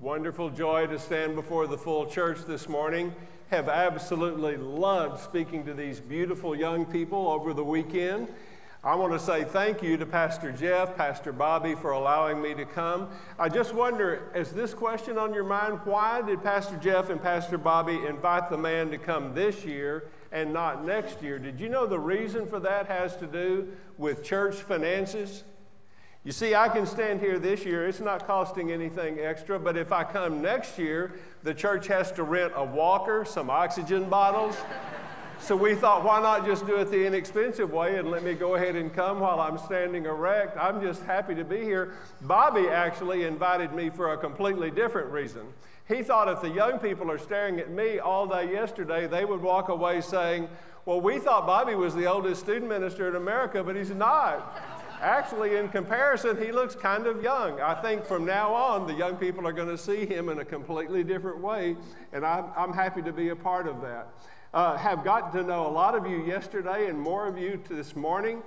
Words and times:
Wonderful 0.00 0.48
joy 0.48 0.86
to 0.86 0.98
stand 0.98 1.34
before 1.34 1.66
the 1.66 1.76
full 1.76 2.06
church 2.06 2.46
this 2.46 2.70
morning. 2.70 3.14
Have 3.50 3.68
absolutely 3.68 4.56
loved 4.56 5.22
speaking 5.22 5.66
to 5.66 5.74
these 5.74 6.00
beautiful 6.00 6.56
young 6.56 6.86
people 6.86 7.28
over 7.28 7.52
the 7.52 7.62
weekend. 7.62 8.28
I 8.82 8.94
want 8.94 9.12
to 9.12 9.18
say 9.18 9.44
thank 9.44 9.82
you 9.82 9.98
to 9.98 10.06
Pastor 10.06 10.52
Jeff, 10.52 10.96
Pastor 10.96 11.34
Bobby 11.34 11.74
for 11.74 11.90
allowing 11.90 12.40
me 12.40 12.54
to 12.54 12.64
come. 12.64 13.10
I 13.38 13.50
just 13.50 13.74
wonder, 13.74 14.32
is 14.34 14.52
this 14.52 14.72
question 14.72 15.18
on 15.18 15.34
your 15.34 15.44
mind? 15.44 15.80
Why 15.84 16.22
did 16.22 16.42
Pastor 16.42 16.78
Jeff 16.78 17.10
and 17.10 17.20
Pastor 17.20 17.58
Bobby 17.58 18.00
invite 18.06 18.48
the 18.48 18.56
man 18.56 18.90
to 18.92 18.96
come 18.96 19.34
this 19.34 19.66
year 19.66 20.04
and 20.32 20.50
not 20.50 20.82
next 20.82 21.20
year? 21.20 21.38
Did 21.38 21.60
you 21.60 21.68
know 21.68 21.86
the 21.86 22.00
reason 22.00 22.46
for 22.46 22.58
that 22.60 22.86
has 22.86 23.16
to 23.18 23.26
do 23.26 23.68
with 23.98 24.24
church 24.24 24.54
finances? 24.54 25.44
You 26.22 26.32
see, 26.32 26.54
I 26.54 26.68
can 26.68 26.84
stand 26.84 27.20
here 27.20 27.38
this 27.38 27.64
year, 27.64 27.88
it's 27.88 27.98
not 27.98 28.26
costing 28.26 28.70
anything 28.70 29.18
extra, 29.18 29.58
but 29.58 29.78
if 29.78 29.90
I 29.90 30.04
come 30.04 30.42
next 30.42 30.78
year, 30.78 31.14
the 31.44 31.54
church 31.54 31.86
has 31.86 32.12
to 32.12 32.24
rent 32.24 32.52
a 32.54 32.62
walker, 32.62 33.24
some 33.24 33.48
oxygen 33.48 34.06
bottles. 34.10 34.54
so 35.40 35.56
we 35.56 35.74
thought, 35.74 36.04
why 36.04 36.20
not 36.20 36.44
just 36.44 36.66
do 36.66 36.76
it 36.76 36.90
the 36.90 37.06
inexpensive 37.06 37.72
way 37.72 37.98
and 37.98 38.10
let 38.10 38.22
me 38.22 38.34
go 38.34 38.56
ahead 38.56 38.76
and 38.76 38.92
come 38.92 39.20
while 39.20 39.40
I'm 39.40 39.56
standing 39.56 40.04
erect? 40.04 40.58
I'm 40.58 40.82
just 40.82 41.02
happy 41.04 41.34
to 41.36 41.44
be 41.44 41.62
here. 41.62 41.94
Bobby 42.20 42.68
actually 42.68 43.24
invited 43.24 43.72
me 43.72 43.88
for 43.88 44.12
a 44.12 44.18
completely 44.18 44.70
different 44.70 45.10
reason. 45.10 45.46
He 45.88 46.02
thought 46.02 46.28
if 46.28 46.42
the 46.42 46.50
young 46.50 46.78
people 46.80 47.10
are 47.10 47.18
staring 47.18 47.58
at 47.60 47.70
me 47.70 47.98
all 47.98 48.26
day 48.26 48.52
yesterday, 48.52 49.06
they 49.06 49.24
would 49.24 49.40
walk 49.40 49.70
away 49.70 50.02
saying, 50.02 50.50
Well, 50.84 51.00
we 51.00 51.18
thought 51.18 51.46
Bobby 51.46 51.74
was 51.74 51.94
the 51.94 52.04
oldest 52.04 52.42
student 52.42 52.68
minister 52.68 53.08
in 53.08 53.16
America, 53.16 53.64
but 53.64 53.74
he's 53.74 53.90
not. 53.90 54.60
Actually, 55.00 55.56
in 55.56 55.68
comparison, 55.68 56.36
he 56.36 56.52
looks 56.52 56.74
kind 56.74 57.06
of 57.06 57.22
young. 57.22 57.60
I 57.60 57.74
think 57.80 58.04
from 58.04 58.26
now 58.26 58.52
on, 58.52 58.86
the 58.86 58.92
young 58.92 59.16
people 59.16 59.46
are 59.46 59.52
going 59.52 59.68
to 59.68 59.78
see 59.78 60.04
him 60.04 60.28
in 60.28 60.38
a 60.40 60.44
completely 60.44 61.02
different 61.02 61.38
way, 61.38 61.76
and 62.12 62.24
I'm, 62.24 62.46
I'm 62.56 62.72
happy 62.72 63.00
to 63.02 63.12
be 63.12 63.30
a 63.30 63.36
part 63.36 63.66
of 63.66 63.80
that. 63.80 64.08
Uh, 64.52 64.76
have 64.76 65.02
gotten 65.02 65.32
to 65.40 65.46
know 65.46 65.66
a 65.66 65.70
lot 65.70 65.94
of 65.94 66.06
you 66.06 66.24
yesterday 66.24 66.88
and 66.88 66.98
more 66.98 67.26
of 67.26 67.38
you 67.38 67.62
this 67.70 67.96
morning. 67.96 68.42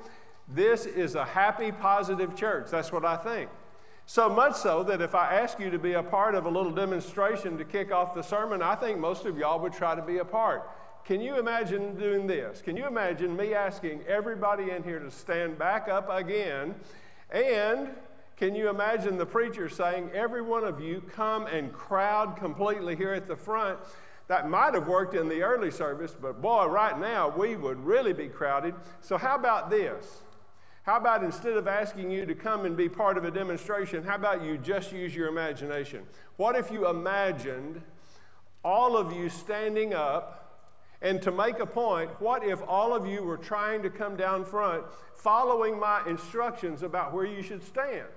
This 0.47 0.85
is 0.85 1.15
a 1.15 1.25
happy, 1.25 1.71
positive 1.71 2.35
church. 2.35 2.67
That's 2.69 2.91
what 2.91 3.05
I 3.05 3.15
think. 3.15 3.49
So 4.05 4.29
much 4.29 4.55
so 4.55 4.83
that 4.83 5.01
if 5.01 5.15
I 5.15 5.39
ask 5.39 5.59
you 5.59 5.69
to 5.71 5.79
be 5.79 5.93
a 5.93 6.03
part 6.03 6.35
of 6.35 6.45
a 6.45 6.49
little 6.49 6.73
demonstration 6.73 7.57
to 7.57 7.63
kick 7.63 7.91
off 7.91 8.13
the 8.13 8.21
sermon, 8.21 8.61
I 8.61 8.75
think 8.75 8.99
most 8.99 9.25
of 9.25 9.37
y'all 9.37 9.59
would 9.59 9.73
try 9.73 9.95
to 9.95 10.01
be 10.01 10.17
a 10.17 10.25
part. 10.25 10.69
Can 11.05 11.19
you 11.19 11.37
imagine 11.37 11.95
doing 11.95 12.27
this? 12.27 12.61
Can 12.61 12.77
you 12.77 12.87
imagine 12.87 13.35
me 13.35 13.53
asking 13.53 14.03
everybody 14.07 14.71
in 14.71 14.83
here 14.83 14.99
to 14.99 15.11
stand 15.11 15.57
back 15.57 15.89
up 15.89 16.09
again? 16.09 16.75
And 17.29 17.89
can 18.37 18.55
you 18.55 18.69
imagine 18.69 19.17
the 19.17 19.25
preacher 19.25 19.67
saying, 19.67 20.11
Every 20.13 20.41
one 20.41 20.63
of 20.63 20.79
you 20.79 21.01
come 21.13 21.47
and 21.47 21.73
crowd 21.73 22.37
completely 22.37 22.95
here 22.95 23.13
at 23.13 23.27
the 23.27 23.35
front? 23.35 23.79
That 24.27 24.49
might 24.49 24.73
have 24.75 24.87
worked 24.87 25.13
in 25.13 25.27
the 25.27 25.41
early 25.41 25.71
service, 25.71 26.15
but 26.19 26.41
boy, 26.41 26.67
right 26.67 26.97
now 26.97 27.27
we 27.27 27.57
would 27.57 27.83
really 27.83 28.13
be 28.13 28.27
crowded. 28.27 28.73
So, 29.01 29.17
how 29.17 29.35
about 29.35 29.69
this? 29.69 30.21
How 30.83 30.97
about 30.97 31.23
instead 31.23 31.57
of 31.57 31.67
asking 31.67 32.11
you 32.11 32.25
to 32.25 32.35
come 32.35 32.65
and 32.65 32.77
be 32.77 32.87
part 32.87 33.17
of 33.17 33.25
a 33.25 33.31
demonstration, 33.31 34.03
how 34.03 34.15
about 34.15 34.43
you 34.43 34.57
just 34.57 34.93
use 34.93 35.13
your 35.13 35.27
imagination? 35.27 36.03
What 36.37 36.55
if 36.55 36.71
you 36.71 36.87
imagined 36.87 37.81
all 38.63 38.95
of 38.95 39.11
you 39.13 39.27
standing 39.27 39.93
up? 39.93 40.42
And 41.03 41.21
to 41.23 41.31
make 41.31 41.59
a 41.59 41.65
point, 41.65 42.09
what 42.21 42.45
if 42.45 42.61
all 42.65 42.95
of 42.95 43.05
you 43.05 43.23
were 43.23 43.37
trying 43.37 43.83
to 43.83 43.89
come 43.89 44.15
down 44.15 44.45
front 44.45 44.85
following 45.15 45.77
my 45.77 46.01
instructions 46.07 46.81
about 46.81 47.13
where 47.13 47.25
you 47.25 47.43
should 47.43 47.61
stand? 47.63 48.07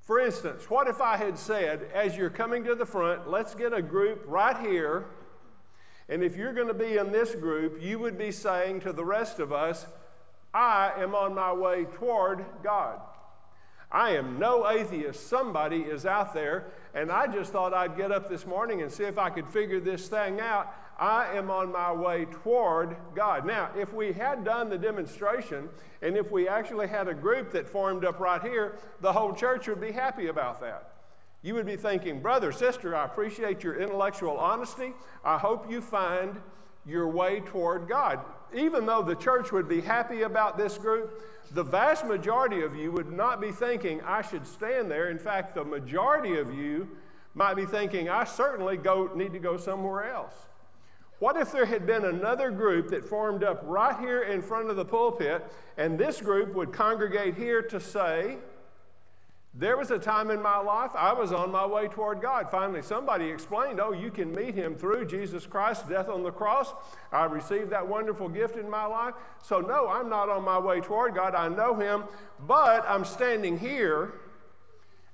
For 0.00 0.18
instance, 0.18 0.68
what 0.68 0.88
if 0.88 1.00
I 1.00 1.16
had 1.16 1.38
said, 1.38 1.86
as 1.94 2.16
you're 2.16 2.28
coming 2.28 2.64
to 2.64 2.74
the 2.74 2.84
front, 2.84 3.30
let's 3.30 3.54
get 3.54 3.72
a 3.72 3.80
group 3.80 4.24
right 4.26 4.58
here, 4.58 5.06
and 6.08 6.24
if 6.24 6.36
you're 6.36 6.52
going 6.52 6.66
to 6.66 6.74
be 6.74 6.96
in 6.96 7.12
this 7.12 7.36
group, 7.36 7.80
you 7.80 8.00
would 8.00 8.18
be 8.18 8.32
saying 8.32 8.80
to 8.80 8.92
the 8.92 9.04
rest 9.04 9.38
of 9.38 9.52
us, 9.52 9.86
I 10.52 10.90
am 10.98 11.14
on 11.14 11.36
my 11.36 11.52
way 11.52 11.84
toward 11.84 12.44
God. 12.64 13.00
I 13.92 14.16
am 14.16 14.40
no 14.40 14.68
atheist. 14.68 15.28
Somebody 15.28 15.82
is 15.82 16.06
out 16.06 16.34
there, 16.34 16.72
and 16.94 17.12
I 17.12 17.28
just 17.28 17.52
thought 17.52 17.72
I'd 17.72 17.96
get 17.96 18.10
up 18.10 18.28
this 18.28 18.46
morning 18.46 18.82
and 18.82 18.90
see 18.90 19.04
if 19.04 19.18
I 19.18 19.30
could 19.30 19.48
figure 19.48 19.78
this 19.78 20.08
thing 20.08 20.40
out. 20.40 20.74
I 21.00 21.34
am 21.34 21.50
on 21.50 21.72
my 21.72 21.90
way 21.90 22.26
toward 22.26 22.94
God. 23.14 23.46
Now, 23.46 23.70
if 23.74 23.94
we 23.94 24.12
had 24.12 24.44
done 24.44 24.68
the 24.68 24.76
demonstration 24.76 25.70
and 26.02 26.14
if 26.14 26.30
we 26.30 26.46
actually 26.46 26.88
had 26.88 27.08
a 27.08 27.14
group 27.14 27.52
that 27.52 27.66
formed 27.66 28.04
up 28.04 28.20
right 28.20 28.42
here, 28.42 28.78
the 29.00 29.10
whole 29.10 29.32
church 29.32 29.66
would 29.66 29.80
be 29.80 29.92
happy 29.92 30.26
about 30.26 30.60
that. 30.60 30.92
You 31.40 31.54
would 31.54 31.64
be 31.64 31.76
thinking, 31.76 32.20
brother, 32.20 32.52
sister, 32.52 32.94
I 32.94 33.06
appreciate 33.06 33.64
your 33.64 33.80
intellectual 33.80 34.36
honesty. 34.36 34.92
I 35.24 35.38
hope 35.38 35.70
you 35.70 35.80
find 35.80 36.38
your 36.84 37.08
way 37.08 37.40
toward 37.40 37.88
God. 37.88 38.20
Even 38.54 38.84
though 38.84 39.00
the 39.00 39.14
church 39.14 39.52
would 39.52 39.68
be 39.68 39.80
happy 39.80 40.22
about 40.22 40.58
this 40.58 40.76
group, 40.76 41.22
the 41.52 41.64
vast 41.64 42.04
majority 42.04 42.60
of 42.60 42.76
you 42.76 42.92
would 42.92 43.10
not 43.10 43.40
be 43.40 43.52
thinking, 43.52 44.02
I 44.02 44.20
should 44.20 44.46
stand 44.46 44.90
there. 44.90 45.08
In 45.08 45.18
fact, 45.18 45.54
the 45.54 45.64
majority 45.64 46.36
of 46.36 46.52
you 46.52 46.88
might 47.32 47.54
be 47.54 47.64
thinking, 47.64 48.10
I 48.10 48.24
certainly 48.24 48.76
go, 48.76 49.10
need 49.14 49.32
to 49.32 49.38
go 49.38 49.56
somewhere 49.56 50.12
else. 50.12 50.34
What 51.20 51.36
if 51.36 51.52
there 51.52 51.66
had 51.66 51.86
been 51.86 52.06
another 52.06 52.50
group 52.50 52.88
that 52.88 53.04
formed 53.04 53.44
up 53.44 53.60
right 53.64 53.98
here 54.00 54.22
in 54.22 54.40
front 54.40 54.70
of 54.70 54.76
the 54.76 54.86
pulpit, 54.86 55.46
and 55.76 55.98
this 55.98 56.18
group 56.18 56.54
would 56.54 56.72
congregate 56.72 57.36
here 57.36 57.60
to 57.60 57.78
say, 57.78 58.38
There 59.52 59.76
was 59.76 59.90
a 59.90 59.98
time 59.98 60.30
in 60.30 60.40
my 60.40 60.56
life 60.56 60.92
I 60.94 61.12
was 61.12 61.30
on 61.30 61.52
my 61.52 61.66
way 61.66 61.88
toward 61.88 62.22
God. 62.22 62.50
Finally, 62.50 62.80
somebody 62.80 63.26
explained, 63.26 63.80
Oh, 63.80 63.92
you 63.92 64.10
can 64.10 64.34
meet 64.34 64.54
him 64.54 64.74
through 64.74 65.08
Jesus 65.08 65.46
Christ's 65.46 65.86
death 65.86 66.08
on 66.08 66.22
the 66.22 66.32
cross. 66.32 66.72
I 67.12 67.26
received 67.26 67.68
that 67.68 67.86
wonderful 67.86 68.30
gift 68.30 68.56
in 68.56 68.70
my 68.70 68.86
life. 68.86 69.12
So, 69.42 69.60
no, 69.60 69.88
I'm 69.88 70.08
not 70.08 70.30
on 70.30 70.42
my 70.42 70.58
way 70.58 70.80
toward 70.80 71.14
God. 71.14 71.34
I 71.34 71.48
know 71.48 71.74
him, 71.74 72.04
but 72.46 72.82
I'm 72.88 73.04
standing 73.04 73.58
here 73.58 74.14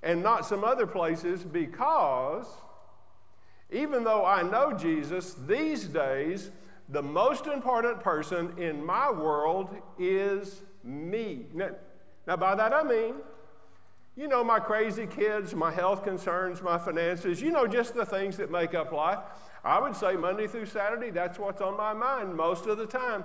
and 0.05 0.23
not 0.23 0.47
some 0.47 0.63
other 0.63 0.87
places 0.87 1.43
because 1.43 2.47
even 3.71 4.05
though 4.05 4.25
I 4.25 4.43
know 4.43 4.73
Jesus, 4.73 5.35
these 5.35 5.85
days, 5.85 6.51
the 6.89 7.03
most 7.03 7.47
important 7.47 8.01
person 8.01 8.55
in 8.59 8.85
my 8.85 9.11
world 9.11 9.75
is 9.99 10.63
me. 10.85 11.47
Now, 11.53 11.71
now, 12.27 12.37
by 12.37 12.55
that 12.57 12.73
I 12.73 12.83
mean, 12.83 13.15
you 14.17 14.29
know, 14.29 14.43
my 14.43 14.59
crazy 14.59 15.07
kids, 15.07 15.55
my 15.55 15.71
health 15.71 16.03
concerns, 16.03 16.63
my 16.63 16.79
finances, 16.79 17.41
you 17.41 17.51
know, 17.51 17.67
just 17.67 17.95
the 17.95 18.05
things 18.05 18.37
that 18.39 18.51
make 18.51 18.75
up 18.75 18.91
life. 18.91 19.19
I 19.63 19.79
would 19.79 19.95
say 19.95 20.15
Monday 20.15 20.47
through 20.47 20.67
Saturday, 20.67 21.11
that's 21.11 21.39
what's 21.39 21.61
on 21.61 21.77
my 21.77 21.93
mind 21.93 22.35
most 22.35 22.67
of 22.67 22.79
the 22.79 22.87
time. 22.87 23.25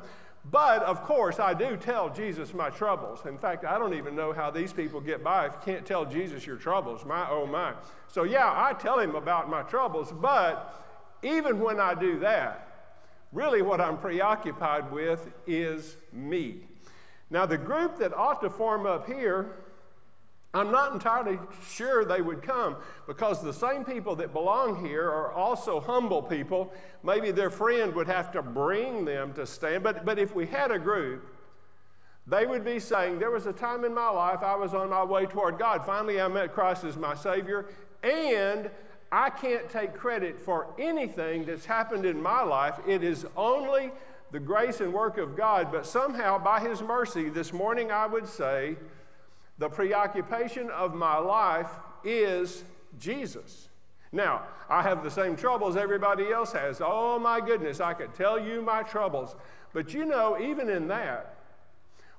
But 0.50 0.82
of 0.84 1.04
course, 1.04 1.40
I 1.40 1.54
do 1.54 1.78
tell 1.78 2.10
Jesus 2.10 2.54
my 2.54 2.70
troubles. 2.72 3.26
In 3.26 3.38
fact, 3.38 3.64
I 3.64 3.78
don't 3.78 3.94
even 3.94 4.16
know 4.16 4.34
how 4.34 4.50
these 4.50 4.74
people 4.74 5.00
get 5.00 5.24
by 5.24 5.46
if 5.46 5.54
you 5.54 5.60
can't 5.74 5.86
tell 5.86 6.04
Jesus 6.04 6.46
your 6.46 6.56
troubles. 6.56 7.06
My, 7.06 7.30
oh 7.30 7.46
my. 7.46 7.74
So, 8.08 8.24
yeah, 8.24 8.48
I 8.48 8.74
tell 8.74 9.00
him 9.00 9.16
about 9.16 9.50
my 9.50 9.62
troubles, 9.64 10.12
but 10.12 10.76
even 11.22 11.60
when 11.60 11.80
I 11.80 11.94
do 11.94 12.20
that, 12.20 12.96
really 13.32 13.62
what 13.62 13.80
I'm 13.80 13.98
preoccupied 13.98 14.92
with 14.92 15.32
is 15.46 15.96
me. 16.12 16.62
Now, 17.30 17.46
the 17.46 17.58
group 17.58 18.00
that 18.00 18.14
ought 18.14 18.42
to 18.42 18.50
form 18.50 18.86
up 18.86 19.08
here 19.08 19.52
I'm 20.54 20.70
not 20.70 20.92
entirely 20.92 21.40
sure 21.66 22.04
they 22.04 22.22
would 22.22 22.42
come 22.42 22.76
because 23.08 23.42
the 23.42 23.54
same 23.54 23.86
people 23.86 24.18
that 24.18 24.34
belong 24.34 24.86
here 24.86 25.08
are 25.10 25.32
also 25.32 25.80
humble 25.80 26.22
people. 26.22 26.74
Maybe 27.04 27.32
their 27.32 27.50
friend 27.50 27.96
would 27.96 28.08
have 28.08 28.34
to 28.34 28.42
bring 28.42 29.06
them 29.06 29.34
to 29.34 29.46
stand. 29.46 29.84
But, 29.84 30.04
but 30.04 30.20
if 30.20 30.36
we 30.36 30.46
had 30.46 30.72
a 30.72 30.80
group, 30.80 31.26
they 32.28 32.46
would 32.46 32.66
be 32.66 32.80
saying, 32.80 33.20
There 33.20 33.32
was 33.32 33.46
a 33.46 33.54
time 33.54 33.86
in 33.86 33.94
my 33.94 34.10
life 34.10 34.44
I 34.44 34.56
was 34.56 34.74
on 34.74 34.90
my 34.90 35.04
way 35.04 35.26
toward 35.26 35.58
God. 35.58 35.86
Finally, 35.86 36.20
I 36.20 36.28
met 36.28 36.54
Christ 36.54 36.84
as 36.84 36.98
my 36.98 37.16
Savior, 37.16 37.68
and 38.04 38.70
I 39.10 39.30
can't 39.30 39.70
take 39.70 39.94
credit 39.94 40.40
for 40.40 40.68
anything 40.78 41.46
that's 41.46 41.66
happened 41.66 42.06
in 42.06 42.22
my 42.22 42.44
life. 42.44 42.76
It 42.86 43.04
is 43.04 43.26
only 43.38 43.92
the 44.32 44.40
grace 44.40 44.82
and 44.82 44.94
work 44.94 45.18
of 45.18 45.36
God. 45.36 45.72
But 45.72 45.86
somehow, 45.86 46.38
by 46.38 46.60
His 46.60 46.82
mercy, 46.82 47.30
this 47.30 47.54
morning 47.54 47.92
I 47.92 48.06
would 48.06 48.28
say, 48.28 48.76
the 49.62 49.70
preoccupation 49.70 50.72
of 50.72 50.96
my 50.96 51.20
life 51.20 51.70
is 52.04 52.64
Jesus. 52.98 53.70
Now, 54.12 54.42
I 54.68 54.82
have 54.82 55.04
the 55.04 55.12
same 55.12 55.36
troubles 55.36 55.76
everybody 55.78 56.32
else 56.32 56.52
has. 56.54 56.82
Oh 56.84 57.20
my 57.20 57.40
goodness, 57.40 57.80
I 57.80 57.94
could 57.94 58.12
tell 58.16 58.40
you 58.40 58.64
my 58.64 58.82
troubles. 58.82 59.36
But 59.72 59.94
you 59.94 60.04
know, 60.04 60.40
even 60.42 60.68
in 60.68 60.88
that, 60.88 61.36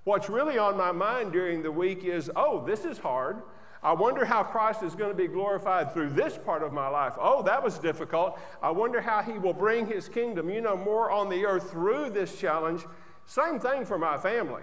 what's 0.04 0.28
really 0.28 0.56
on 0.56 0.76
my 0.76 0.92
mind 0.92 1.32
during 1.32 1.64
the 1.64 1.72
week 1.72 2.04
is 2.04 2.30
oh, 2.36 2.64
this 2.64 2.84
is 2.84 2.96
hard. 2.96 3.42
I 3.82 3.92
wonder 3.92 4.24
how 4.24 4.44
Christ 4.44 4.84
is 4.84 4.94
going 4.94 5.10
to 5.10 5.16
be 5.16 5.26
glorified 5.26 5.92
through 5.92 6.10
this 6.10 6.38
part 6.38 6.62
of 6.62 6.72
my 6.72 6.86
life. 6.86 7.14
Oh, 7.18 7.42
that 7.42 7.60
was 7.60 7.76
difficult. 7.76 8.38
I 8.62 8.70
wonder 8.70 9.00
how 9.00 9.20
he 9.20 9.32
will 9.40 9.52
bring 9.52 9.88
his 9.88 10.08
kingdom, 10.08 10.48
you 10.48 10.60
know, 10.60 10.76
more 10.76 11.10
on 11.10 11.28
the 11.28 11.44
earth 11.44 11.72
through 11.72 12.10
this 12.10 12.38
challenge. 12.38 12.84
Same 13.26 13.58
thing 13.58 13.84
for 13.84 13.98
my 13.98 14.16
family. 14.16 14.62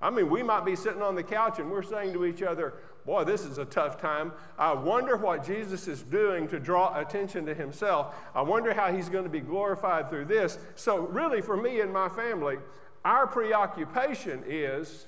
I 0.00 0.10
mean, 0.10 0.30
we 0.30 0.42
might 0.42 0.64
be 0.64 0.76
sitting 0.76 1.02
on 1.02 1.16
the 1.16 1.22
couch 1.22 1.58
and 1.58 1.70
we're 1.70 1.82
saying 1.82 2.12
to 2.12 2.24
each 2.24 2.42
other, 2.42 2.74
Boy, 3.08 3.24
this 3.24 3.46
is 3.46 3.56
a 3.56 3.64
tough 3.64 3.98
time. 3.98 4.32
I 4.58 4.74
wonder 4.74 5.16
what 5.16 5.42
Jesus 5.42 5.88
is 5.88 6.02
doing 6.02 6.46
to 6.48 6.60
draw 6.60 6.98
attention 7.00 7.46
to 7.46 7.54
himself. 7.54 8.14
I 8.34 8.42
wonder 8.42 8.74
how 8.74 8.92
he's 8.92 9.08
going 9.08 9.24
to 9.24 9.30
be 9.30 9.40
glorified 9.40 10.10
through 10.10 10.26
this. 10.26 10.58
So, 10.74 10.98
really, 10.98 11.40
for 11.40 11.56
me 11.56 11.80
and 11.80 11.90
my 11.90 12.10
family, 12.10 12.58
our 13.06 13.26
preoccupation 13.26 14.44
is 14.46 15.06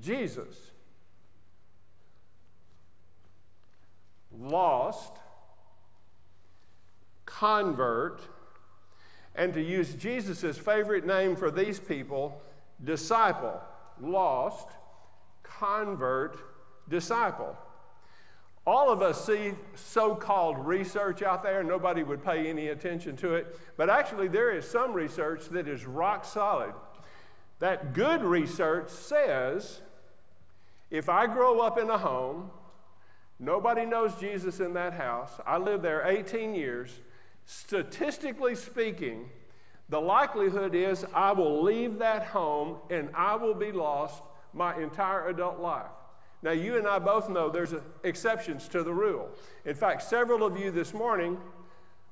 Jesus. 0.00 0.56
Lost, 4.32 5.12
convert, 7.26 8.22
and 9.34 9.52
to 9.52 9.60
use 9.60 9.92
Jesus' 9.92 10.56
favorite 10.56 11.04
name 11.04 11.36
for 11.36 11.50
these 11.50 11.78
people, 11.78 12.40
disciple. 12.82 13.60
Lost, 14.00 14.68
convert, 15.42 16.38
disciple. 16.88 17.56
All 18.66 18.90
of 18.90 19.02
us 19.02 19.24
see 19.24 19.52
so 19.74 20.14
called 20.14 20.64
research 20.66 21.22
out 21.22 21.42
there, 21.42 21.64
nobody 21.64 22.02
would 22.02 22.22
pay 22.22 22.48
any 22.48 22.68
attention 22.68 23.16
to 23.16 23.34
it. 23.34 23.58
But 23.76 23.88
actually, 23.88 24.28
there 24.28 24.50
is 24.50 24.68
some 24.68 24.92
research 24.92 25.48
that 25.48 25.66
is 25.66 25.86
rock 25.86 26.24
solid. 26.24 26.74
That 27.58 27.94
good 27.94 28.22
research 28.22 28.90
says 28.90 29.80
if 30.90 31.08
I 31.08 31.26
grow 31.26 31.60
up 31.60 31.78
in 31.78 31.88
a 31.88 31.98
home, 31.98 32.50
nobody 33.38 33.86
knows 33.86 34.14
Jesus 34.16 34.60
in 34.60 34.74
that 34.74 34.94
house, 34.94 35.32
I 35.46 35.56
lived 35.56 35.84
there 35.84 36.06
18 36.06 36.54
years, 36.54 37.00
statistically 37.46 38.56
speaking, 38.56 39.30
the 39.90 40.00
likelihood 40.00 40.74
is 40.74 41.04
I 41.12 41.32
will 41.32 41.62
leave 41.62 41.98
that 41.98 42.26
home 42.26 42.76
and 42.90 43.10
I 43.14 43.34
will 43.34 43.54
be 43.54 43.72
lost 43.72 44.22
my 44.54 44.80
entire 44.80 45.28
adult 45.28 45.58
life. 45.58 45.90
Now, 46.42 46.52
you 46.52 46.78
and 46.78 46.86
I 46.86 46.98
both 46.98 47.28
know 47.28 47.50
there's 47.50 47.74
exceptions 48.02 48.66
to 48.68 48.82
the 48.82 48.94
rule. 48.94 49.28
In 49.66 49.74
fact, 49.74 50.02
several 50.02 50.44
of 50.44 50.58
you 50.58 50.70
this 50.70 50.94
morning 50.94 51.38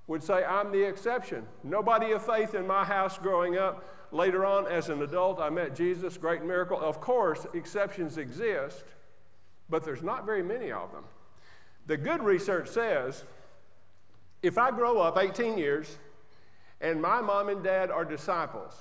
would 0.07 0.23
say, 0.23 0.45
I'm 0.45 0.71
the 0.71 0.83
exception. 0.83 1.47
Nobody 1.63 2.11
of 2.13 2.25
faith 2.25 2.55
in 2.55 2.67
my 2.67 2.85
house 2.85 3.17
growing 3.17 3.57
up. 3.57 3.95
Later 4.11 4.45
on, 4.45 4.67
as 4.67 4.89
an 4.89 5.03
adult, 5.03 5.39
I 5.39 5.49
met 5.49 5.75
Jesus, 5.75 6.17
great 6.17 6.43
miracle. 6.43 6.81
Of 6.81 7.01
course, 7.01 7.47
exceptions 7.55 8.19
exist, 8.19 8.85
but 9.71 9.85
there's 9.85 10.03
not 10.03 10.27
very 10.27 10.43
many 10.43 10.73
of 10.73 10.93
them. 10.93 11.05
The 11.87 11.97
good 11.97 12.23
research 12.23 12.69
says 12.69 13.25
if 14.43 14.59
I 14.59 14.71
grow 14.71 15.01
up 15.01 15.17
18 15.19 15.59
years 15.59 15.99
and 16.81 17.03
my 17.03 17.21
mom 17.21 17.49
and 17.49 17.63
dad 17.63 17.91
are 17.91 18.05
disciples, 18.05 18.73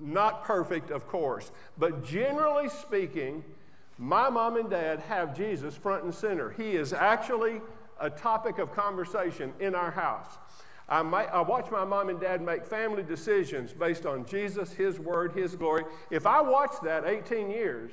not 0.00 0.44
perfect, 0.44 0.90
of 0.90 1.06
course, 1.08 1.50
but 1.78 2.04
generally 2.04 2.68
speaking, 2.68 3.42
my 3.98 4.28
mom 4.28 4.56
and 4.56 4.68
dad 4.68 5.00
have 5.00 5.36
Jesus 5.36 5.74
front 5.74 6.04
and 6.04 6.14
center. 6.14 6.50
He 6.50 6.76
is 6.76 6.92
actually 6.92 7.62
a 7.98 8.10
topic 8.10 8.58
of 8.58 8.72
conversation 8.72 9.54
in 9.58 9.74
our 9.74 9.90
house. 9.90 10.36
I, 10.88 11.02
might, 11.02 11.28
I, 11.28 11.40
watch 11.40 11.70
my 11.70 11.84
mom 11.84 12.10
and 12.10 12.20
dad 12.20 12.42
make 12.42 12.64
family 12.66 13.02
decisions 13.02 13.72
based 13.72 14.06
on 14.06 14.24
Jesus, 14.26 14.72
His 14.72 15.00
Word, 15.00 15.32
His 15.32 15.56
glory. 15.56 15.84
If 16.10 16.26
I 16.26 16.40
watch 16.42 16.74
that 16.84 17.06
18 17.06 17.50
years, 17.50 17.90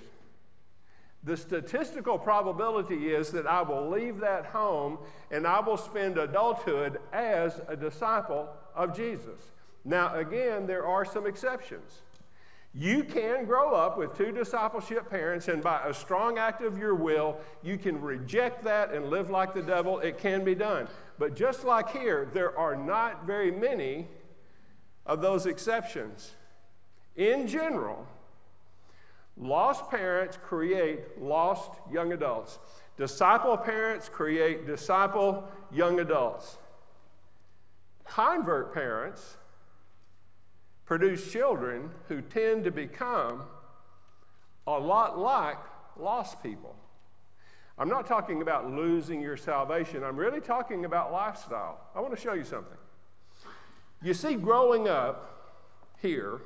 the 1.24 1.38
statistical 1.38 2.20
probability 2.20 3.14
is 3.14 3.32
that 3.32 3.48
I 3.48 3.62
will 3.62 3.90
leave 3.90 4.20
that 4.20 4.46
home 4.48 5.00
and 5.32 5.48
I 5.48 5.62
will 5.62 5.78
spend 5.78 6.18
adulthood 6.18 7.00
as 7.14 7.62
a 7.68 7.78
disciple 7.78 8.50
of 8.76 8.96
Jesus. 8.96 9.52
Now, 9.86 10.16
again, 10.16 10.66
there 10.66 10.86
are 10.86 11.06
some 11.06 11.26
exceptions. 11.28 12.02
You 12.76 13.04
can 13.04 13.46
grow 13.46 13.76
up 13.76 14.00
with 14.00 14.18
two 14.18 14.32
discipleship 14.32 15.08
parents, 15.08 15.48
and 15.48 15.62
by 15.62 15.82
a 15.86 15.94
strong 15.94 16.40
act 16.40 16.64
of 16.64 16.78
your 16.78 16.96
will, 16.96 17.38
you 17.62 17.78
can 17.78 18.02
reject 18.02 18.64
that 18.64 18.92
and 18.92 19.10
live 19.12 19.30
like 19.30 19.54
the 19.54 19.62
devil. 19.62 20.00
It 20.00 20.18
can 20.18 20.44
be 20.44 20.56
done. 20.56 20.88
But 21.20 21.36
just 21.36 21.64
like 21.64 21.92
here, 21.92 22.28
there 22.34 22.58
are 22.58 22.76
not 22.76 23.28
very 23.28 23.52
many 23.52 24.08
of 25.06 25.22
those 25.22 25.46
exceptions. 25.46 26.32
In 27.16 27.46
general, 27.46 28.08
lost 29.38 29.90
parents 29.92 30.40
create 30.44 31.22
lost 31.22 31.72
young 31.92 32.12
adults, 32.12 32.58
disciple 32.98 33.56
parents 33.56 34.10
create 34.10 34.66
disciple 34.66 35.48
young 35.72 36.00
adults. 36.00 36.58
Convert 38.06 38.74
parents 38.74 39.38
produce 40.86 41.32
children 41.32 41.90
who 42.08 42.22
tend 42.22 42.64
to 42.64 42.72
become 42.72 43.44
a 44.68 44.78
lot 44.78 45.18
like 45.18 45.58
lost 45.98 46.42
people. 46.44 46.76
I'm 47.78 47.90
not 47.90 48.06
talking 48.06 48.42
about 48.42 48.72
losing 48.72 49.20
your 49.20 49.38
salvation, 49.38 50.04
I'm 50.04 50.18
really 50.18 50.42
talking 50.42 50.86
about 50.86 51.12
lifestyle. 51.12 51.80
I 51.96 52.02
want 52.02 52.16
to 52.16 52.22
show 52.22 52.34
you 52.34 52.44
something. 52.44 52.78
You 54.04 54.14
see, 54.14 54.36
growing 54.36 54.88
up 54.88 55.62
here, 56.02 56.42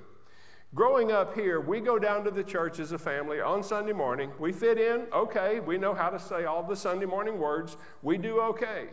growing 0.75 1.11
up 1.11 1.35
here, 1.35 1.59
we 1.59 1.79
go 1.79 1.99
down 1.99 2.23
to 2.23 2.31
the 2.31 2.43
church 2.43 2.79
as 2.79 2.91
a 2.91 2.97
family 2.99 3.41
on 3.41 3.63
Sunday 3.63 3.93
morning. 3.93 4.31
We 4.39 4.53
fit 4.53 4.77
in, 4.77 5.07
okay, 5.11 5.59
we 5.59 5.77
know 5.77 5.93
how 5.93 6.09
to 6.09 6.19
say 6.19 6.45
all 6.45 6.63
the 6.63 6.75
Sunday 6.75 7.05
morning 7.05 7.39
words, 7.39 7.75
we 8.01 8.17
do 8.17 8.39
okay. 8.41 8.87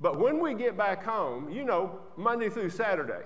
But 0.00 0.18
when 0.18 0.40
we 0.40 0.54
get 0.54 0.76
back 0.76 1.04
home, 1.04 1.50
you 1.50 1.64
know, 1.64 1.98
Monday 2.16 2.48
through 2.50 2.70
Saturday, 2.70 3.24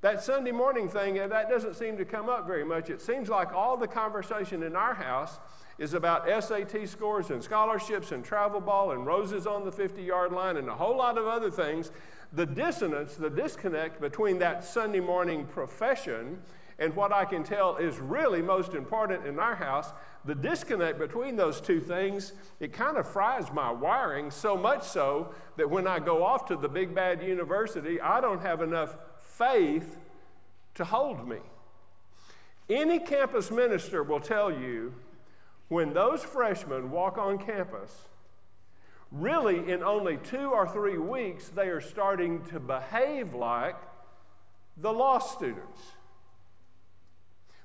that 0.00 0.22
Sunday 0.22 0.52
morning 0.52 0.88
thing, 0.88 1.18
uh, 1.18 1.26
that 1.26 1.48
doesn't 1.48 1.74
seem 1.74 1.96
to 1.96 2.04
come 2.04 2.28
up 2.28 2.46
very 2.46 2.64
much. 2.64 2.88
It 2.88 3.00
seems 3.00 3.28
like 3.28 3.52
all 3.52 3.76
the 3.76 3.88
conversation 3.88 4.62
in 4.62 4.76
our 4.76 4.94
house 4.94 5.40
is 5.78 5.92
about 5.94 6.26
SAT 6.26 6.88
scores 6.88 7.30
and 7.30 7.42
scholarships 7.42 8.12
and 8.12 8.24
travel 8.24 8.60
ball 8.60 8.92
and 8.92 9.04
roses 9.04 9.46
on 9.46 9.64
the 9.64 9.72
50 9.72 10.02
yard 10.02 10.32
line 10.32 10.56
and 10.56 10.68
a 10.68 10.74
whole 10.74 10.96
lot 10.96 11.18
of 11.18 11.26
other 11.26 11.50
things. 11.50 11.90
The 12.32 12.46
dissonance, 12.46 13.14
the 13.14 13.30
disconnect 13.30 14.00
between 14.00 14.38
that 14.38 14.64
Sunday 14.64 15.00
morning 15.00 15.46
profession 15.46 16.38
and 16.78 16.94
what 16.94 17.12
I 17.12 17.24
can 17.24 17.42
tell 17.42 17.76
is 17.76 17.98
really 17.98 18.40
most 18.40 18.74
important 18.74 19.26
in 19.26 19.40
our 19.40 19.56
house, 19.56 19.92
the 20.28 20.34
disconnect 20.34 20.98
between 20.98 21.36
those 21.36 21.58
two 21.58 21.80
things, 21.80 22.34
it 22.60 22.70
kind 22.70 22.98
of 22.98 23.08
fries 23.08 23.50
my 23.50 23.72
wiring 23.72 24.30
so 24.30 24.58
much 24.58 24.82
so 24.82 25.32
that 25.56 25.70
when 25.70 25.86
I 25.86 26.00
go 26.00 26.22
off 26.22 26.44
to 26.48 26.56
the 26.56 26.68
big 26.68 26.94
bad 26.94 27.22
university, 27.22 27.98
I 27.98 28.20
don't 28.20 28.42
have 28.42 28.60
enough 28.60 28.94
faith 29.22 29.96
to 30.74 30.84
hold 30.84 31.26
me. 31.26 31.38
Any 32.68 32.98
campus 32.98 33.50
minister 33.50 34.02
will 34.02 34.20
tell 34.20 34.52
you 34.52 34.92
when 35.68 35.94
those 35.94 36.22
freshmen 36.22 36.90
walk 36.90 37.16
on 37.16 37.38
campus, 37.38 37.96
really 39.10 39.72
in 39.72 39.82
only 39.82 40.18
two 40.18 40.50
or 40.50 40.68
three 40.68 40.98
weeks, 40.98 41.48
they 41.48 41.68
are 41.68 41.80
starting 41.80 42.44
to 42.48 42.60
behave 42.60 43.32
like 43.32 43.76
the 44.76 44.92
law 44.92 45.20
students. 45.20 45.80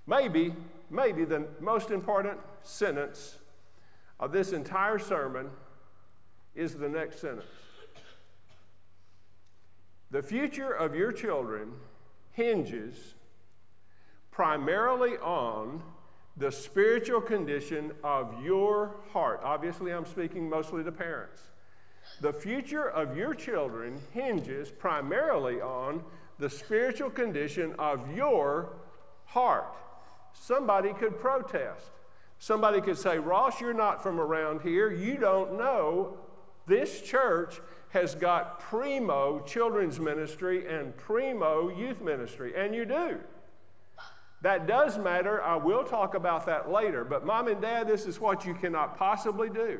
Maybe, 0.07 0.53
maybe 0.89 1.25
the 1.25 1.47
most 1.59 1.91
important 1.91 2.39
sentence 2.63 3.37
of 4.19 4.31
this 4.31 4.53
entire 4.53 4.99
sermon 4.99 5.49
is 6.55 6.75
the 6.75 6.89
next 6.89 7.19
sentence. 7.19 7.45
The 10.11 10.21
future 10.21 10.71
of 10.71 10.95
your 10.95 11.11
children 11.11 11.73
hinges 12.31 13.15
primarily 14.31 15.17
on 15.17 15.81
the 16.37 16.51
spiritual 16.51 17.21
condition 17.21 17.91
of 18.03 18.43
your 18.43 18.95
heart. 19.11 19.41
Obviously, 19.43 19.91
I'm 19.91 20.05
speaking 20.05 20.49
mostly 20.49 20.83
to 20.83 20.91
parents. 20.91 21.41
The 22.21 22.33
future 22.33 22.89
of 22.89 23.15
your 23.17 23.33
children 23.33 23.99
hinges 24.11 24.71
primarily 24.71 25.61
on 25.61 26.03
the 26.39 26.49
spiritual 26.49 27.09
condition 27.09 27.75
of 27.77 28.15
your 28.15 28.73
heart. 29.25 29.75
Somebody 30.33 30.93
could 30.93 31.19
protest. 31.19 31.91
Somebody 32.39 32.81
could 32.81 32.97
say, 32.97 33.19
Ross, 33.19 33.61
you're 33.61 33.73
not 33.73 34.03
from 34.03 34.19
around 34.19 34.61
here. 34.61 34.91
You 34.91 35.17
don't 35.17 35.57
know 35.57 36.17
this 36.65 37.01
church 37.01 37.61
has 37.89 38.15
got 38.15 38.59
primo 38.59 39.39
children's 39.41 39.99
ministry 39.99 40.67
and 40.67 40.95
primo 40.97 41.69
youth 41.69 42.01
ministry, 42.01 42.53
and 42.55 42.73
you 42.73 42.85
do. 42.85 43.19
That 44.41 44.67
does 44.67 44.97
matter. 44.97 45.41
I 45.41 45.55
will 45.55 45.83
talk 45.83 46.15
about 46.15 46.45
that 46.47 46.69
later. 46.69 47.05
But, 47.05 47.25
mom 47.25 47.47
and 47.47 47.61
dad, 47.61 47.87
this 47.87 48.05
is 48.05 48.19
what 48.19 48.45
you 48.45 48.53
cannot 48.53 48.97
possibly 48.97 49.49
do. 49.49 49.79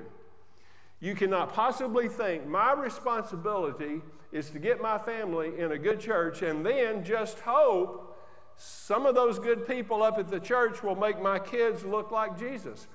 You 1.01 1.15
cannot 1.15 1.53
possibly 1.53 2.07
think 2.07 2.48
my 2.48 2.72
responsibility 2.72 4.01
is 4.31 4.50
to 4.51 4.60
get 4.60 4.81
my 4.81 4.98
family 4.98 5.60
in 5.60 5.74
a 5.74 5.77
good 5.77 6.00
church 6.00 6.41
and 6.43 6.65
then 6.65 7.03
just 7.03 7.41
hope 7.41 8.12
some 8.57 9.05
of 9.05 9.15
those 9.15 9.39
good 9.39 9.67
people 9.67 10.03
up 10.03 10.17
at 10.19 10.29
the 10.29 10.39
church 10.39 10.83
will 10.83 10.95
make 10.95 11.22
my 11.22 11.39
kids 11.39 11.83
look 11.83 12.12
like 12.12 12.38
Jesus. 12.38 12.88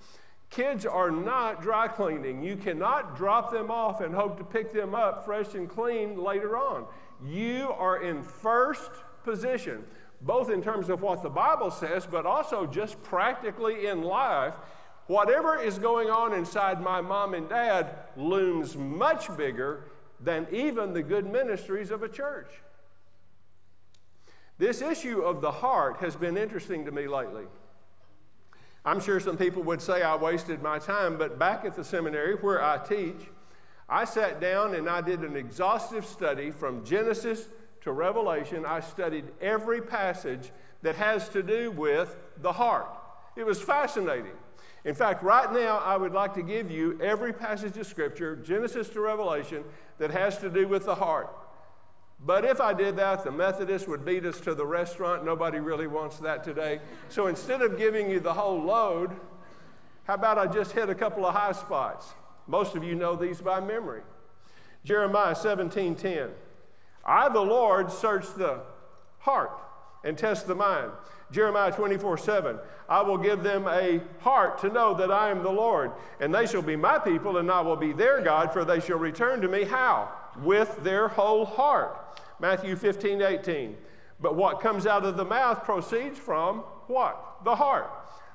Kids 0.50 0.87
are 0.87 1.11
not 1.11 1.61
dry 1.61 1.88
cleaning. 1.88 2.43
You 2.43 2.57
cannot 2.57 3.17
drop 3.17 3.50
them 3.53 3.71
off 3.71 4.00
and 4.00 4.15
hope 4.15 4.38
to 4.38 4.45
pick 4.45 4.73
them 4.73 4.95
up 4.95 5.25
fresh 5.25 5.55
and 5.55 5.69
clean 5.69 6.17
later 6.17 6.57
on. 6.57 6.87
You 7.25 7.71
are 7.77 8.03
in 8.03 8.23
first 8.23 8.91
position. 9.25 9.85
both 10.21 10.50
in 10.50 10.62
terms 10.62 10.88
of 10.88 11.03
what 11.03 11.23
the 11.23 11.31
Bible 11.31 11.71
says, 11.71 12.07
but 12.07 12.27
also 12.27 12.67
just 12.67 13.00
practically 13.03 13.87
in 13.87 14.03
life, 14.03 14.55
whatever 15.07 15.61
is 15.61 15.79
going 15.79 16.11
on 16.11 16.35
inside 16.35 16.81
my 16.81 17.00
mom 17.00 17.35
and 17.35 17.49
dad 17.49 17.95
looms 18.17 18.77
much 18.77 19.35
bigger 19.37 19.85
than 20.21 20.47
even 20.50 20.93
the 20.93 21.03
good 21.03 21.27
ministries 21.27 21.91
of 21.91 22.03
a 22.03 22.09
church. 22.09 22.49
This 24.59 24.83
issue 24.83 25.23
of 25.23 25.41
the 25.41 25.53
heart 25.53 25.99
has 25.99 26.17
been 26.17 26.37
interesting 26.37 26.85
to 26.85 26.91
me 26.91 27.07
lately. 27.07 27.45
I'm 28.85 29.00
sure 29.00 29.21
some 29.21 29.37
people 29.37 29.62
would 29.65 29.81
say 29.81 30.03
I 30.03 30.17
wasted 30.17 30.62
my 30.62 30.79
time, 30.79 31.17
but 31.17 31.38
back 31.38 31.65
at 31.65 31.77
the 31.77 31.85
seminary 31.85 32.35
where 32.35 32.62
I 32.62 32.79
teach, 32.79 33.21
I 33.88 34.05
sat 34.05 34.41
down 34.41 34.75
and 34.75 34.88
I 34.88 35.00
did 35.00 35.21
an 35.21 35.37
exhaustive 35.37 36.05
study 36.05 36.50
from 36.50 36.85
Genesis 36.85 37.49
to 37.83 37.93
Revelation. 37.93 38.67
I 38.67 38.81
studied 38.81 39.25
every 39.41 39.81
passage 39.81 40.50
that 40.83 40.97
has 40.97 41.29
to 41.31 41.43
do 41.43 41.71
with 41.71 42.17
the 42.38 42.53
heart. 42.53 42.88
It 43.37 43.47
was 43.47 43.61
fascinating. 43.61 44.33
In 44.85 44.95
fact, 44.95 45.23
right 45.23 45.53
now, 45.53 45.79
I 45.79 45.97
would 45.97 46.12
like 46.12 46.35
to 46.35 46.43
give 46.43 46.71
you 46.71 46.99
every 47.00 47.33
passage 47.33 47.77
of 47.77 47.87
Scripture, 47.87 48.37
Genesis 48.37 48.88
to 48.91 49.00
Revelation, 49.00 49.65
that 49.99 50.11
has 50.11 50.38
to 50.38 50.50
do 50.50 50.67
with 50.67 50.85
the 50.85 50.95
heart. 50.95 51.29
But 52.25 52.45
if 52.45 52.61
I 52.61 52.73
did 52.73 52.97
that, 52.97 53.23
the 53.25 53.31
Methodists 53.31 53.87
would 53.87 54.05
beat 54.05 54.25
us 54.25 54.41
to 54.41 54.55
the 54.55 54.67
restaurant. 54.67 55.25
Nobody 55.25 55.61
really 55.61 55.87
wants 55.87 56.19
that 56.19 56.43
today. 56.43 56.81
So 57.09 57.29
instead 57.29 57.63
of 57.63 57.79
giving 57.79 58.11
you 58.11 58.19
the 58.19 58.35
whole 58.35 58.61
load, 58.61 59.13
how 60.05 60.15
about 60.15 60.39
I 60.39 60.47
just 60.47 60.73
hit 60.73 60.89
a 60.89 60.95
couple 60.95 61.25
of 61.25 61.35
high 61.35 61.53
spots? 61.53 62.15
Most 62.47 62.75
of 62.75 62.83
you 62.83 62.95
know 62.95 63.15
these 63.15 63.41
by 63.41 63.61
memory. 63.61 64.03
Jeremiah 64.85 65.35
17:10. 65.35 66.31
I, 67.05 67.29
the 67.29 67.41
Lord, 67.41 67.91
search 67.93 68.27
the 68.35 68.63
heart 69.19 69.68
and 70.05 70.17
test 70.17 70.47
the 70.47 70.55
mind. 70.55 70.93
Jeremiah 71.31 71.73
24 71.73 72.19
7. 72.19 72.59
I 72.88 73.02
will 73.02 73.19
give 73.19 73.43
them 73.43 73.67
a 73.69 74.00
heart 74.21 74.59
to 74.62 74.71
know 74.71 74.95
that 74.95 75.12
I 75.12 75.31
am 75.31 75.43
the 75.43 75.50
Lord, 75.50 75.93
and 76.21 76.35
they 76.35 76.47
shall 76.47 76.62
be 76.62 76.76
my 76.76 76.99
people, 76.99 77.37
and 77.37 77.50
I 77.50 77.61
will 77.61 77.76
be 77.76 77.93
their 77.93 78.23
God, 78.23 78.52
for 78.52 78.64
they 78.64 78.81
shall 78.81 78.99
return 78.99 79.40
to 79.43 79.49
me. 79.49 79.64
How? 79.64 80.11
With 80.43 80.83
their 80.83 81.09
whole 81.09 81.45
heart. 81.45 82.19
Matthew 82.40 82.76
15 82.76 83.21
18. 83.21 83.76
But 84.21 84.37
what 84.37 84.61
comes 84.61 84.87
out 84.87 85.05
of 85.05 85.17
the 85.17 85.25
mouth 85.25 85.64
proceeds 85.64 86.19
from 86.19 86.61
what? 86.87 87.45
The 87.45 87.55
heart. 87.55 87.90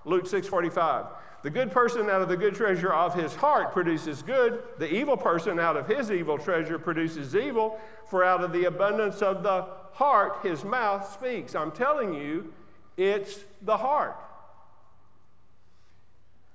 Luke 0.05 0.27
6 0.27 0.48
45. 0.48 1.05
The 1.43 1.50
good 1.50 1.72
person 1.72 2.10
out 2.10 2.22
of 2.22 2.29
the 2.29 2.38
good 2.38 2.55
treasure 2.55 2.93
of 2.93 3.15
his 3.15 3.36
heart 3.36 3.74
produces 3.74 4.22
good. 4.22 4.63
The 4.77 4.89
evil 4.89 5.17
person 5.17 5.60
out 5.60 5.75
of 5.75 5.88
his 5.88 6.10
evil 6.10 6.38
treasure 6.38 6.79
produces 6.79 7.36
evil. 7.36 7.79
For 8.10 8.24
out 8.24 8.43
of 8.43 8.53
the 8.53 8.65
abundance 8.65 9.22
of 9.22 9.43
the 9.43 9.67
heart 9.93 10.39
his 10.43 10.63
mouth 10.63 11.12
speaks. 11.13 11.55
I'm 11.55 11.71
telling 11.71 12.13
you, 12.13 12.53
it's 12.97 13.39
the 13.62 13.77
heart. 13.77 14.17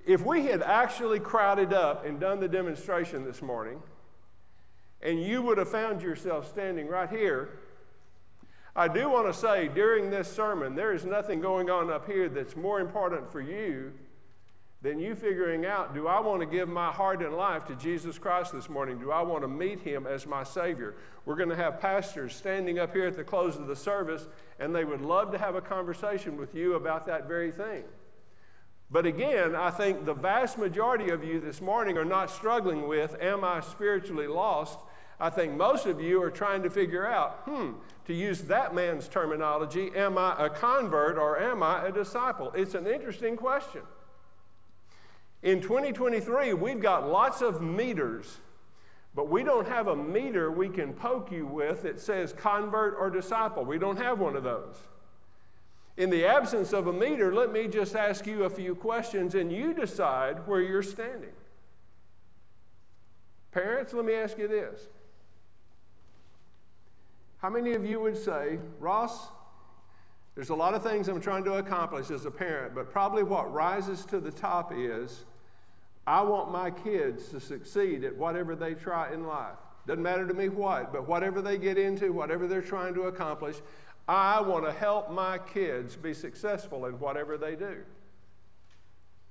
If 0.07 0.25
we 0.25 0.47
had 0.47 0.63
actually 0.63 1.21
crowded 1.21 1.73
up 1.73 2.07
and 2.07 2.19
done 2.19 2.41
the 2.41 2.49
demonstration 2.49 3.25
this 3.25 3.43
morning, 3.43 3.83
and 5.03 5.23
you 5.23 5.43
would 5.43 5.59
have 5.59 5.69
found 5.69 6.03
yourself 6.03 6.49
standing 6.49 6.89
right 6.89 7.11
here, 7.11 7.51
I 8.75 8.89
do 8.89 9.11
want 9.11 9.27
to 9.27 9.35
say 9.35 9.69
during 9.69 10.11
this 10.11 10.31
sermon, 10.31 10.75
there 10.75 10.93
is 10.93 11.05
nothing 11.05 11.41
going 11.41 11.69
on 11.69 11.91
up 11.91 12.07
here 12.07 12.29
that's 12.29 12.57
more 12.57 12.81
important 12.81 13.31
for 13.31 13.41
you 13.41 13.93
than 14.81 15.01
you 15.01 15.15
figuring 15.15 15.67
out 15.67 15.95
do 15.95 16.07
I 16.07 16.21
want 16.21 16.41
to 16.41 16.47
give 16.47 16.69
my 16.69 16.93
heart 16.93 17.23
and 17.23 17.35
life 17.35 17.65
to 17.67 17.75
Jesus 17.75 18.19
Christ 18.19 18.53
this 18.53 18.69
morning? 18.69 18.99
Do 18.99 19.11
I 19.11 19.23
want 19.23 19.43
to 19.43 19.49
meet 19.49 19.81
him 19.81 20.07
as 20.07 20.27
my 20.27 20.45
Savior? 20.45 20.95
We're 21.25 21.37
going 21.37 21.49
to 21.49 21.57
have 21.57 21.81
pastors 21.81 22.35
standing 22.35 22.79
up 22.79 22.93
here 22.93 23.07
at 23.07 23.17
the 23.17 23.25
close 23.25 23.57
of 23.57 23.67
the 23.67 23.77
service, 23.77 24.29
and 24.59 24.75
they 24.75 24.85
would 24.85 25.01
love 25.01 25.33
to 25.33 25.39
have 25.39 25.57
a 25.57 25.61
conversation 25.61 26.37
with 26.37 26.55
you 26.55 26.75
about 26.75 27.07
that 27.07 27.27
very 27.27 27.51
thing. 27.51 27.85
But 28.91 29.05
again, 29.05 29.55
I 29.55 29.71
think 29.71 30.07
the 30.07 30.15
vast 30.15 30.57
majority 30.57 31.11
of 31.11 31.23
you 31.23 31.41
this 31.41 31.61
morning 31.61 31.99
are 31.99 32.05
not 32.05 32.31
struggling 32.31 32.89
with, 32.89 33.17
Am 33.21 33.45
I 33.45 33.61
spiritually 33.61 34.29
lost? 34.29 34.79
I 35.21 35.31
think 35.31 35.55
most 35.55 35.87
of 35.87 36.01
you 36.01 36.23
are 36.23 36.31
trying 36.31 36.63
to 36.63 36.71
figure 36.71 37.05
out, 37.05 37.41
hmm, 37.45 37.73
to 38.07 38.15
use 38.15 38.43
that 38.43 38.75
man's 38.75 39.09
terminology, 39.09 39.91
am 39.97 40.17
I 40.17 40.37
a 40.39 40.49
convert 40.49 41.19
or 41.19 41.39
am 41.39 41.63
I 41.63 41.87
a 41.87 41.93
disciple? 41.93 42.53
It's 42.55 42.75
an 42.75 42.87
interesting 42.87 43.37
question. 43.37 43.83
In 45.43 45.61
2023, 45.61 46.53
we've 46.55 46.81
got 46.81 47.09
lots 47.09 47.43
of 47.43 47.63
meters, 47.63 48.39
but 49.15 49.29
we 49.29 49.45
don't 49.45 49.69
have 49.69 49.87
a 49.87 49.97
meter 49.97 50.51
we 50.51 50.69
can 50.69 50.93
poke 50.93 51.31
you 51.31 51.47
with 51.47 51.83
that 51.83 52.01
says 52.01 52.33
convert 52.33 52.97
or 52.99 53.09
disciple. 53.09 53.65
We 53.65 53.79
don't 53.79 53.99
have 53.99 54.19
one 54.19 54.37
of 54.37 54.43
those. 54.43 54.77
In 55.97 56.11
the 56.11 56.27
absence 56.27 56.73
of 56.73 56.87
a 56.87 56.93
meter, 56.93 57.35
let 57.35 57.53
me 57.53 57.67
just 57.67 57.97
ask 57.97 58.27
you 58.27 58.45
a 58.45 58.51
few 58.51 58.75
questions 58.75 59.35
and 59.35 59.53
you 59.53 59.75
decide 59.75 60.47
where 60.47 60.61
you're 60.61 60.83
standing. 60.83 61.33
Parents, 63.51 63.93
let 63.93 64.05
me 64.05 64.15
ask 64.15 64.39
you 64.39 64.47
this. 64.47 64.89
How 67.39 67.51
many 67.51 67.73
of 67.73 67.85
you 67.85 68.01
would 68.01 68.17
say, 68.17 68.59
Ross, 68.79 69.29
there's 70.39 70.51
a 70.51 70.55
lot 70.55 70.73
of 70.73 70.85
things 70.85 71.09
I'm 71.09 71.21
trying 71.21 71.43
to 71.47 71.55
accomplish 71.55 72.13
as 72.13 72.25
a 72.25 72.31
parent, 72.31 72.73
but 72.73 72.93
probably 72.93 73.25
what 73.25 73.53
rises 73.53 74.05
to 74.05 74.21
the 74.21 74.31
top 74.31 74.73
is 74.73 75.25
I 76.07 76.23
want 76.23 76.53
my 76.53 76.71
kids 76.71 77.31
to 77.31 77.41
succeed 77.41 78.05
at 78.05 78.17
whatever 78.17 78.55
they 78.55 78.75
try 78.75 79.13
in 79.13 79.27
life. 79.27 79.57
Doesn't 79.89 80.01
matter 80.01 80.29
to 80.29 80.35
me 80.35 80.49
what, 80.49 80.93
but 80.93 81.09
whatever 81.09 81.43
they 81.43 81.59
get 81.59 81.77
into, 81.77 82.13
whatever 82.13 82.47
they're 82.47 82.63
trying 82.63 82.95
to 82.95 83.09
accomplish, 83.09 83.57
I 84.07 84.41
want 84.41 84.65
to 84.65 84.71
help 84.71 85.11
my 85.11 85.39
kids 85.39 85.97
be 85.97 86.15
successful 86.15 86.87
in 86.87 87.01
whatever 87.01 87.37
they 87.37 87.57
do. 87.57 87.79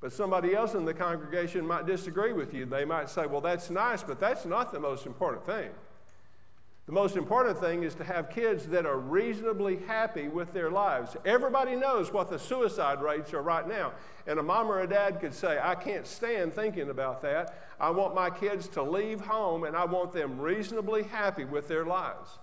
But 0.01 0.11
somebody 0.11 0.55
else 0.55 0.73
in 0.73 0.83
the 0.83 0.93
congregation 0.93 1.65
might 1.65 1.85
disagree 1.85 2.33
with 2.33 2.53
you. 2.53 2.65
They 2.65 2.83
might 2.83 3.09
say, 3.09 3.27
well, 3.27 3.39
that's 3.39 3.69
nice, 3.69 4.03
but 4.03 4.19
that's 4.19 4.45
not 4.45 4.73
the 4.73 4.79
most 4.81 5.05
important 5.05 5.45
thing. 5.45 5.69
The 6.88 6.94
most 6.94 7.17
important 7.17 7.60
thing 7.60 7.84
is 7.84 7.96
to 7.96 8.06
have 8.06 8.29
kids 8.29 8.65
that 8.67 8.86
are 8.86 8.98
reasonably 8.98 9.79
happy 9.88 10.29
with 10.29 10.53
their 10.53 10.72
lives. 10.72 11.17
Everybody 11.25 11.75
knows 11.75 12.13
what 12.13 12.29
the 12.29 12.39
suicide 12.39 13.01
rates 13.01 13.34
are 13.34 13.41
right 13.41 13.67
now. 13.67 13.91
And 14.25 14.39
a 14.39 14.44
mom 14.44 14.72
or 14.72 14.79
a 14.79 14.88
dad 14.88 15.20
could 15.20 15.34
say, 15.34 15.60
I 15.62 15.75
can't 15.75 16.08
stand 16.08 16.53
thinking 16.53 16.89
about 16.89 17.22
that. 17.24 17.53
I 17.77 17.89
want 17.89 18.15
my 18.15 18.29
kids 18.29 18.70
to 18.70 18.84
leave 18.84 19.20
home 19.20 19.65
and 19.65 19.75
I 19.75 19.84
want 19.84 20.13
them 20.13 20.39
reasonably 20.39 21.03
happy 21.03 21.44
with 21.44 21.67
their 21.67 21.86
lives. 21.86 22.39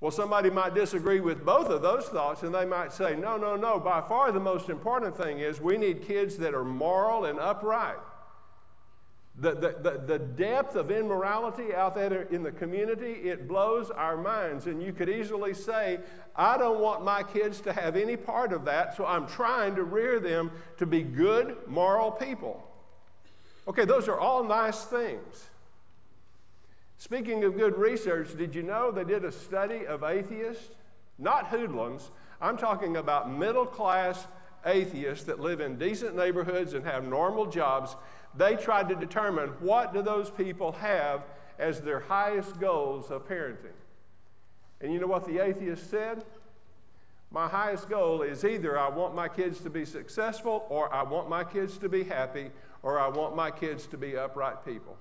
Well, 0.00 0.10
somebody 0.10 0.48
might 0.48 0.74
disagree 0.74 1.20
with 1.20 1.44
both 1.44 1.68
of 1.68 1.82
those 1.82 2.06
thoughts 2.06 2.42
and 2.42 2.54
they 2.54 2.64
might 2.64 2.90
say, 2.90 3.16
no, 3.16 3.36
no, 3.36 3.54
no. 3.54 3.78
By 3.78 4.00
far, 4.00 4.32
the 4.32 4.40
most 4.40 4.70
important 4.70 5.14
thing 5.14 5.40
is 5.40 5.60
we 5.60 5.76
need 5.76 6.06
kids 6.06 6.38
that 6.38 6.54
are 6.54 6.64
moral 6.64 7.26
and 7.26 7.38
upright. 7.38 7.96
The, 9.38 9.52
the, 9.52 9.76
the, 9.82 9.98
the, 10.06 10.18
depth 10.18 10.76
of 10.76 10.90
immorality 10.90 11.74
out 11.74 11.94
there 11.94 12.22
in 12.22 12.42
the 12.42 12.52
community, 12.52 13.12
it 13.28 13.46
blows 13.46 13.90
our 13.90 14.16
minds. 14.16 14.66
And 14.66 14.82
you 14.82 14.94
could 14.94 15.10
easily 15.10 15.52
say, 15.52 16.00
I 16.34 16.56
don't 16.56 16.80
want 16.80 17.04
my 17.04 17.22
kids 17.22 17.60
to 17.62 17.72
have 17.74 17.96
any 17.96 18.16
part 18.16 18.54
of 18.54 18.64
that, 18.64 18.96
so 18.96 19.04
I'm 19.04 19.26
trying 19.26 19.74
to 19.74 19.84
rear 19.84 20.20
them 20.20 20.50
to 20.78 20.86
be 20.86 21.02
good, 21.02 21.58
moral 21.66 22.10
people. 22.10 22.66
Okay, 23.68 23.84
those 23.84 24.08
are 24.08 24.18
all 24.18 24.42
nice 24.42 24.84
things. 24.84 25.48
Speaking 26.98 27.44
of 27.44 27.58
good 27.58 27.76
research, 27.76 28.36
did 28.38 28.54
you 28.54 28.62
know 28.62 28.90
they 28.90 29.04
did 29.04 29.24
a 29.24 29.32
study 29.32 29.86
of 29.86 30.02
atheists? 30.02 30.70
Not 31.18 31.48
hoodlums. 31.48 32.10
I'm 32.40 32.56
talking 32.56 32.96
about 32.96 33.30
middle 33.30 33.66
class 33.66 34.26
atheists 34.64 35.24
that 35.24 35.40
live 35.40 35.60
in 35.60 35.76
decent 35.76 36.16
neighborhoods 36.16 36.74
and 36.74 36.84
have 36.84 37.06
normal 37.06 37.46
jobs 37.46 37.96
they 38.36 38.56
tried 38.56 38.88
to 38.88 38.94
determine 38.94 39.50
what 39.60 39.92
do 39.92 40.02
those 40.02 40.30
people 40.30 40.72
have 40.72 41.22
as 41.58 41.80
their 41.80 42.00
highest 42.00 42.60
goals 42.60 43.10
of 43.10 43.26
parenting. 43.26 43.76
And 44.80 44.92
you 44.92 45.00
know 45.00 45.06
what 45.06 45.26
the 45.26 45.38
atheist 45.38 45.90
said? 45.90 46.24
My 47.30 47.48
highest 47.48 47.88
goal 47.88 48.22
is 48.22 48.44
either 48.44 48.78
I 48.78 48.88
want 48.88 49.14
my 49.14 49.28
kids 49.28 49.60
to 49.60 49.70
be 49.70 49.84
successful, 49.84 50.66
or 50.68 50.92
I 50.94 51.02
want 51.02 51.28
my 51.28 51.44
kids 51.44 51.76
to 51.78 51.88
be 51.88 52.04
happy, 52.04 52.50
or 52.82 52.98
I 52.98 53.08
want 53.08 53.34
my 53.34 53.50
kids 53.50 53.86
to 53.88 53.96
be 53.96 54.16
upright 54.16 54.64
people. 54.64 54.96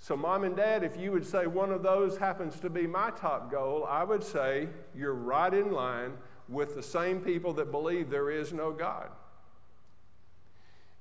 So, 0.00 0.16
mom 0.16 0.44
and 0.44 0.56
dad, 0.56 0.84
if 0.84 0.96
you 0.96 1.10
would 1.12 1.26
say 1.26 1.46
one 1.46 1.72
of 1.72 1.82
those 1.82 2.18
happens 2.18 2.60
to 2.60 2.70
be 2.70 2.86
my 2.86 3.10
top 3.10 3.50
goal, 3.50 3.84
I 3.88 4.04
would 4.04 4.22
say 4.22 4.68
you're 4.94 5.14
right 5.14 5.52
in 5.52 5.72
line 5.72 6.12
with 6.48 6.74
the 6.74 6.82
same 6.82 7.20
people 7.20 7.52
that 7.54 7.72
believe 7.72 8.08
there 8.08 8.30
is 8.30 8.52
no 8.52 8.70
God. 8.70 9.10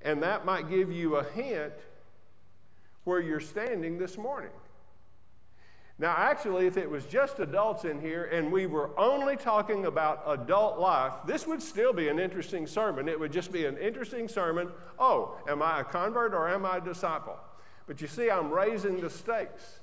And 0.02 0.24
that 0.24 0.46
might 0.46 0.70
give 0.70 0.92
you 0.92 1.18
a 1.18 1.24
hint 1.24 1.74
where 3.04 3.20
you're 3.20 3.40
standing 3.40 3.98
this 3.98 4.18
morning. 4.18 4.52
Now, 6.00 6.14
actually, 6.16 6.68
if 6.68 6.78
it 6.78 6.90
was 6.90 7.06
just 7.06 7.40
adults 7.40 7.84
in 7.84 8.00
here 8.00 8.26
and 8.26 8.52
we 8.52 8.68
were 8.68 8.92
only 9.00 9.36
talking 9.36 9.86
about 9.86 10.22
adult 10.28 10.78
life, 10.78 11.14
this 11.26 11.48
would 11.48 11.62
still 11.62 11.92
be 11.92 12.08
an 12.08 12.20
interesting 12.20 12.68
sermon. 12.68 13.08
It 13.08 13.20
would 13.20 13.32
just 13.32 13.52
be 13.52 13.66
an 13.66 13.78
interesting 13.78 14.28
sermon. 14.28 14.70
Oh, 15.00 15.38
am 15.50 15.64
I 15.64 15.80
a 15.80 15.84
convert 15.84 16.36
or 16.36 16.48
am 16.50 16.66
I 16.68 16.78
a 16.78 16.82
disciple? 16.82 17.38
But 17.88 18.00
you 18.00 18.08
see, 18.08 18.30
I'm 18.30 18.52
raising 18.52 19.02
the 19.02 19.10
stakes. 19.10 19.80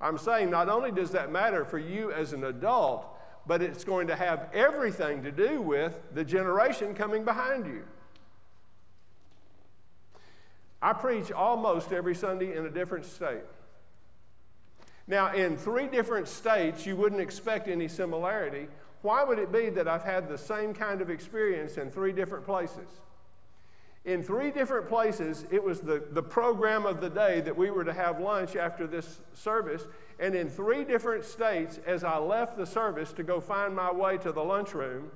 I'm 0.00 0.18
saying 0.18 0.50
not 0.50 0.68
only 0.68 0.90
does 0.90 1.12
that 1.12 1.30
matter 1.30 1.64
for 1.64 1.78
you 1.78 2.10
as 2.12 2.32
an 2.32 2.44
adult, 2.44 3.06
but 3.46 3.62
it's 3.62 3.84
going 3.84 4.08
to 4.08 4.16
have 4.16 4.48
everything 4.52 5.22
to 5.22 5.30
do 5.30 5.60
with 5.60 6.00
the 6.14 6.24
generation 6.24 6.94
coming 6.94 7.24
behind 7.24 7.66
you. 7.66 7.84
I 10.80 10.92
preach 10.92 11.32
almost 11.32 11.92
every 11.92 12.14
Sunday 12.14 12.56
in 12.56 12.66
a 12.66 12.70
different 12.70 13.04
state. 13.04 13.42
Now, 15.06 15.32
in 15.32 15.56
three 15.56 15.86
different 15.86 16.28
states, 16.28 16.84
you 16.86 16.94
wouldn't 16.94 17.20
expect 17.20 17.66
any 17.66 17.88
similarity. 17.88 18.68
Why 19.02 19.24
would 19.24 19.38
it 19.38 19.50
be 19.50 19.70
that 19.70 19.88
I've 19.88 20.04
had 20.04 20.28
the 20.28 20.38
same 20.38 20.74
kind 20.74 21.00
of 21.00 21.08
experience 21.08 21.78
in 21.78 21.90
three 21.90 22.12
different 22.12 22.44
places? 22.44 22.88
In 24.04 24.22
three 24.22 24.50
different 24.50 24.88
places, 24.88 25.44
it 25.50 25.62
was 25.62 25.80
the, 25.80 26.02
the 26.12 26.22
program 26.22 26.86
of 26.86 27.00
the 27.00 27.10
day 27.10 27.40
that 27.40 27.56
we 27.56 27.70
were 27.70 27.84
to 27.84 27.92
have 27.92 28.20
lunch 28.20 28.56
after 28.56 28.86
this 28.86 29.20
service. 29.34 29.86
And 30.18 30.34
in 30.34 30.48
three 30.48 30.84
different 30.84 31.24
states, 31.24 31.78
as 31.86 32.04
I 32.04 32.18
left 32.18 32.56
the 32.56 32.66
service 32.66 33.12
to 33.14 33.22
go 33.22 33.40
find 33.40 33.74
my 33.74 33.92
way 33.92 34.18
to 34.18 34.32
the 34.32 34.42
lunchroom, 34.42 35.10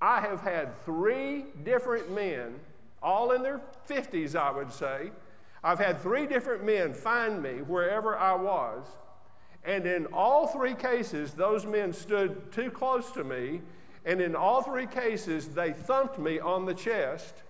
I 0.00 0.20
have 0.20 0.40
had 0.40 0.78
three 0.84 1.46
different 1.64 2.14
men, 2.14 2.60
all 3.02 3.32
in 3.32 3.42
their 3.42 3.60
50s, 3.88 4.34
I 4.34 4.50
would 4.50 4.72
say. 4.72 5.10
I've 5.62 5.78
had 5.78 6.00
three 6.00 6.26
different 6.26 6.64
men 6.64 6.94
find 6.94 7.42
me 7.42 7.62
wherever 7.62 8.16
I 8.16 8.34
was. 8.34 8.86
And 9.64 9.86
in 9.86 10.06
all 10.06 10.46
three 10.46 10.74
cases, 10.74 11.32
those 11.32 11.66
men 11.66 11.92
stood 11.92 12.52
too 12.52 12.70
close 12.70 13.10
to 13.12 13.24
me. 13.24 13.60
And 14.04 14.20
in 14.20 14.34
all 14.36 14.62
three 14.62 14.86
cases, 14.86 15.48
they 15.48 15.72
thumped 15.72 16.18
me 16.18 16.38
on 16.38 16.64
the 16.64 16.74
chest 16.74 17.42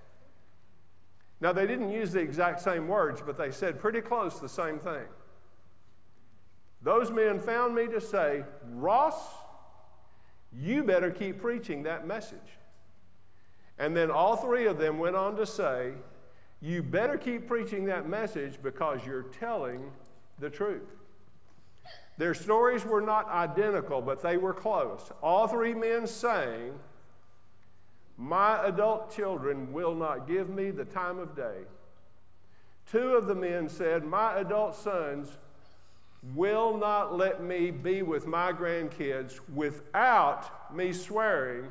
now, 1.40 1.52
they 1.52 1.66
didn't 1.66 1.90
use 1.90 2.12
the 2.12 2.20
exact 2.20 2.60
same 2.60 2.88
words, 2.88 3.22
but 3.24 3.38
they 3.38 3.52
said 3.52 3.78
pretty 3.78 4.00
close 4.00 4.40
the 4.40 4.48
same 4.48 4.78
thing. 4.78 5.04
Those 6.82 7.10
men 7.10 7.38
found 7.38 7.74
me 7.74 7.86
to 7.88 8.00
say, 8.00 8.44
Ross, 8.72 9.14
you 10.52 10.82
better 10.82 11.10
keep 11.10 11.40
preaching 11.40 11.84
that 11.84 12.06
message. 12.06 12.57
And 13.78 13.96
then 13.96 14.10
all 14.10 14.36
three 14.36 14.66
of 14.66 14.78
them 14.78 14.98
went 14.98 15.16
on 15.16 15.36
to 15.36 15.46
say, 15.46 15.92
You 16.60 16.82
better 16.82 17.16
keep 17.16 17.46
preaching 17.46 17.84
that 17.86 18.08
message 18.08 18.58
because 18.62 19.00
you're 19.06 19.22
telling 19.22 19.90
the 20.38 20.50
truth. 20.50 20.88
Their 22.16 22.34
stories 22.34 22.84
were 22.84 23.00
not 23.00 23.30
identical, 23.30 24.02
but 24.02 24.22
they 24.22 24.36
were 24.36 24.54
close. 24.54 25.12
All 25.22 25.46
three 25.46 25.74
men 25.74 26.06
saying, 26.06 26.74
my 28.20 28.66
adult 28.66 29.14
children 29.14 29.72
will 29.72 29.94
not 29.94 30.26
give 30.26 30.50
me 30.50 30.72
the 30.72 30.84
time 30.84 31.20
of 31.20 31.36
day. 31.36 31.60
Two 32.90 33.14
of 33.14 33.28
the 33.28 33.34
men 33.34 33.68
said, 33.68 34.04
My 34.04 34.40
adult 34.40 34.74
sons 34.74 35.38
will 36.34 36.76
not 36.76 37.16
let 37.16 37.40
me 37.40 37.70
be 37.70 38.02
with 38.02 38.26
my 38.26 38.52
grandkids 38.52 39.38
without 39.54 40.74
me 40.74 40.92
swearing 40.92 41.68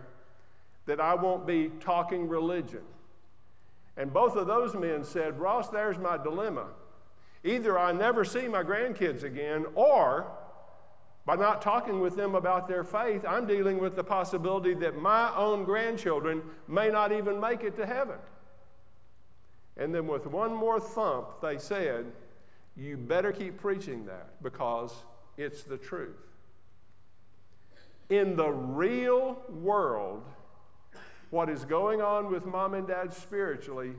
that 0.87 0.99
I 0.99 1.13
won't 1.13 1.45
be 1.45 1.69
talking 1.79 2.27
religion. 2.27 2.81
And 3.95 4.11
both 4.11 4.35
of 4.35 4.47
those 4.47 4.73
men 4.73 5.03
said, 5.03 5.39
Ross, 5.39 5.69
there's 5.69 5.97
my 5.97 6.17
dilemma. 6.17 6.67
Either 7.43 7.77
I 7.77 7.91
never 7.91 8.25
see 8.25 8.47
my 8.47 8.63
grandkids 8.63 9.23
again, 9.23 9.65
or 9.75 10.27
by 11.25 11.35
not 11.35 11.61
talking 11.61 11.99
with 11.99 12.15
them 12.15 12.35
about 12.35 12.67
their 12.67 12.83
faith, 12.83 13.25
I'm 13.27 13.45
dealing 13.45 13.79
with 13.79 13.95
the 13.95 14.03
possibility 14.03 14.73
that 14.75 14.97
my 14.97 15.35
own 15.35 15.65
grandchildren 15.65 16.41
may 16.67 16.89
not 16.89 17.11
even 17.11 17.39
make 17.39 17.63
it 17.63 17.75
to 17.77 17.85
heaven. 17.85 18.17
And 19.75 19.93
then, 19.93 20.07
with 20.07 20.25
one 20.25 20.53
more 20.53 20.79
thump, 20.79 21.41
they 21.41 21.57
said, 21.57 22.05
You 22.75 22.97
better 22.97 23.31
keep 23.31 23.59
preaching 23.59 24.05
that 24.05 24.41
because 24.41 24.93
it's 25.37 25.63
the 25.63 25.77
truth. 25.77 26.15
In 28.09 28.35
the 28.35 28.49
real 28.49 29.41
world, 29.49 30.23
what 31.29 31.49
is 31.49 31.65
going 31.65 32.01
on 32.01 32.31
with 32.31 32.45
mom 32.45 32.73
and 32.73 32.87
dad 32.87 33.13
spiritually 33.13 33.93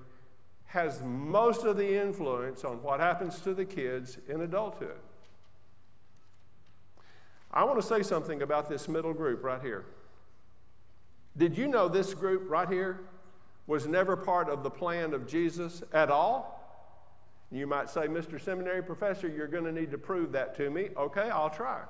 has 0.67 1.03
most 1.03 1.65
of 1.65 1.77
the 1.77 2.01
influence 2.01 2.65
on 2.65 2.83
what 2.83 3.01
happens 3.01 3.41
to 3.41 3.55
the 3.55 3.65
kids 3.65 4.19
in 4.29 4.43
adulthood. 4.43 4.99
I 7.51 7.65
want 7.65 7.81
to 7.81 7.87
say 7.87 8.03
something 8.03 8.43
about 8.43 8.69
this 8.69 8.89
middle 8.89 9.15
group 9.15 9.43
right 9.43 9.63
here. 9.63 9.87
Did 11.37 11.57
you 11.57 11.67
know 11.69 11.89
this 11.89 12.13
group 12.13 12.45
right 12.49 12.69
here 12.69 13.01
was 13.67 13.87
never 13.87 14.17
part 14.17 14.49
of 14.49 14.63
the 14.63 14.71
plan 14.71 15.15
of 15.15 15.27
Jesus 15.27 15.83
at 15.93 16.11
all? 16.11 16.59
You 17.51 17.67
might 17.67 17.89
say, 17.89 18.03
Mr. 18.03 18.39
Seminary 18.39 18.83
Professor, 18.83 19.29
you're 19.29 19.47
going 19.47 19.65
to 19.65 19.73
need 19.73 19.91
to 19.93 19.99
prove 19.99 20.33
that 20.33 20.55
to 20.57 20.69
me. 20.69 20.91
Okay, 20.97 21.31
I'll 21.31 21.49
try. 21.49 21.81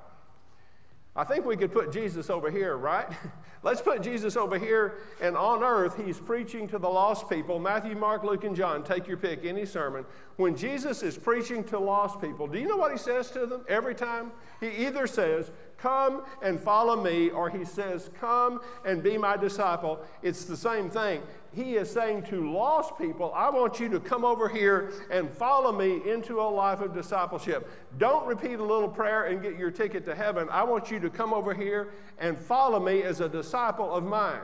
I 1.15 1.23
think 1.23 1.45
we 1.45 1.57
could 1.57 1.73
put 1.73 1.91
Jesus 1.91 2.29
over 2.29 2.51
here, 2.51 2.77
right? 2.77 3.07
Let's 3.63 3.81
put 3.81 4.01
Jesus 4.01 4.37
over 4.37 4.57
here, 4.57 4.99
and 5.21 5.35
on 5.35 5.63
earth, 5.63 5.97
he's 5.97 6.17
preaching 6.17 6.67
to 6.69 6.77
the 6.77 6.87
lost 6.87 7.29
people. 7.29 7.59
Matthew, 7.59 7.93
Mark, 7.95 8.23
Luke, 8.23 8.45
and 8.45 8.55
John, 8.55 8.83
take 8.83 9.05
your 9.05 9.17
pick, 9.17 9.43
any 9.43 9.65
sermon. 9.65 10.05
When 10.37 10.55
Jesus 10.55 11.03
is 11.03 11.17
preaching 11.17 11.65
to 11.65 11.79
lost 11.79 12.21
people, 12.21 12.47
do 12.47 12.57
you 12.57 12.67
know 12.67 12.77
what 12.77 12.93
he 12.93 12.97
says 12.97 13.31
to 13.31 13.45
them 13.45 13.65
every 13.67 13.95
time? 13.95 14.31
He 14.61 14.85
either 14.85 15.07
says, 15.07 15.51
Come 15.81 16.23
and 16.41 16.59
follow 16.59 17.01
me, 17.01 17.29
or 17.29 17.49
he 17.49 17.63
says, 17.63 18.09
Come 18.19 18.59
and 18.85 19.01
be 19.01 19.17
my 19.17 19.37
disciple. 19.37 19.99
It's 20.21 20.45
the 20.45 20.57
same 20.57 20.89
thing. 20.89 21.21
He 21.53 21.75
is 21.75 21.89
saying 21.89 22.23
to 22.23 22.51
lost 22.51 22.97
people, 22.97 23.31
I 23.33 23.49
want 23.49 23.79
you 23.79 23.89
to 23.89 23.99
come 23.99 24.23
over 24.23 24.47
here 24.47 24.91
and 25.09 25.29
follow 25.29 25.71
me 25.71 26.01
into 26.09 26.41
a 26.41 26.43
life 26.43 26.81
of 26.81 26.93
discipleship. 26.93 27.69
Don't 27.97 28.27
repeat 28.27 28.59
a 28.59 28.63
little 28.63 28.89
prayer 28.89 29.25
and 29.25 29.41
get 29.41 29.57
your 29.57 29.71
ticket 29.71 30.05
to 30.05 30.15
heaven. 30.15 30.47
I 30.51 30.63
want 30.63 30.91
you 30.91 30.99
to 30.99 31.09
come 31.09 31.33
over 31.33 31.53
here 31.53 31.93
and 32.19 32.37
follow 32.37 32.79
me 32.79 33.01
as 33.01 33.19
a 33.19 33.29
disciple 33.29 33.91
of 33.91 34.03
mine. 34.03 34.41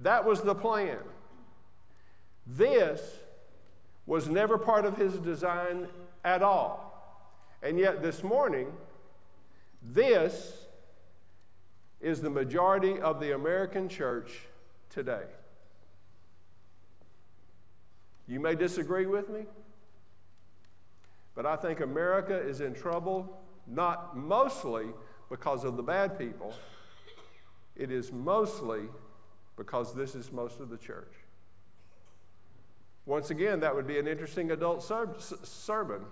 That 0.00 0.24
was 0.24 0.42
the 0.42 0.54
plan. 0.54 0.98
This 2.46 3.00
was 4.06 4.28
never 4.28 4.58
part 4.58 4.84
of 4.84 4.96
his 4.96 5.14
design 5.14 5.86
at 6.24 6.42
all. 6.42 6.89
And 7.62 7.78
yet, 7.78 8.02
this 8.02 8.22
morning, 8.22 8.72
this 9.82 10.66
is 12.00 12.20
the 12.20 12.30
majority 12.30 12.98
of 12.98 13.20
the 13.20 13.34
American 13.34 13.88
church 13.88 14.40
today. 14.88 15.24
You 18.26 18.40
may 18.40 18.54
disagree 18.54 19.06
with 19.06 19.28
me, 19.28 19.42
but 21.34 21.44
I 21.44 21.56
think 21.56 21.80
America 21.80 22.38
is 22.38 22.60
in 22.60 22.74
trouble 22.74 23.42
not 23.66 24.16
mostly 24.16 24.86
because 25.28 25.64
of 25.64 25.76
the 25.76 25.82
bad 25.82 26.18
people, 26.18 26.54
it 27.76 27.90
is 27.90 28.12
mostly 28.12 28.82
because 29.56 29.94
this 29.94 30.14
is 30.14 30.32
most 30.32 30.60
of 30.60 30.68
the 30.68 30.76
church. 30.76 31.12
Once 33.06 33.30
again, 33.30 33.60
that 33.60 33.74
would 33.74 33.86
be 33.86 33.98
an 33.98 34.06
interesting 34.06 34.50
adult 34.50 34.82
ser- 34.82 35.14
sermon. 35.42 36.02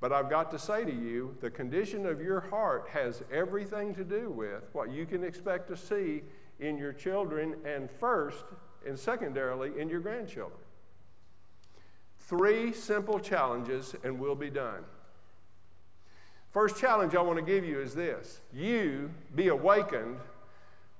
But 0.00 0.12
I've 0.12 0.28
got 0.28 0.50
to 0.50 0.58
say 0.58 0.84
to 0.84 0.92
you, 0.92 1.36
the 1.40 1.50
condition 1.50 2.04
of 2.06 2.20
your 2.20 2.40
heart 2.40 2.88
has 2.92 3.22
everything 3.32 3.94
to 3.94 4.04
do 4.04 4.30
with 4.30 4.68
what 4.72 4.90
you 4.90 5.06
can 5.06 5.24
expect 5.24 5.68
to 5.68 5.76
see 5.76 6.22
in 6.60 6.78
your 6.78 6.92
children, 6.92 7.54
and 7.64 7.90
first 7.90 8.44
and 8.86 8.98
secondarily 8.98 9.72
in 9.78 9.88
your 9.88 10.00
grandchildren. 10.00 10.60
Three 12.18 12.72
simple 12.72 13.18
challenges, 13.18 13.94
and 14.04 14.18
we'll 14.18 14.34
be 14.34 14.50
done. 14.50 14.84
First 16.50 16.78
challenge 16.78 17.14
I 17.14 17.20
want 17.20 17.38
to 17.38 17.44
give 17.44 17.64
you 17.64 17.80
is 17.80 17.94
this 17.94 18.40
you 18.52 19.10
be 19.34 19.48
awakened 19.48 20.18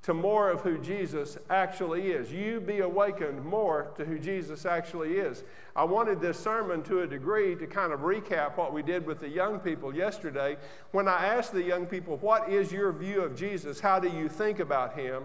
to 0.06 0.14
more 0.14 0.50
of 0.50 0.60
who 0.60 0.78
Jesus 0.78 1.36
actually 1.50 2.12
is. 2.12 2.30
You 2.30 2.60
be 2.60 2.78
awakened 2.78 3.44
more 3.44 3.90
to 3.96 4.04
who 4.04 4.20
Jesus 4.20 4.64
actually 4.64 5.14
is. 5.14 5.42
I 5.74 5.82
wanted 5.82 6.20
this 6.20 6.38
sermon 6.38 6.84
to 6.84 7.00
a 7.00 7.08
degree 7.08 7.56
to 7.56 7.66
kind 7.66 7.92
of 7.92 8.00
recap 8.00 8.56
what 8.56 8.72
we 8.72 8.82
did 8.82 9.04
with 9.04 9.18
the 9.18 9.28
young 9.28 9.58
people 9.58 9.92
yesterday. 9.92 10.58
When 10.92 11.08
I 11.08 11.26
asked 11.26 11.52
the 11.52 11.62
young 11.62 11.86
people, 11.86 12.18
What 12.18 12.48
is 12.48 12.70
your 12.70 12.92
view 12.92 13.22
of 13.22 13.34
Jesus? 13.34 13.80
How 13.80 13.98
do 13.98 14.08
you 14.08 14.28
think 14.28 14.60
about 14.60 14.96
him? 14.96 15.24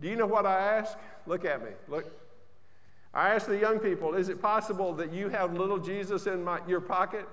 Do 0.00 0.06
you 0.06 0.14
know 0.14 0.26
what 0.26 0.46
I 0.46 0.76
asked? 0.78 0.96
Look 1.26 1.44
at 1.44 1.64
me. 1.64 1.72
Look. 1.88 2.06
I 3.12 3.30
asked 3.30 3.48
the 3.48 3.58
young 3.58 3.80
people, 3.80 4.14
Is 4.14 4.28
it 4.28 4.40
possible 4.40 4.92
that 4.94 5.12
you 5.12 5.30
have 5.30 5.52
little 5.52 5.78
Jesus 5.78 6.28
in 6.28 6.44
my, 6.44 6.60
your 6.68 6.80
pocket? 6.80 7.26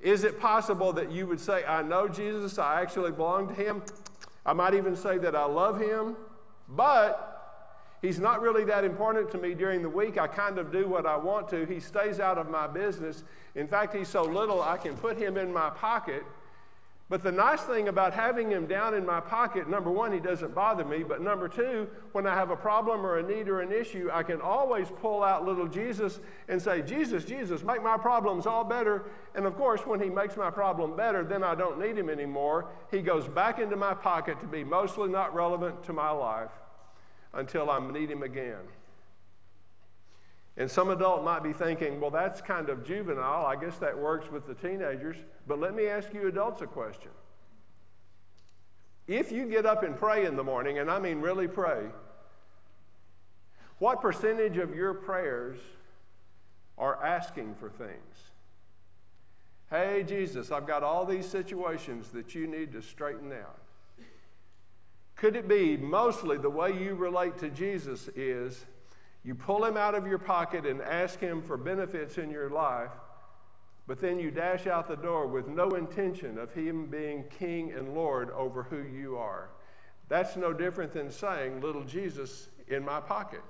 Is 0.00 0.24
it 0.24 0.40
possible 0.40 0.92
that 0.94 1.12
you 1.12 1.28
would 1.28 1.40
say, 1.40 1.64
I 1.64 1.82
know 1.82 2.08
Jesus, 2.08 2.58
I 2.58 2.82
actually 2.82 3.12
belong 3.12 3.46
to 3.46 3.54
him? 3.54 3.80
I 4.46 4.52
might 4.52 4.74
even 4.74 4.94
say 4.96 5.18
that 5.18 5.34
I 5.34 5.46
love 5.46 5.80
him, 5.80 6.16
but 6.68 7.96
he's 8.02 8.18
not 8.18 8.42
really 8.42 8.64
that 8.64 8.84
important 8.84 9.30
to 9.32 9.38
me 9.38 9.54
during 9.54 9.82
the 9.82 9.88
week. 9.88 10.18
I 10.18 10.26
kind 10.26 10.58
of 10.58 10.70
do 10.70 10.86
what 10.86 11.06
I 11.06 11.16
want 11.16 11.48
to. 11.48 11.64
He 11.64 11.80
stays 11.80 12.20
out 12.20 12.36
of 12.36 12.50
my 12.50 12.66
business. 12.66 13.24
In 13.54 13.66
fact, 13.66 13.94
he's 13.94 14.08
so 14.08 14.22
little 14.22 14.62
I 14.62 14.76
can 14.76 14.96
put 14.96 15.16
him 15.16 15.36
in 15.36 15.52
my 15.52 15.70
pocket. 15.70 16.24
But 17.14 17.22
the 17.22 17.30
nice 17.30 17.60
thing 17.60 17.86
about 17.86 18.12
having 18.12 18.50
him 18.50 18.66
down 18.66 18.92
in 18.92 19.06
my 19.06 19.20
pocket, 19.20 19.70
number 19.70 19.88
one, 19.88 20.10
he 20.10 20.18
doesn't 20.18 20.52
bother 20.52 20.84
me. 20.84 21.04
But 21.04 21.22
number 21.22 21.48
two, 21.48 21.86
when 22.10 22.26
I 22.26 22.34
have 22.34 22.50
a 22.50 22.56
problem 22.56 23.06
or 23.06 23.18
a 23.18 23.22
need 23.22 23.48
or 23.48 23.60
an 23.60 23.70
issue, 23.70 24.10
I 24.12 24.24
can 24.24 24.40
always 24.40 24.88
pull 25.00 25.22
out 25.22 25.44
little 25.44 25.68
Jesus 25.68 26.18
and 26.48 26.60
say, 26.60 26.82
Jesus, 26.82 27.24
Jesus, 27.24 27.62
make 27.62 27.84
my 27.84 27.96
problems 27.96 28.46
all 28.46 28.64
better. 28.64 29.04
And 29.36 29.46
of 29.46 29.56
course, 29.56 29.82
when 29.86 30.00
he 30.00 30.10
makes 30.10 30.36
my 30.36 30.50
problem 30.50 30.96
better, 30.96 31.22
then 31.22 31.44
I 31.44 31.54
don't 31.54 31.78
need 31.78 31.96
him 31.96 32.10
anymore. 32.10 32.66
He 32.90 33.00
goes 33.00 33.28
back 33.28 33.60
into 33.60 33.76
my 33.76 33.94
pocket 33.94 34.40
to 34.40 34.48
be 34.48 34.64
mostly 34.64 35.08
not 35.08 35.32
relevant 35.36 35.84
to 35.84 35.92
my 35.92 36.10
life 36.10 36.50
until 37.32 37.70
I 37.70 37.78
need 37.92 38.10
him 38.10 38.24
again. 38.24 38.73
And 40.56 40.70
some 40.70 40.88
adult 40.90 41.24
might 41.24 41.42
be 41.42 41.52
thinking, 41.52 42.00
well, 42.00 42.10
that's 42.10 42.40
kind 42.40 42.68
of 42.68 42.84
juvenile. 42.84 43.44
I 43.44 43.56
guess 43.56 43.76
that 43.78 43.98
works 43.98 44.30
with 44.30 44.46
the 44.46 44.54
teenagers. 44.54 45.16
But 45.46 45.58
let 45.58 45.74
me 45.74 45.86
ask 45.86 46.14
you 46.14 46.28
adults 46.28 46.62
a 46.62 46.66
question. 46.66 47.10
If 49.06 49.32
you 49.32 49.46
get 49.46 49.66
up 49.66 49.82
and 49.82 49.96
pray 49.96 50.24
in 50.24 50.36
the 50.36 50.44
morning, 50.44 50.78
and 50.78 50.90
I 50.90 50.98
mean 50.98 51.20
really 51.20 51.48
pray, 51.48 51.86
what 53.78 54.00
percentage 54.00 54.56
of 54.56 54.74
your 54.74 54.94
prayers 54.94 55.58
are 56.78 57.04
asking 57.04 57.56
for 57.56 57.68
things? 57.68 58.30
Hey, 59.70 60.04
Jesus, 60.06 60.52
I've 60.52 60.66
got 60.66 60.82
all 60.82 61.04
these 61.04 61.26
situations 61.26 62.10
that 62.10 62.34
you 62.34 62.46
need 62.46 62.72
to 62.72 62.80
straighten 62.80 63.32
out. 63.32 63.58
Could 65.16 65.36
it 65.36 65.48
be 65.48 65.76
mostly 65.76 66.38
the 66.38 66.50
way 66.50 66.70
you 66.72 66.94
relate 66.94 67.38
to 67.38 67.50
Jesus 67.50 68.08
is 68.14 68.64
you 69.24 69.34
pull 69.34 69.64
him 69.64 69.76
out 69.76 69.94
of 69.94 70.06
your 70.06 70.18
pocket 70.18 70.66
and 70.66 70.82
ask 70.82 71.18
him 71.18 71.42
for 71.42 71.56
benefits 71.56 72.18
in 72.18 72.30
your 72.30 72.50
life, 72.50 72.90
but 73.86 74.00
then 74.00 74.18
you 74.18 74.30
dash 74.30 74.66
out 74.66 74.86
the 74.86 74.96
door 74.96 75.26
with 75.26 75.48
no 75.48 75.70
intention 75.70 76.38
of 76.38 76.52
him 76.52 76.86
being 76.86 77.24
king 77.38 77.72
and 77.72 77.94
Lord 77.94 78.30
over 78.30 78.62
who 78.62 78.82
you 78.82 79.16
are. 79.16 79.50
That's 80.08 80.36
no 80.36 80.52
different 80.52 80.92
than 80.92 81.10
saying, 81.10 81.60
Little 81.60 81.84
Jesus 81.84 82.48
in 82.68 82.84
my 82.84 83.00
pocket. 83.00 83.42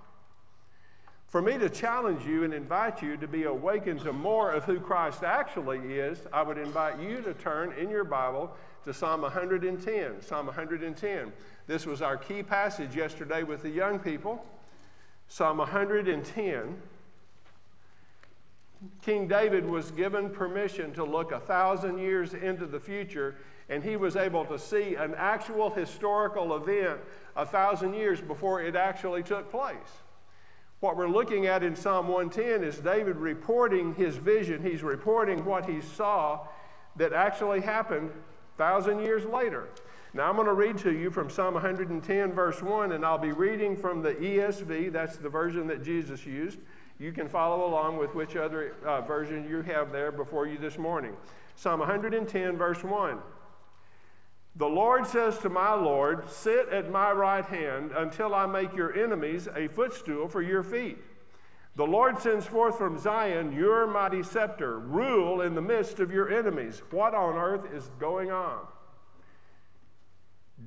For 1.34 1.42
me 1.42 1.58
to 1.58 1.68
challenge 1.68 2.24
you 2.24 2.44
and 2.44 2.54
invite 2.54 3.02
you 3.02 3.16
to 3.16 3.26
be 3.26 3.42
awakened 3.42 4.00
to 4.02 4.12
more 4.12 4.52
of 4.52 4.62
who 4.64 4.78
Christ 4.78 5.24
actually 5.24 5.94
is, 5.94 6.20
I 6.32 6.42
would 6.42 6.58
invite 6.58 7.00
you 7.00 7.20
to 7.22 7.34
turn 7.34 7.72
in 7.72 7.90
your 7.90 8.04
Bible 8.04 8.54
to 8.84 8.94
Psalm 8.94 9.22
110. 9.22 10.22
Psalm 10.22 10.46
110. 10.46 11.32
This 11.66 11.87
was 11.87 12.02
our 12.02 12.16
key 12.16 12.44
passage 12.44 12.94
yesterday 12.94 13.42
with 13.42 13.62
the 13.62 13.70
young 13.70 13.98
people. 13.98 14.44
Psalm 15.35 15.59
110, 15.59 16.81
King 19.03 19.27
David 19.27 19.68
was 19.68 19.90
given 19.90 20.31
permission 20.31 20.92
to 20.94 21.03
look 21.03 21.33
a 21.33 21.40
thousand 21.40 21.99
years 21.99 22.35
into 22.35 22.66
the 22.66 22.79
future, 22.79 23.35
and 23.68 23.83
he 23.83 23.97
was 23.97 24.14
able 24.14 24.44
to 24.44 24.57
see 24.57 24.94
an 24.94 25.12
actual 25.16 25.70
historical 25.70 26.55
event 26.55 27.01
a 27.35 27.44
thousand 27.44 27.94
years 27.94 28.20
before 28.20 28.62
it 28.62 28.77
actually 28.77 29.25
took 29.25 29.51
place. 29.51 29.75
What 30.79 30.97
we're 30.97 31.09
looking 31.09 31.47
at 31.47 31.64
in 31.64 31.75
Psalm 31.75 32.07
110 32.07 32.62
is 32.62 32.79
David 32.79 33.16
reporting 33.16 33.97
his 33.97 34.14
vision. 34.14 34.62
He's 34.62 34.85
reporting 34.85 35.44
what 35.44 35.68
he 35.68 35.81
saw 35.81 36.47
that 36.94 37.12
actually 37.12 37.62
happened 37.62 38.12
a 38.55 38.57
thousand 38.57 39.01
years 39.01 39.25
later. 39.25 39.66
Now 40.14 40.29
I'm 40.29 40.37
going 40.37 40.46
to 40.46 40.55
read 40.55 40.79
to 40.79 40.92
you 40.92 41.11
from 41.11 41.29
Psalm 41.29 41.55
110, 41.55 42.33
verse 42.33 42.62
1, 42.62 42.92
and 42.92 43.05
I'll 43.05 43.18
be 43.18 43.33
reading 43.33 43.77
from 43.77 44.00
the 44.00 44.14
ESV. 44.14 44.92
That's 44.92 45.16
the 45.16 45.29
version 45.29 45.66
that 45.66 45.83
Jesus 45.83 46.24
used. 46.24 46.61
You 47.00 47.11
can 47.11 47.29
follow 47.29 47.66
along 47.66 47.98
with 47.98 48.14
which 48.14 48.37
other 48.37 48.77
uh, 48.87 49.00
version 49.00 49.48
you 49.48 49.62
have 49.62 49.90
there 49.90 50.12
before 50.12 50.46
you 50.46 50.57
this 50.57 50.79
morning. 50.79 51.16
Psalm 51.57 51.81
110, 51.81 52.57
verse 52.57 52.85
1. 52.85 53.18
The 54.55 54.68
Lord 54.68 55.05
says 55.05 55.37
to 55.38 55.48
my 55.48 55.74
Lord, 55.74 56.31
Sit 56.31 56.68
at 56.68 56.92
my 56.92 57.11
right 57.11 57.44
hand 57.44 57.90
until 57.90 58.37
I 58.37 58.46
make 58.46 58.72
your 58.72 58.96
enemies 58.96 59.48
a 59.53 59.66
footstool 59.66 60.29
for 60.29 60.42
your 60.42 60.62
feet. 60.62 60.98
The 61.74 61.88
Lord 61.88 62.20
sends 62.20 62.46
forth 62.46 62.79
from 62.79 63.00
Zion 63.00 63.50
your 63.50 63.85
mighty 63.88 64.22
scepter. 64.22 64.79
Rule 64.79 65.40
in 65.40 65.57
the 65.57 65.61
midst 65.61 65.98
of 65.98 66.12
your 66.12 66.33
enemies. 66.33 66.83
What 66.92 67.14
on 67.14 67.35
earth 67.35 67.66
is 67.74 67.90
going 67.98 68.31
on? 68.31 68.61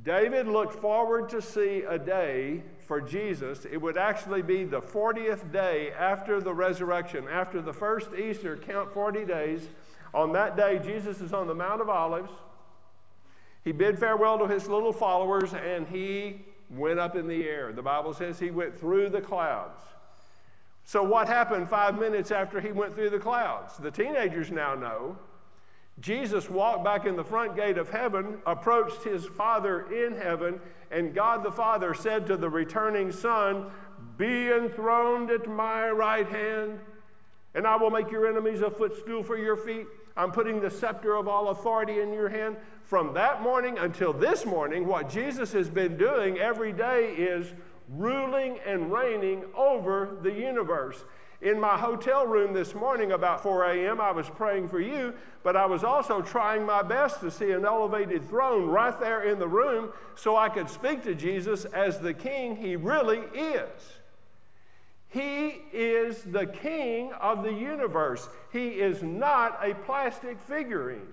David 0.08 0.48
looked 0.48 0.74
forward 0.74 1.28
to 1.28 1.42
see 1.42 1.84
a 1.84 2.00
day 2.00 2.64
for 2.88 3.02
Jesus. 3.02 3.66
It 3.70 3.76
would 3.76 3.98
actually 3.98 4.42
be 4.42 4.64
the 4.64 4.80
40th 4.80 5.52
day 5.52 5.92
after 5.92 6.40
the 6.40 6.54
resurrection, 6.54 7.28
after 7.30 7.62
the 7.62 7.74
first 7.74 8.14
Easter, 8.14 8.56
count 8.56 8.94
40 8.94 9.26
days. 9.26 9.68
On 10.14 10.32
that 10.32 10.56
day, 10.56 10.80
Jesus 10.80 11.20
is 11.20 11.34
on 11.34 11.46
the 11.46 11.54
Mount 11.54 11.82
of 11.82 11.90
Olives. 11.90 12.32
He 13.66 13.74
bid 13.74 14.00
farewell 14.00 14.40
to 14.40 14.48
his 14.48 14.70
little 14.70 14.94
followers 14.94 15.54
and 15.54 15.86
he 15.86 16.46
went 16.70 17.00
up 17.00 17.18
in 17.18 17.28
the 17.28 17.44
air. 17.46 17.74
The 17.74 17.82
Bible 17.82 18.14
says 18.14 18.40
he 18.40 18.50
went 18.50 18.80
through 18.80 19.10
the 19.10 19.20
clouds. 19.20 19.82
So, 20.86 21.04
what 21.04 21.28
happened 21.28 21.70
five 21.70 22.00
minutes 22.00 22.32
after 22.32 22.62
he 22.62 22.72
went 22.72 22.96
through 22.96 23.10
the 23.10 23.20
clouds? 23.20 23.76
The 23.76 23.92
teenagers 23.92 24.52
now 24.52 24.74
know 24.74 25.18
Jesus 26.00 26.50
walked 26.50 26.84
back 26.84 27.06
in 27.06 27.16
the 27.16 27.24
front 27.24 27.56
gate 27.56 27.78
of 27.78 27.90
heaven, 27.90 28.38
approached 28.46 29.04
his 29.04 29.26
Father 29.26 29.92
in 29.92 30.16
heaven, 30.16 30.60
and 30.92 31.14
God 31.14 31.44
the 31.44 31.52
Father 31.52 31.94
said 31.94 32.28
to 32.28 32.38
the 32.38 32.50
returning 32.50 33.12
Son, 33.12 33.72
Be 34.18 34.52
enthroned 34.52 35.32
at 35.32 35.48
my 35.48 35.90
right 35.90 36.28
hand, 36.28 36.80
and 37.56 37.66
I 37.66 37.76
will 37.78 37.90
make 37.90 38.12
your 38.12 38.28
enemies 38.28 38.62
a 38.62 38.70
footstool 38.70 39.24
for 39.24 39.38
your 39.38 39.58
feet. 39.58 39.88
I'm 40.16 40.32
putting 40.32 40.62
the 40.62 40.70
scepter 40.70 41.16
of 41.16 41.28
all 41.28 41.50
authority 41.50 42.00
in 42.00 42.14
your 42.14 42.30
hand. 42.30 42.58
From 42.84 43.14
that 43.16 43.42
morning 43.42 43.78
until 43.80 44.14
this 44.14 44.46
morning, 44.46 44.88
what 44.88 45.10
Jesus 45.10 45.52
has 45.54 45.70
been 45.70 45.98
doing 45.98 46.38
every 46.38 46.74
day 46.74 47.14
is 47.16 47.54
ruling 47.90 48.60
and 48.66 48.92
reigning 48.92 49.44
over 49.56 50.18
the 50.22 50.32
universe. 50.32 51.04
In 51.42 51.60
my 51.60 51.78
hotel 51.78 52.26
room 52.26 52.54
this 52.54 52.74
morning 52.74 53.12
about 53.12 53.44
4 53.44 53.66
a.m., 53.72 54.02
I 54.02 54.12
was 54.12 54.28
praying 54.28 54.70
for 54.70 54.80
you, 54.80 55.14
but 55.44 55.56
I 55.56 55.68
was 55.68 55.84
also 55.84 56.22
trying 56.22 56.66
my 56.66 56.82
best 56.82 57.20
to 57.20 57.30
see 57.30 57.52
an 57.52 57.64
elevated 57.64 58.28
throne 58.28 58.68
right 58.68 59.00
there 59.00 59.24
in 59.24 59.38
the 59.38 59.48
room 59.48 59.92
so 60.16 60.36
I 60.36 60.50
could 60.50 60.68
speak 60.68 61.04
to 61.04 61.14
Jesus 61.14 61.66
as 61.66 62.00
the 62.00 62.14
king 62.14 62.56
he 62.56 62.76
really 62.76 63.20
is. 63.36 63.70
He 65.10 65.62
is 65.72 66.24
the 66.24 66.48
king 66.48 67.14
of 67.14 67.44
the 67.44 67.54
universe. 67.54 68.28
He 68.52 68.70
is 68.70 69.04
not 69.04 69.60
a 69.62 69.76
plastic 69.76 70.42
figurine. 70.42 71.08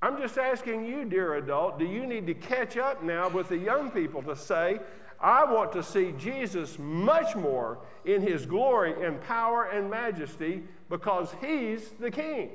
I'm 0.00 0.18
just 0.18 0.36
asking 0.36 0.84
you, 0.84 1.04
dear 1.04 1.34
adult, 1.34 1.78
do 1.78 1.84
you 1.84 2.06
need 2.06 2.26
to 2.26 2.34
catch 2.34 2.76
up 2.76 3.04
now 3.04 3.28
with 3.28 3.48
the 3.48 3.56
young 3.56 3.90
people 3.90 4.22
to 4.22 4.34
say, 4.34 4.80
I 5.22 5.44
want 5.44 5.72
to 5.72 5.84
see 5.84 6.12
Jesus 6.18 6.78
much 6.78 7.36
more 7.36 7.78
in 8.04 8.22
his 8.22 8.44
glory 8.44 9.06
and 9.06 9.22
power 9.22 9.64
and 9.64 9.88
majesty 9.88 10.64
because 10.90 11.32
he's 11.40 11.88
the 12.00 12.10
king. 12.10 12.50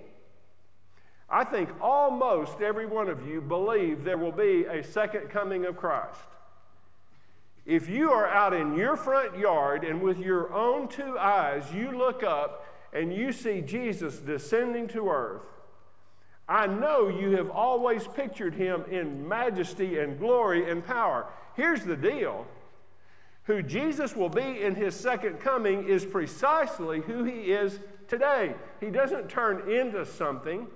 I 1.30 1.46
think 1.46 1.70
almost 1.82 2.62
every 2.62 2.86
one 2.86 3.10
of 3.10 3.28
you 3.28 3.42
believe 3.42 4.04
there 4.04 4.18
will 4.18 4.32
be 4.32 4.66
a 4.66 4.84
second 4.84 5.30
coming 5.30 5.66
of 5.66 5.78
Christ. 5.78 6.20
If 7.66 7.90
you 7.90 8.12
are 8.12 8.28
out 8.28 8.54
in 8.54 8.76
your 8.76 8.96
front 8.96 9.38
yard 9.38 9.84
and 9.84 10.02
with 10.02 10.20
your 10.20 10.54
own 10.54 10.88
two 10.88 11.18
eyes 11.18 11.64
you 11.74 11.92
look 11.98 12.24
up 12.24 12.66
and 12.94 13.14
you 13.14 13.32
see 13.34 13.62
Jesus 13.62 14.18
descending 14.20 14.88
to 14.90 15.10
earth, 15.10 15.42
I 16.48 16.68
know 16.68 17.10
you 17.10 17.36
have 17.36 17.50
always 17.50 18.08
pictured 18.08 18.56
him 18.56 18.86
in 18.90 19.28
majesty 19.28 20.00
and 20.00 20.18
glory 20.18 20.70
and 20.70 20.86
power. 20.86 21.26
Here's 21.56 21.84
the 21.84 21.98
deal 21.98 22.46
who 23.48 23.64
Jesus 23.64 24.14
will 24.14 24.30
be 24.30 24.62
in 24.62 24.76
his 24.76 24.94
second 24.94 25.40
coming 25.40 25.88
is 25.88 26.06
precisely 26.06 27.00
who 27.00 27.24
he 27.24 27.54
is 27.54 27.80
today. 28.10 28.54
He 28.82 28.88
doesn't 28.88 29.30
turn 29.30 29.72
into 29.72 30.06
something. 30.06 30.68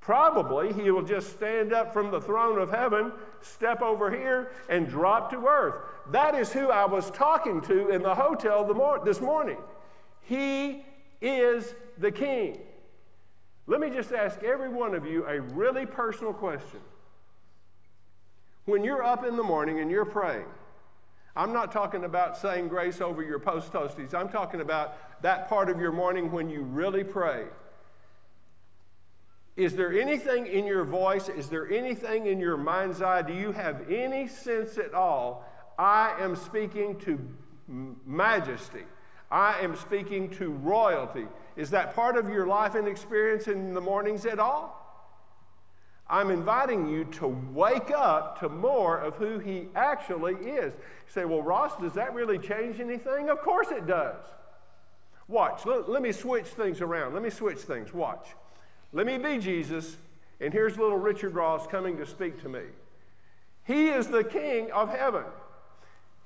Probably 0.00 0.72
he 0.72 0.90
will 0.90 1.04
just 1.04 1.32
stand 1.32 1.72
up 1.72 1.92
from 1.92 2.10
the 2.10 2.20
throne 2.20 2.58
of 2.58 2.70
heaven, 2.70 3.12
step 3.40 3.80
over 3.80 4.10
here, 4.10 4.50
and 4.68 4.88
drop 4.88 5.30
to 5.30 5.46
earth. 5.46 5.84
That 6.10 6.34
is 6.34 6.52
who 6.52 6.70
I 6.70 6.84
was 6.84 7.12
talking 7.12 7.60
to 7.62 7.90
in 7.90 8.02
the 8.02 8.14
hotel 8.14 8.64
this 9.04 9.20
morning. 9.20 9.58
He 10.22 10.84
is 11.20 11.76
the 11.98 12.10
king. 12.10 12.58
Let 13.68 13.78
me 13.78 13.88
just 13.88 14.10
ask 14.10 14.42
every 14.42 14.68
one 14.68 14.96
of 14.96 15.06
you 15.06 15.26
a 15.26 15.40
really 15.40 15.86
personal 15.86 16.32
question. 16.32 16.80
When 18.64 18.82
you're 18.82 19.04
up 19.04 19.24
in 19.24 19.36
the 19.36 19.44
morning 19.44 19.78
and 19.78 19.92
you're 19.92 20.04
praying, 20.04 20.46
I'm 21.36 21.52
not 21.52 21.70
talking 21.70 22.04
about 22.04 22.36
saying 22.36 22.68
grace 22.68 23.00
over 23.00 23.22
your 23.22 23.38
post 23.38 23.72
toasties. 23.72 24.14
I'm 24.14 24.28
talking 24.28 24.60
about 24.60 25.22
that 25.22 25.48
part 25.48 25.70
of 25.70 25.80
your 25.80 25.92
morning 25.92 26.32
when 26.32 26.48
you 26.48 26.62
really 26.62 27.04
pray. 27.04 27.44
Is 29.56 29.76
there 29.76 29.92
anything 29.92 30.46
in 30.46 30.64
your 30.64 30.84
voice? 30.84 31.28
Is 31.28 31.48
there 31.48 31.70
anything 31.70 32.26
in 32.26 32.40
your 32.40 32.56
mind's 32.56 33.02
eye? 33.02 33.22
Do 33.22 33.34
you 33.34 33.52
have 33.52 33.90
any 33.90 34.26
sense 34.26 34.78
at 34.78 34.94
all? 34.94 35.44
I 35.78 36.14
am 36.18 36.34
speaking 36.34 36.98
to 37.00 37.18
majesty. 38.06 38.84
I 39.30 39.60
am 39.60 39.76
speaking 39.76 40.30
to 40.30 40.50
royalty. 40.50 41.26
Is 41.56 41.70
that 41.70 41.94
part 41.94 42.16
of 42.16 42.28
your 42.28 42.46
life 42.46 42.74
and 42.74 42.88
experience 42.88 43.48
in 43.48 43.74
the 43.74 43.80
mornings 43.80 44.26
at 44.26 44.38
all? 44.38 44.79
I'm 46.10 46.30
inviting 46.30 46.88
you 46.88 47.04
to 47.04 47.28
wake 47.52 47.92
up 47.92 48.40
to 48.40 48.48
more 48.48 48.98
of 48.98 49.14
who 49.14 49.38
He 49.38 49.68
actually 49.76 50.34
is. 50.34 50.72
You 50.74 51.12
say, 51.12 51.24
Well, 51.24 51.42
Ross, 51.42 51.72
does 51.80 51.92
that 51.94 52.12
really 52.14 52.38
change 52.38 52.80
anything? 52.80 53.30
Of 53.30 53.40
course 53.40 53.68
it 53.70 53.86
does. 53.86 54.16
Watch, 55.28 55.64
let, 55.64 55.88
let 55.88 56.02
me 56.02 56.10
switch 56.10 56.46
things 56.46 56.80
around. 56.80 57.14
Let 57.14 57.22
me 57.22 57.30
switch 57.30 57.58
things. 57.58 57.94
Watch. 57.94 58.26
Let 58.92 59.06
me 59.06 59.16
be 59.16 59.38
Jesus, 59.38 59.96
and 60.40 60.52
here's 60.52 60.76
little 60.76 60.98
Richard 60.98 61.34
Ross 61.34 61.68
coming 61.68 61.96
to 61.98 62.06
speak 62.06 62.42
to 62.42 62.48
me. 62.48 62.62
He 63.64 63.88
is 63.88 64.08
the 64.08 64.24
King 64.24 64.72
of 64.72 64.88
heaven. 64.88 65.22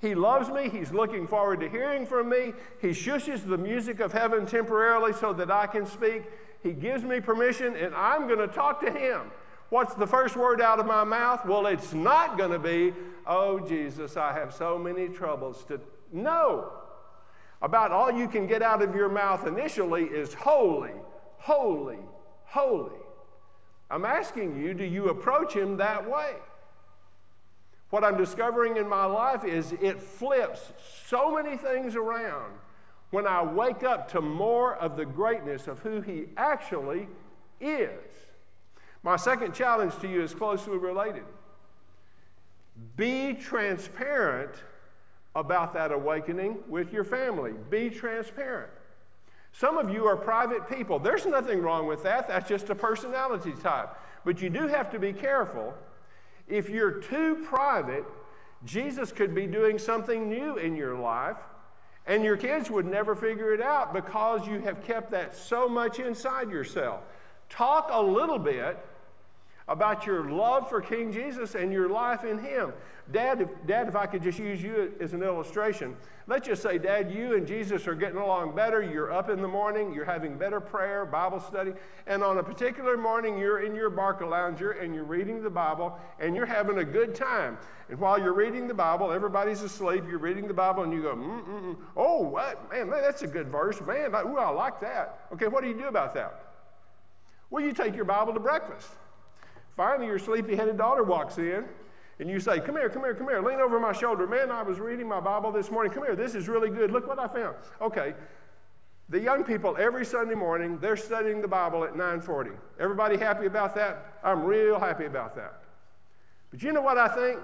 He 0.00 0.14
loves 0.14 0.48
me. 0.48 0.70
He's 0.70 0.92
looking 0.92 1.26
forward 1.26 1.60
to 1.60 1.68
hearing 1.68 2.06
from 2.06 2.30
me. 2.30 2.54
He 2.80 2.88
shushes 2.88 3.46
the 3.46 3.58
music 3.58 4.00
of 4.00 4.12
heaven 4.12 4.46
temporarily 4.46 5.12
so 5.12 5.34
that 5.34 5.50
I 5.50 5.66
can 5.66 5.86
speak. 5.86 6.22
He 6.62 6.72
gives 6.72 7.04
me 7.04 7.20
permission, 7.20 7.76
and 7.76 7.94
I'm 7.94 8.26
going 8.26 8.38
to 8.38 8.48
talk 8.48 8.80
to 8.80 8.90
him. 8.90 9.30
What's 9.74 9.94
the 9.94 10.06
first 10.06 10.36
word 10.36 10.60
out 10.60 10.78
of 10.78 10.86
my 10.86 11.02
mouth? 11.02 11.44
Well, 11.44 11.66
it's 11.66 11.92
not 11.92 12.38
going 12.38 12.52
to 12.52 12.60
be, 12.60 12.92
Oh, 13.26 13.58
Jesus, 13.58 14.16
I 14.16 14.32
have 14.32 14.54
so 14.54 14.78
many 14.78 15.08
troubles 15.08 15.64
to. 15.64 15.80
No. 16.12 16.74
About 17.60 17.90
all 17.90 18.12
you 18.12 18.28
can 18.28 18.46
get 18.46 18.62
out 18.62 18.82
of 18.82 18.94
your 18.94 19.08
mouth 19.08 19.48
initially 19.48 20.04
is 20.04 20.32
holy, 20.32 20.92
holy, 21.38 21.98
holy. 22.44 23.00
I'm 23.90 24.04
asking 24.04 24.62
you, 24.62 24.74
do 24.74 24.84
you 24.84 25.08
approach 25.08 25.54
Him 25.54 25.78
that 25.78 26.08
way? 26.08 26.34
What 27.90 28.04
I'm 28.04 28.16
discovering 28.16 28.76
in 28.76 28.88
my 28.88 29.06
life 29.06 29.44
is 29.44 29.72
it 29.82 30.00
flips 30.00 30.72
so 31.08 31.34
many 31.34 31.56
things 31.56 31.96
around 31.96 32.52
when 33.10 33.26
I 33.26 33.42
wake 33.42 33.82
up 33.82 34.08
to 34.12 34.20
more 34.20 34.76
of 34.76 34.96
the 34.96 35.04
greatness 35.04 35.66
of 35.66 35.80
who 35.80 36.00
He 36.00 36.26
actually 36.36 37.08
is. 37.60 38.13
My 39.04 39.16
second 39.16 39.54
challenge 39.54 39.96
to 40.00 40.08
you 40.08 40.22
is 40.22 40.34
closely 40.34 40.78
related. 40.78 41.24
Be 42.96 43.34
transparent 43.34 44.54
about 45.36 45.74
that 45.74 45.92
awakening 45.92 46.58
with 46.68 46.90
your 46.90 47.04
family. 47.04 47.52
Be 47.68 47.90
transparent. 47.90 48.70
Some 49.52 49.76
of 49.76 49.90
you 49.90 50.06
are 50.06 50.16
private 50.16 50.68
people. 50.70 50.98
There's 50.98 51.26
nothing 51.26 51.60
wrong 51.60 51.86
with 51.86 52.02
that. 52.04 52.26
That's 52.26 52.48
just 52.48 52.70
a 52.70 52.74
personality 52.74 53.52
type. 53.62 53.90
But 54.24 54.40
you 54.40 54.48
do 54.48 54.66
have 54.68 54.90
to 54.92 54.98
be 54.98 55.12
careful. 55.12 55.74
If 56.48 56.70
you're 56.70 57.02
too 57.02 57.44
private, 57.44 58.04
Jesus 58.64 59.12
could 59.12 59.34
be 59.34 59.46
doing 59.46 59.78
something 59.78 60.30
new 60.30 60.56
in 60.56 60.76
your 60.76 60.96
life, 60.96 61.36
and 62.06 62.24
your 62.24 62.38
kids 62.38 62.70
would 62.70 62.86
never 62.86 63.14
figure 63.14 63.52
it 63.52 63.60
out 63.60 63.92
because 63.92 64.46
you 64.48 64.60
have 64.60 64.82
kept 64.82 65.10
that 65.10 65.36
so 65.36 65.68
much 65.68 65.98
inside 65.98 66.50
yourself. 66.50 67.02
Talk 67.50 67.90
a 67.92 68.00
little 68.00 68.38
bit 68.38 68.78
about 69.66 70.06
your 70.06 70.30
love 70.30 70.68
for 70.68 70.80
King 70.80 71.10
Jesus 71.10 71.54
and 71.54 71.72
your 71.72 71.88
life 71.88 72.24
in 72.24 72.38
Him. 72.38 72.72
Dad, 73.12 73.42
if, 73.42 73.48
Dad, 73.66 73.88
if 73.88 73.96
I 73.96 74.06
could 74.06 74.22
just 74.22 74.38
use 74.38 74.62
you 74.62 74.92
as 75.00 75.12
an 75.12 75.22
illustration, 75.22 75.96
let's 76.26 76.46
just 76.46 76.62
say, 76.62 76.78
Dad, 76.78 77.10
you 77.10 77.34
and 77.34 77.46
Jesus 77.46 77.86
are 77.86 77.94
getting 77.94 78.18
along 78.18 78.54
better. 78.54 78.82
You're 78.82 79.12
up 79.12 79.28
in 79.28 79.42
the 79.42 79.48
morning, 79.48 79.92
you're 79.94 80.04
having 80.04 80.36
better 80.38 80.60
prayer, 80.60 81.04
Bible 81.04 81.40
study, 81.40 81.72
and 82.06 82.22
on 82.22 82.38
a 82.38 82.42
particular 82.42 82.96
morning, 82.96 83.38
you're 83.38 83.60
in 83.60 83.74
your 83.74 83.90
Barcalounger 83.90 84.82
and 84.82 84.94
you're 84.94 85.04
reading 85.04 85.42
the 85.42 85.50
Bible 85.50 85.98
and 86.18 86.34
you're 86.34 86.46
having 86.46 86.78
a 86.78 86.84
good 86.84 87.14
time. 87.14 87.58
And 87.90 87.98
while 87.98 88.18
you're 88.18 88.34
reading 88.34 88.68
the 88.68 88.74
Bible, 88.74 89.12
everybody's 89.12 89.62
asleep, 89.62 90.04
you're 90.08 90.18
reading 90.18 90.48
the 90.48 90.54
Bible, 90.54 90.82
and 90.82 90.92
you 90.92 91.02
go, 91.02 91.14
mm-mm-mm. 91.14 91.76
oh, 91.96 92.22
what? 92.22 92.70
Man, 92.70 92.88
man, 92.88 93.02
that's 93.02 93.22
a 93.22 93.26
good 93.26 93.48
verse. 93.48 93.80
Man, 93.82 94.14
ooh, 94.14 94.38
I 94.38 94.48
like 94.48 94.80
that. 94.80 95.26
Okay, 95.32 95.46
what 95.46 95.62
do 95.62 95.68
you 95.68 95.76
do 95.76 95.88
about 95.88 96.14
that? 96.14 96.52
Well, 97.50 97.62
you 97.62 97.72
take 97.72 97.94
your 97.94 98.06
Bible 98.06 98.32
to 98.32 98.40
breakfast. 98.40 98.88
Finally, 99.76 100.06
your 100.06 100.18
sleepy 100.18 100.54
headed 100.54 100.78
daughter 100.78 101.02
walks 101.02 101.38
in, 101.38 101.64
and 102.20 102.30
you 102.30 102.38
say, 102.38 102.60
Come 102.60 102.76
here, 102.76 102.88
come 102.88 103.02
here, 103.02 103.14
come 103.14 103.28
here. 103.28 103.42
Lean 103.42 103.60
over 103.60 103.80
my 103.80 103.92
shoulder. 103.92 104.26
Man, 104.26 104.50
I 104.50 104.62
was 104.62 104.78
reading 104.78 105.08
my 105.08 105.20
Bible 105.20 105.50
this 105.50 105.70
morning. 105.70 105.92
Come 105.92 106.04
here, 106.04 106.16
this 106.16 106.34
is 106.34 106.48
really 106.48 106.70
good. 106.70 106.92
Look 106.92 107.06
what 107.06 107.18
I 107.18 107.28
found. 107.28 107.56
Okay. 107.80 108.14
The 109.10 109.20
young 109.20 109.44
people 109.44 109.76
every 109.78 110.04
Sunday 110.04 110.34
morning, 110.34 110.78
they're 110.78 110.96
studying 110.96 111.42
the 111.42 111.48
Bible 111.48 111.84
at 111.84 111.94
9:40. 111.94 112.52
Everybody 112.80 113.18
happy 113.18 113.46
about 113.46 113.74
that? 113.74 114.18
I'm 114.22 114.44
real 114.44 114.78
happy 114.78 115.04
about 115.04 115.36
that. 115.36 115.60
But 116.50 116.62
you 116.62 116.72
know 116.72 116.80
what 116.80 116.96
I 116.96 117.08
think? 117.08 117.40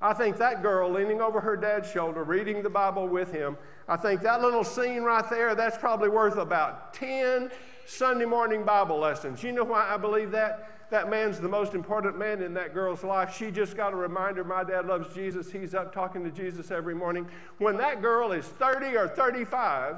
I 0.00 0.12
think 0.12 0.36
that 0.38 0.62
girl 0.62 0.90
leaning 0.90 1.20
over 1.20 1.40
her 1.40 1.56
dad's 1.56 1.88
shoulder, 1.88 2.24
reading 2.24 2.62
the 2.62 2.70
Bible 2.70 3.06
with 3.06 3.30
him, 3.30 3.56
I 3.86 3.96
think 3.96 4.22
that 4.22 4.40
little 4.40 4.64
scene 4.64 5.02
right 5.02 5.28
there, 5.30 5.54
that's 5.54 5.78
probably 5.78 6.08
worth 6.08 6.36
about 6.36 6.92
10 6.94 7.52
Sunday 7.86 8.24
morning 8.24 8.64
Bible 8.64 8.98
lessons. 8.98 9.42
You 9.42 9.52
know 9.52 9.64
why 9.64 9.88
I 9.88 9.96
believe 9.96 10.30
that? 10.32 10.90
That 10.90 11.08
man's 11.08 11.40
the 11.40 11.48
most 11.48 11.74
important 11.74 12.18
man 12.18 12.42
in 12.42 12.52
that 12.54 12.74
girl's 12.74 13.02
life. 13.02 13.34
She 13.34 13.50
just 13.50 13.76
got 13.76 13.92
a 13.92 13.96
reminder 13.96 14.44
my 14.44 14.62
dad 14.62 14.86
loves 14.86 15.14
Jesus. 15.14 15.50
He's 15.50 15.74
up 15.74 15.94
talking 15.94 16.22
to 16.24 16.30
Jesus 16.30 16.70
every 16.70 16.94
morning. 16.94 17.26
When 17.58 17.78
that 17.78 18.02
girl 18.02 18.32
is 18.32 18.44
30 18.44 18.96
or 18.96 19.08
35, 19.08 19.96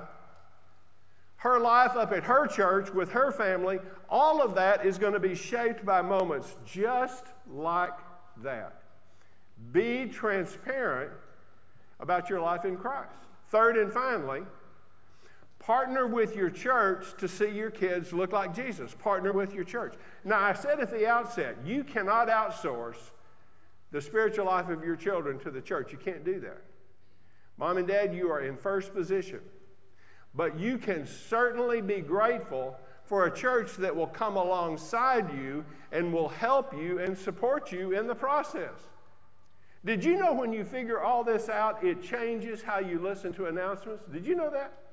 her 1.37 1.59
life 1.59 1.97
up 1.97 2.13
at 2.13 2.25
her 2.25 2.47
church 2.47 2.91
with 2.91 3.11
her 3.11 3.33
family, 3.33 3.79
all 4.09 4.41
of 4.41 4.55
that 4.55 4.87
is 4.87 4.97
going 4.97 5.13
to 5.13 5.21
be 5.21 5.35
shaped 5.35 5.85
by 5.85 6.01
moments 6.01 6.55
just 6.65 7.27
like 7.51 7.93
that. 8.43 8.81
Be 9.73 10.07
transparent 10.07 11.11
about 12.01 12.31
your 12.31 12.41
life 12.41 12.65
in 12.65 12.77
Christ. 12.77 13.11
Third 13.49 13.77
and 13.77 13.93
finally, 13.93 14.43
Partner 15.65 16.07
with 16.07 16.37
your 16.37 16.51
church 16.51 17.07
to 17.17 17.27
see 17.27 17.49
your 17.49 17.71
kids 17.71 18.13
look 18.13 18.33
like 18.33 18.55
Jesus. 18.55 18.95
Partner 18.95 19.33
with 19.33 19.55
your 19.55 19.65
church. 19.65 19.95
Now, 20.23 20.41
I 20.41 20.53
said 20.53 20.79
at 20.79 20.91
the 20.91 21.07
outset, 21.07 21.57
you 21.65 21.85
cannot 21.85 22.29
outsource 22.29 22.99
the 23.91 24.03
spiritual 24.03 24.45
life 24.45 24.69
of 24.69 24.85
your 24.85 24.95
children 24.95 25.39
to 25.39 25.51
the 25.51 25.63
church. 25.63 25.91
You 25.91 25.97
can't 25.97 26.23
do 26.23 26.39
that. 26.41 26.63
Mom 27.57 27.79
and 27.79 27.89
dad, 27.89 28.15
you 28.15 28.31
are 28.31 28.41
in 28.41 28.59
first 28.59 28.93
position. 28.93 29.41
But 30.35 30.59
you 30.59 30.77
can 30.77 31.07
certainly 31.07 31.81
be 31.81 32.01
grateful 32.01 32.77
for 33.05 33.25
a 33.25 33.35
church 33.35 33.77
that 33.77 33.97
will 33.97 34.09
come 34.09 34.37
alongside 34.37 35.33
you 35.33 35.65
and 35.93 36.13
will 36.13 36.29
help 36.29 36.77
you 36.77 36.99
and 36.99 37.17
support 37.17 37.73
you 37.73 37.93
in 37.93 38.07
the 38.07 38.15
process. 38.15 38.89
Did 39.83 40.05
you 40.05 40.19
know 40.19 40.35
when 40.35 40.53
you 40.53 40.63
figure 40.63 41.01
all 41.01 41.25
this 41.25 41.49
out, 41.49 41.83
it 41.83 42.03
changes 42.03 42.61
how 42.61 42.81
you 42.81 42.99
listen 42.99 43.33
to 43.35 43.47
announcements? 43.47 44.05
Did 44.13 44.27
you 44.27 44.35
know 44.35 44.51
that? 44.51 44.84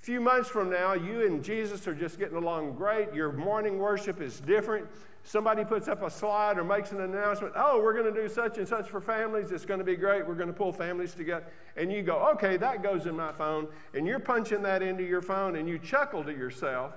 A 0.00 0.02
few 0.02 0.20
months 0.20 0.48
from 0.48 0.70
now, 0.70 0.94
you 0.94 1.26
and 1.26 1.44
Jesus 1.44 1.86
are 1.86 1.94
just 1.94 2.18
getting 2.18 2.36
along 2.36 2.74
great. 2.74 3.12
Your 3.12 3.32
morning 3.32 3.78
worship 3.78 4.22
is 4.22 4.40
different. 4.40 4.86
Somebody 5.24 5.62
puts 5.62 5.88
up 5.88 6.02
a 6.02 6.10
slide 6.10 6.56
or 6.56 6.64
makes 6.64 6.92
an 6.92 7.02
announcement, 7.02 7.52
oh, 7.54 7.82
we're 7.82 7.92
going 7.92 8.12
to 8.12 8.22
do 8.22 8.26
such 8.26 8.56
and 8.56 8.66
such 8.66 8.88
for 8.88 9.02
families. 9.02 9.52
It's 9.52 9.66
going 9.66 9.78
to 9.78 9.84
be 9.84 9.96
great. 9.96 10.26
We're 10.26 10.36
going 10.36 10.48
to 10.48 10.54
pull 10.54 10.72
families 10.72 11.12
together. 11.12 11.44
And 11.76 11.92
you 11.92 12.02
go, 12.02 12.30
okay, 12.32 12.56
that 12.56 12.82
goes 12.82 13.04
in 13.04 13.14
my 13.14 13.30
phone. 13.32 13.68
And 13.92 14.06
you're 14.06 14.20
punching 14.20 14.62
that 14.62 14.82
into 14.82 15.04
your 15.04 15.20
phone 15.20 15.56
and 15.56 15.68
you 15.68 15.78
chuckle 15.78 16.24
to 16.24 16.32
yourself 16.32 16.94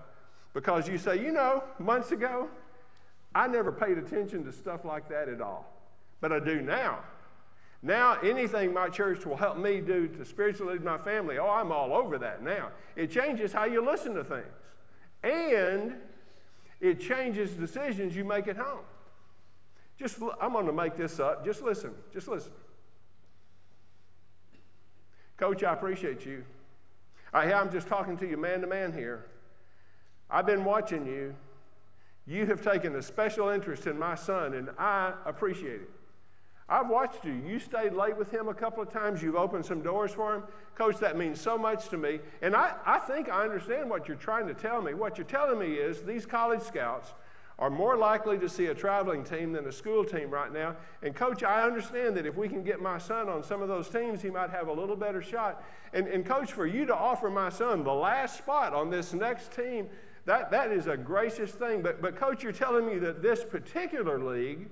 because 0.54 0.88
you 0.88 0.98
say, 0.98 1.22
you 1.22 1.34
know, 1.34 1.64
months 1.80 2.14
ago, 2.14 2.48
I 3.36 3.48
never 3.48 3.74
paid 3.74 3.98
attention 3.98 4.46
to 4.46 4.54
stuff 4.54 4.86
like 4.86 5.10
that 5.10 5.28
at 5.28 5.42
all. 5.42 5.66
But 6.22 6.32
I 6.32 6.40
do 6.40 6.62
now. 6.62 7.00
Now, 7.86 8.18
anything 8.24 8.74
my 8.74 8.88
church 8.88 9.26
will 9.26 9.36
help 9.36 9.58
me 9.58 9.82
do 9.82 10.08
to 10.08 10.24
spiritually 10.24 10.76
lead 10.76 10.86
my 10.86 10.98
family, 10.98 11.38
oh, 11.38 11.50
I'm 11.50 11.70
all 11.74 11.94
over 11.94 12.18
that 12.18 12.42
now. 12.42 12.70
It 12.96 13.12
changes 13.12 13.52
how 13.52 13.66
you 13.66 13.86
listen 13.86 14.14
to 14.16 14.24
things. 14.24 14.46
And 15.22 15.96
it 16.80 17.02
changes 17.02 17.52
decisions 17.52 18.16
you 18.16 18.24
make 18.24 18.48
at 18.48 18.56
home. 18.56 18.86
Just, 19.98 20.18
I'm 20.42 20.54
going 20.54 20.66
to 20.66 20.72
make 20.72 20.96
this 20.96 21.20
up. 21.20 21.44
Just 21.44 21.62
listen. 21.62 21.92
Just 22.14 22.30
listen. 22.30 22.54
Coach, 25.36 25.62
I 25.64 25.74
appreciate 25.74 26.26
you. 26.26 26.46
I, 27.34 27.52
I'm 27.52 27.70
just 27.70 27.90
talking 27.90 28.16
to 28.18 28.28
you 28.28 28.38
man 28.38 28.62
to 28.62 28.68
man 28.68 28.94
here. 28.94 29.26
I've 30.30 30.46
been 30.46 30.64
watching 30.64 31.06
you. 31.06 31.36
You 32.26 32.46
have 32.46 32.62
taken 32.62 32.96
a 32.96 33.02
special 33.02 33.50
interest 33.50 33.88
in 33.88 34.00
my 34.00 34.16
son, 34.16 34.54
and 34.54 34.70
I 34.80 35.14
appreciate 35.26 35.82
it. 35.82 35.90
I've 36.74 36.90
watched 36.90 37.24
you. 37.24 37.34
You 37.34 37.60
stayed 37.60 37.94
late 37.94 38.18
with 38.18 38.32
him 38.32 38.48
a 38.48 38.54
couple 38.54 38.82
of 38.82 38.92
times. 38.92 39.22
You've 39.22 39.36
opened 39.36 39.64
some 39.64 39.84
doors 39.84 40.12
for 40.12 40.34
him. 40.34 40.44
Coach, 40.74 40.98
that 40.98 41.16
means 41.16 41.40
so 41.40 41.56
much 41.56 41.90
to 41.90 41.98
me. 41.98 42.20
And 42.42 42.56
I, 42.56 42.74
I 42.84 42.98
think 42.98 43.30
I 43.30 43.44
understand 43.44 43.92
what 43.92 44.08
you're 44.08 44.18
trying 44.18 44.48
to 44.48 44.56
tell 44.56 44.82
me. 44.82 44.96
What 44.96 45.20
you're 45.20 45.28
telling 45.28 45.60
me 45.60 45.76
is 45.76 46.02
these 46.02 46.26
college 46.26 46.64
scouts 46.64 47.14
are 47.60 47.70
more 47.70 47.96
likely 47.96 48.40
to 48.40 48.50
see 48.50 48.66
a 48.66 48.74
traveling 48.74 49.24
team 49.24 49.52
than 49.52 49.68
a 49.68 49.72
school 49.72 50.04
team 50.04 50.32
right 50.32 50.52
now. 50.52 50.76
And, 51.04 51.16
coach, 51.16 51.44
I 51.44 51.62
understand 51.62 52.18
that 52.18 52.26
if 52.26 52.36
we 52.36 52.50
can 52.50 52.64
get 52.64 52.82
my 52.82 52.98
son 52.98 53.30
on 53.30 53.44
some 53.44 53.62
of 53.62 53.68
those 53.68 53.88
teams, 53.88 54.24
he 54.24 54.32
might 54.32 54.50
have 54.50 54.68
a 54.68 54.74
little 54.74 54.96
better 54.96 55.22
shot. 55.22 55.64
And, 55.94 56.08
and 56.08 56.26
coach, 56.26 56.54
for 56.54 56.66
you 56.66 56.88
to 56.88 56.96
offer 56.96 57.30
my 57.30 57.50
son 57.50 57.84
the 57.84 57.94
last 57.94 58.40
spot 58.40 58.74
on 58.74 58.90
this 58.90 59.14
next 59.14 59.56
team, 59.56 59.90
that, 60.26 60.50
that 60.50 60.72
is 60.72 60.88
a 60.88 60.98
gracious 60.98 61.52
thing. 61.52 61.84
But, 61.84 62.02
but, 62.02 62.16
coach, 62.16 62.42
you're 62.42 62.52
telling 62.52 62.88
me 62.88 62.98
that 62.98 63.22
this 63.22 63.44
particular 63.44 64.18
league, 64.18 64.70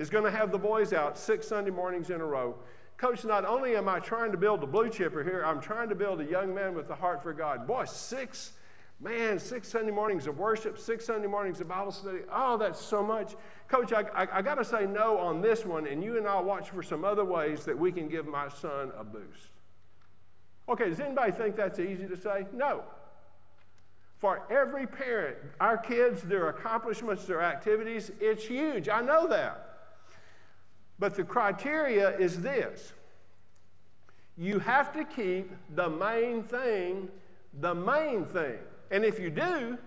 is 0.00 0.10
going 0.10 0.24
to 0.24 0.30
have 0.32 0.50
the 0.50 0.58
boys 0.58 0.92
out 0.92 1.16
six 1.16 1.46
Sunday 1.46 1.70
mornings 1.70 2.10
in 2.10 2.20
a 2.20 2.26
row. 2.26 2.56
Coach, 2.96 3.24
not 3.24 3.44
only 3.44 3.76
am 3.76 3.88
I 3.88 4.00
trying 4.00 4.32
to 4.32 4.38
build 4.38 4.64
a 4.64 4.66
blue 4.66 4.88
chipper 4.88 5.22
here, 5.22 5.44
I'm 5.46 5.60
trying 5.60 5.88
to 5.90 5.94
build 5.94 6.20
a 6.20 6.24
young 6.24 6.52
man 6.52 6.74
with 6.74 6.90
a 6.90 6.94
heart 6.96 7.22
for 7.22 7.32
God. 7.32 7.66
Boy, 7.68 7.84
six 7.84 8.54
Man, 9.02 9.38
six 9.38 9.68
Sunday 9.68 9.92
mornings 9.92 10.26
of 10.26 10.36
worship, 10.38 10.78
six 10.78 11.06
Sunday 11.06 11.26
mornings 11.26 11.58
of 11.62 11.68
Bible 11.68 11.90
study. 11.90 12.18
Oh, 12.30 12.58
that's 12.58 12.78
so 12.78 13.02
much. 13.02 13.34
Coach, 13.66 13.94
I, 13.94 14.02
I, 14.14 14.38
I 14.38 14.42
got 14.42 14.56
to 14.56 14.64
say 14.64 14.84
no 14.84 15.16
on 15.16 15.40
this 15.40 15.64
one, 15.64 15.86
and 15.86 16.04
you 16.04 16.18
and 16.18 16.28
I'll 16.28 16.44
watch 16.44 16.68
for 16.68 16.82
some 16.82 17.02
other 17.02 17.24
ways 17.24 17.64
that 17.64 17.78
we 17.78 17.92
can 17.92 18.08
give 18.08 18.26
my 18.26 18.48
son 18.48 18.92
a 18.98 19.02
boost. 19.02 19.48
Okay, 20.68 20.90
does 20.90 21.00
anybody 21.00 21.32
think 21.32 21.56
that's 21.56 21.78
easy 21.78 22.06
to 22.08 22.16
say? 22.16 22.44
No. 22.52 22.82
For 24.18 24.42
every 24.50 24.86
parent, 24.86 25.38
our 25.60 25.78
kids, 25.78 26.20
their 26.20 26.50
accomplishments, 26.50 27.24
their 27.24 27.40
activities, 27.40 28.10
it's 28.20 28.44
huge. 28.44 28.90
I 28.90 29.00
know 29.00 29.26
that. 29.28 29.69
But 31.00 31.16
the 31.16 31.24
criteria 31.24 32.16
is 32.16 32.40
this 32.40 32.92
you 34.36 34.60
have 34.60 34.92
to 34.92 35.04
keep 35.04 35.50
the 35.74 35.88
main 35.88 36.44
thing 36.44 37.08
the 37.58 37.74
main 37.74 38.24
thing. 38.24 38.58
And 38.90 39.04
if 39.04 39.18
you 39.18 39.30
do, 39.30 39.78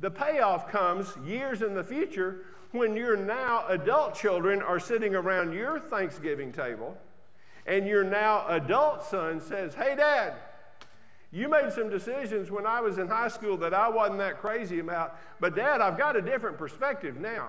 the 0.00 0.10
payoff 0.10 0.70
comes 0.70 1.14
years 1.24 1.62
in 1.62 1.74
the 1.74 1.84
future 1.84 2.46
when 2.72 2.96
your 2.96 3.16
now 3.16 3.64
adult 3.68 4.14
children 4.14 4.60
are 4.60 4.80
sitting 4.80 5.14
around 5.14 5.52
your 5.52 5.78
Thanksgiving 5.78 6.52
table 6.52 6.98
and 7.66 7.86
your 7.86 8.04
now 8.04 8.44
adult 8.48 9.04
son 9.04 9.40
says, 9.40 9.74
Hey, 9.74 9.94
dad, 9.96 10.34
you 11.30 11.48
made 11.48 11.72
some 11.72 11.88
decisions 11.88 12.50
when 12.50 12.66
I 12.66 12.80
was 12.80 12.98
in 12.98 13.08
high 13.08 13.28
school 13.28 13.56
that 13.58 13.72
I 13.72 13.88
wasn't 13.88 14.18
that 14.18 14.40
crazy 14.40 14.80
about, 14.80 15.18
but 15.40 15.56
dad, 15.56 15.80
I've 15.80 15.96
got 15.96 16.16
a 16.16 16.22
different 16.22 16.58
perspective 16.58 17.16
now. 17.16 17.48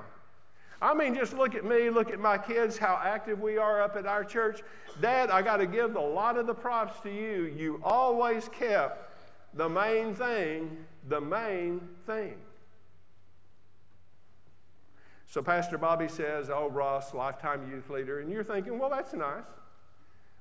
I 0.82 0.94
mean, 0.94 1.16
just 1.16 1.34
look 1.34 1.56
at 1.56 1.64
me, 1.64 1.90
look 1.90 2.12
at 2.12 2.20
my 2.20 2.38
kids, 2.38 2.78
how 2.78 3.00
active 3.02 3.40
we 3.40 3.58
are 3.58 3.82
up 3.82 3.96
at 3.96 4.06
our 4.06 4.24
church. 4.24 4.62
Dad, 5.02 5.30
I 5.30 5.42
got 5.42 5.58
to 5.58 5.66
give 5.66 5.96
a 5.96 6.02
lot 6.02 6.38
of 6.38 6.48
the 6.48 6.54
props 6.54 7.00
to 7.02 7.10
you. 7.10 7.54
You 7.58 7.82
always 7.84 8.50
kept 8.50 9.14
the 9.54 9.70
main 9.70 10.14
thing, 10.14 10.78
the 11.08 11.22
main 11.22 11.82
thing. 12.06 12.36
So 15.28 15.42
Pastor 15.42 15.78
Bobby 15.78 16.08
says, 16.08 16.50
Oh, 16.50 16.70
Ross, 16.70 17.14
lifetime 17.14 17.70
youth 17.70 17.90
leader. 17.90 18.20
And 18.20 18.32
you're 18.32 18.44
thinking, 18.44 18.78
Well, 18.78 18.90
that's 18.90 19.14
nice. 19.14 19.44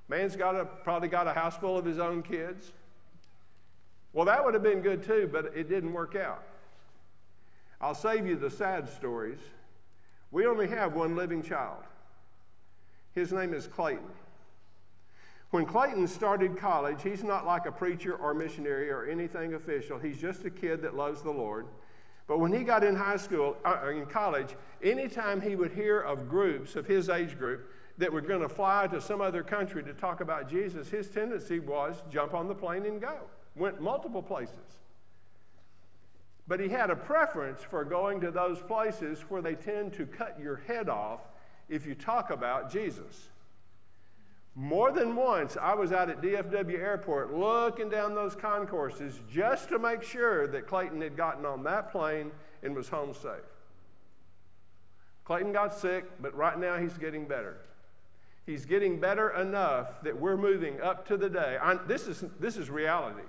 Man's 0.09 0.37
got 0.37 0.55
a, 0.55 0.65
probably 0.65 1.09
got 1.09 1.27
a 1.27 1.33
house 1.33 1.57
full 1.57 1.79
of 1.79 1.85
his 1.85 1.99
own 1.99 2.23
kids. 2.23 2.73
Well, 4.13 4.27
that 4.27 4.45
would 4.45 4.55
have 4.55 4.63
been 4.63 4.81
good 4.81 5.03
too, 5.03 5.29
but 5.33 5.53
it 5.57 5.69
didn't 5.69 5.93
work 5.93 6.15
out. 6.15 6.43
I'll 7.81 7.95
save 7.95 8.27
you 8.27 8.37
the 8.37 8.51
sad 8.51 8.89
stories. 8.89 9.41
We 10.31 10.47
only 10.47 10.67
have 10.69 10.95
one 10.95 11.17
living 11.17 11.43
child. 11.43 11.85
His 13.13 13.33
name 13.33 13.55
is 13.55 13.67
Clayton. 13.67 14.11
When 15.51 15.67
Clayton 15.67 16.09
started 16.09 16.57
college, 16.57 17.01
he's 17.03 17.23
not 17.23 17.47
like 17.47 17.67
a 17.67 17.71
preacher 17.71 18.17
or 18.17 18.35
missionary 18.35 18.91
or 18.91 19.05
anything 19.05 19.55
official. 19.55 20.01
He's 20.01 20.21
just 20.21 20.45
a 20.45 20.51
kid 20.51 20.83
that 20.83 20.97
loves 20.97 21.23
the 21.23 21.31
Lord. 21.31 21.67
But 22.27 22.41
when 22.41 22.53
he 22.53 22.65
got 22.65 22.83
in 22.83 22.97
high 22.97 23.19
school, 23.19 23.57
uh, 23.65 23.89
in 23.91 24.07
college, 24.07 24.57
anytime 24.83 25.41
he 25.41 25.55
would 25.55 25.73
hear 25.73 26.01
of 26.01 26.29
groups 26.29 26.75
of 26.75 26.87
his 26.87 27.09
age 27.09 27.39
group 27.39 27.71
that 27.99 28.13
were 28.13 28.21
going 28.21 28.41
to 28.41 28.49
fly 28.49 28.89
to 28.89 29.01
some 29.01 29.21
other 29.21 29.43
country 29.43 29.85
to 29.85 29.93
talk 29.93 30.21
about 30.21 30.49
Jesus, 30.49 30.89
his 30.89 31.09
tendency 31.09 31.61
was 31.61 32.03
jump 32.11 32.35
on 32.35 32.49
the 32.49 32.55
plane 32.55 32.87
and 32.87 33.01
go. 33.01 33.19
Went 33.55 33.81
multiple 33.81 34.23
places. 34.23 34.81
But 36.47 36.61
he 36.61 36.69
had 36.69 36.91
a 36.91 36.97
preference 36.97 37.63
for 37.63 37.85
going 37.85 38.21
to 38.21 38.31
those 38.31 38.61
places 38.61 39.21
where 39.29 39.41
they 39.41 39.55
tend 39.55 39.95
to 39.95 40.07
cut 40.07 40.39
your 40.39 40.57
head 40.67 40.89
off 40.89 41.21
if 41.69 41.87
you 41.87 41.95
talk 41.95 42.31
about 42.31 42.71
Jesus. 42.71 43.31
More 44.55 44.93
than 44.93 45.17
once, 45.17 45.57
I 45.61 45.75
was 45.75 45.91
out 45.91 46.11
at 46.11 46.21
DFW 46.21 46.79
Airport 46.79 47.35
looking 47.35 47.89
down 47.89 48.15
those 48.15 48.37
concourses 48.37 49.21
just 49.31 49.69
to 49.71 49.79
make 49.79 50.03
sure 50.03 50.47
that 50.47 50.69
Clayton 50.69 51.01
had 51.01 51.17
gotten 51.17 51.45
on 51.45 51.65
that 51.65 51.91
plane 51.91 52.31
and 52.63 52.77
was 52.77 52.89
home 52.89 53.15
safe. 53.15 53.43
Clayton 55.25 55.53
got 55.53 55.75
sick, 55.75 56.05
but 56.21 56.35
right 56.37 56.59
now 56.59 56.79
he's 56.79 56.97
getting 56.99 57.25
better. 57.25 57.57
He's 58.47 58.67
getting 58.67 59.01
better 59.01 59.31
enough 59.31 60.03
that 60.03 60.21
we're 60.21 60.37
moving 60.37 60.81
up 60.81 61.09
to 61.09 61.17
the 61.17 61.31
day. 61.31 61.57
I, 61.61 61.75
this, 61.75 62.07
is, 62.07 62.25
this 62.39 62.57
is 62.57 62.69
reality. 62.71 63.23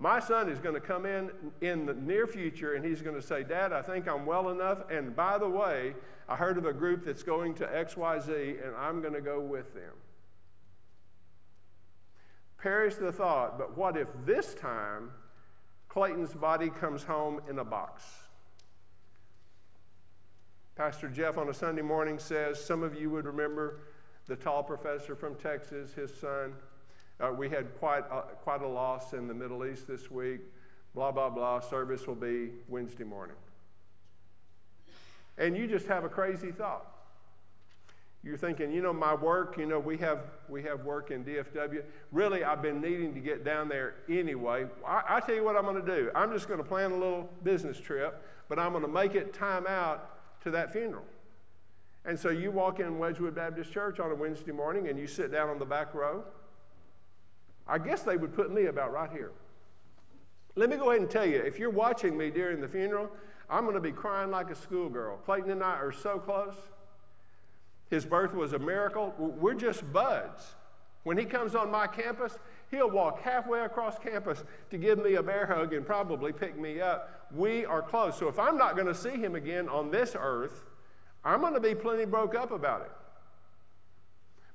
My 0.00 0.20
son 0.20 0.48
is 0.48 0.60
going 0.60 0.76
to 0.76 0.80
come 0.80 1.04
in 1.04 1.30
in 1.60 1.84
the 1.84 1.94
near 1.94 2.28
future 2.28 2.74
and 2.74 2.84
he's 2.84 3.02
going 3.02 3.16
to 3.16 3.22
say, 3.22 3.42
Dad, 3.42 3.72
I 3.72 3.82
think 3.82 4.06
I'm 4.06 4.24
well 4.24 4.50
enough. 4.50 4.88
And 4.90 5.14
by 5.14 5.38
the 5.38 5.48
way, 5.48 5.94
I 6.28 6.36
heard 6.36 6.56
of 6.56 6.64
a 6.64 6.72
group 6.72 7.04
that's 7.04 7.24
going 7.24 7.54
to 7.54 7.66
XYZ 7.66 8.64
and 8.64 8.76
I'm 8.76 9.02
going 9.02 9.14
to 9.14 9.20
go 9.20 9.40
with 9.40 9.74
them. 9.74 9.92
Perish 12.58 12.94
the 12.94 13.10
thought, 13.10 13.58
but 13.58 13.76
what 13.76 13.96
if 13.96 14.08
this 14.24 14.54
time 14.54 15.10
Clayton's 15.88 16.34
body 16.34 16.70
comes 16.70 17.02
home 17.02 17.40
in 17.48 17.58
a 17.58 17.64
box? 17.64 18.04
Pastor 20.76 21.08
Jeff 21.08 21.38
on 21.38 21.48
a 21.48 21.54
Sunday 21.54 21.82
morning 21.82 22.20
says, 22.20 22.64
Some 22.64 22.84
of 22.84 22.94
you 22.94 23.10
would 23.10 23.24
remember 23.24 23.80
the 24.28 24.36
tall 24.36 24.62
professor 24.62 25.16
from 25.16 25.34
Texas, 25.34 25.92
his 25.92 26.14
son. 26.20 26.52
Uh, 27.20 27.32
we 27.32 27.48
had 27.48 27.76
quite 27.78 28.04
a, 28.10 28.22
quite 28.42 28.62
a 28.62 28.68
loss 28.68 29.12
in 29.12 29.26
the 29.26 29.34
Middle 29.34 29.66
East 29.66 29.86
this 29.88 30.10
week. 30.10 30.40
Blah, 30.94 31.12
blah, 31.12 31.30
blah. 31.30 31.60
Service 31.60 32.06
will 32.06 32.14
be 32.14 32.50
Wednesday 32.68 33.04
morning. 33.04 33.36
And 35.36 35.56
you 35.56 35.66
just 35.66 35.86
have 35.86 36.04
a 36.04 36.08
crazy 36.08 36.50
thought. 36.50 36.86
You're 38.24 38.36
thinking, 38.36 38.72
you 38.72 38.82
know, 38.82 38.92
my 38.92 39.14
work, 39.14 39.56
you 39.58 39.66
know, 39.66 39.78
we 39.78 39.96
have, 39.98 40.18
we 40.48 40.62
have 40.64 40.84
work 40.84 41.12
in 41.12 41.24
DFW. 41.24 41.84
Really, 42.10 42.42
I've 42.42 42.60
been 42.60 42.80
needing 42.80 43.14
to 43.14 43.20
get 43.20 43.44
down 43.44 43.68
there 43.68 43.94
anyway. 44.08 44.66
I, 44.86 45.02
I 45.08 45.20
tell 45.20 45.36
you 45.36 45.44
what 45.44 45.56
I'm 45.56 45.62
going 45.62 45.84
to 45.84 45.96
do. 45.96 46.10
I'm 46.14 46.32
just 46.32 46.48
going 46.48 46.58
to 46.58 46.64
plan 46.64 46.90
a 46.90 46.96
little 46.96 47.30
business 47.44 47.78
trip, 47.78 48.20
but 48.48 48.58
I'm 48.58 48.72
going 48.72 48.82
to 48.82 48.90
make 48.90 49.14
it 49.14 49.32
time 49.32 49.66
out 49.68 50.42
to 50.42 50.50
that 50.50 50.72
funeral. 50.72 51.04
And 52.04 52.18
so 52.18 52.30
you 52.30 52.50
walk 52.50 52.80
in 52.80 52.98
Wedgwood 52.98 53.36
Baptist 53.36 53.72
Church 53.72 54.00
on 54.00 54.10
a 54.10 54.14
Wednesday 54.14 54.52
morning 54.52 54.88
and 54.88 54.98
you 54.98 55.06
sit 55.06 55.30
down 55.30 55.48
on 55.48 55.58
the 55.58 55.64
back 55.64 55.94
row. 55.94 56.24
I 57.68 57.78
guess 57.78 58.02
they 58.02 58.16
would 58.16 58.34
put 58.34 58.52
me 58.52 58.66
about 58.66 58.92
right 58.92 59.10
here. 59.10 59.32
Let 60.54 60.70
me 60.70 60.76
go 60.76 60.90
ahead 60.90 61.02
and 61.02 61.10
tell 61.10 61.26
you 61.26 61.36
if 61.36 61.58
you're 61.58 61.70
watching 61.70 62.16
me 62.16 62.30
during 62.30 62.60
the 62.60 62.68
funeral, 62.68 63.10
I'm 63.50 63.64
going 63.64 63.74
to 63.74 63.80
be 63.80 63.92
crying 63.92 64.30
like 64.30 64.50
a 64.50 64.54
schoolgirl. 64.54 65.18
Clayton 65.18 65.50
and 65.50 65.62
I 65.62 65.76
are 65.76 65.92
so 65.92 66.18
close. 66.18 66.54
His 67.90 68.04
birth 68.04 68.34
was 68.34 68.52
a 68.52 68.58
miracle. 68.58 69.14
We're 69.18 69.54
just 69.54 69.92
buds. 69.92 70.54
When 71.04 71.16
he 71.16 71.24
comes 71.24 71.54
on 71.54 71.70
my 71.70 71.86
campus, 71.86 72.38
he'll 72.70 72.90
walk 72.90 73.22
halfway 73.22 73.60
across 73.60 73.98
campus 73.98 74.44
to 74.70 74.76
give 74.76 75.02
me 75.02 75.14
a 75.14 75.22
bear 75.22 75.46
hug 75.46 75.72
and 75.72 75.86
probably 75.86 76.32
pick 76.32 76.58
me 76.58 76.80
up. 76.80 77.28
We 77.34 77.64
are 77.64 77.80
close. 77.80 78.18
So 78.18 78.28
if 78.28 78.38
I'm 78.38 78.58
not 78.58 78.74
going 78.74 78.88
to 78.88 78.94
see 78.94 79.16
him 79.16 79.34
again 79.34 79.68
on 79.68 79.90
this 79.90 80.14
earth, 80.18 80.64
I'm 81.24 81.40
going 81.40 81.54
to 81.54 81.60
be 81.60 81.74
plenty 81.74 82.04
broke 82.04 82.34
up 82.34 82.50
about 82.50 82.82
it. 82.82 82.90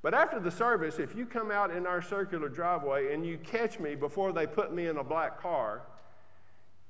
But 0.03 0.13
after 0.13 0.37
the 0.37 0.51
service, 0.51 0.99
if 0.99 1.15
you 1.15 1.25
come 1.25 1.49
out 1.49 1.71
in 1.71 1.87
our 1.87 2.01
circular 2.01 2.49
driveway 2.49 3.13
and 3.13 3.25
you 3.25 3.37
catch 3.37 3.79
me 3.79 3.95
before 3.95 4.33
they 4.33 4.45
put 4.45 4.73
me 4.73 4.87
in 4.87 4.97
a 4.97 5.03
black 5.03 5.41
car, 5.41 5.83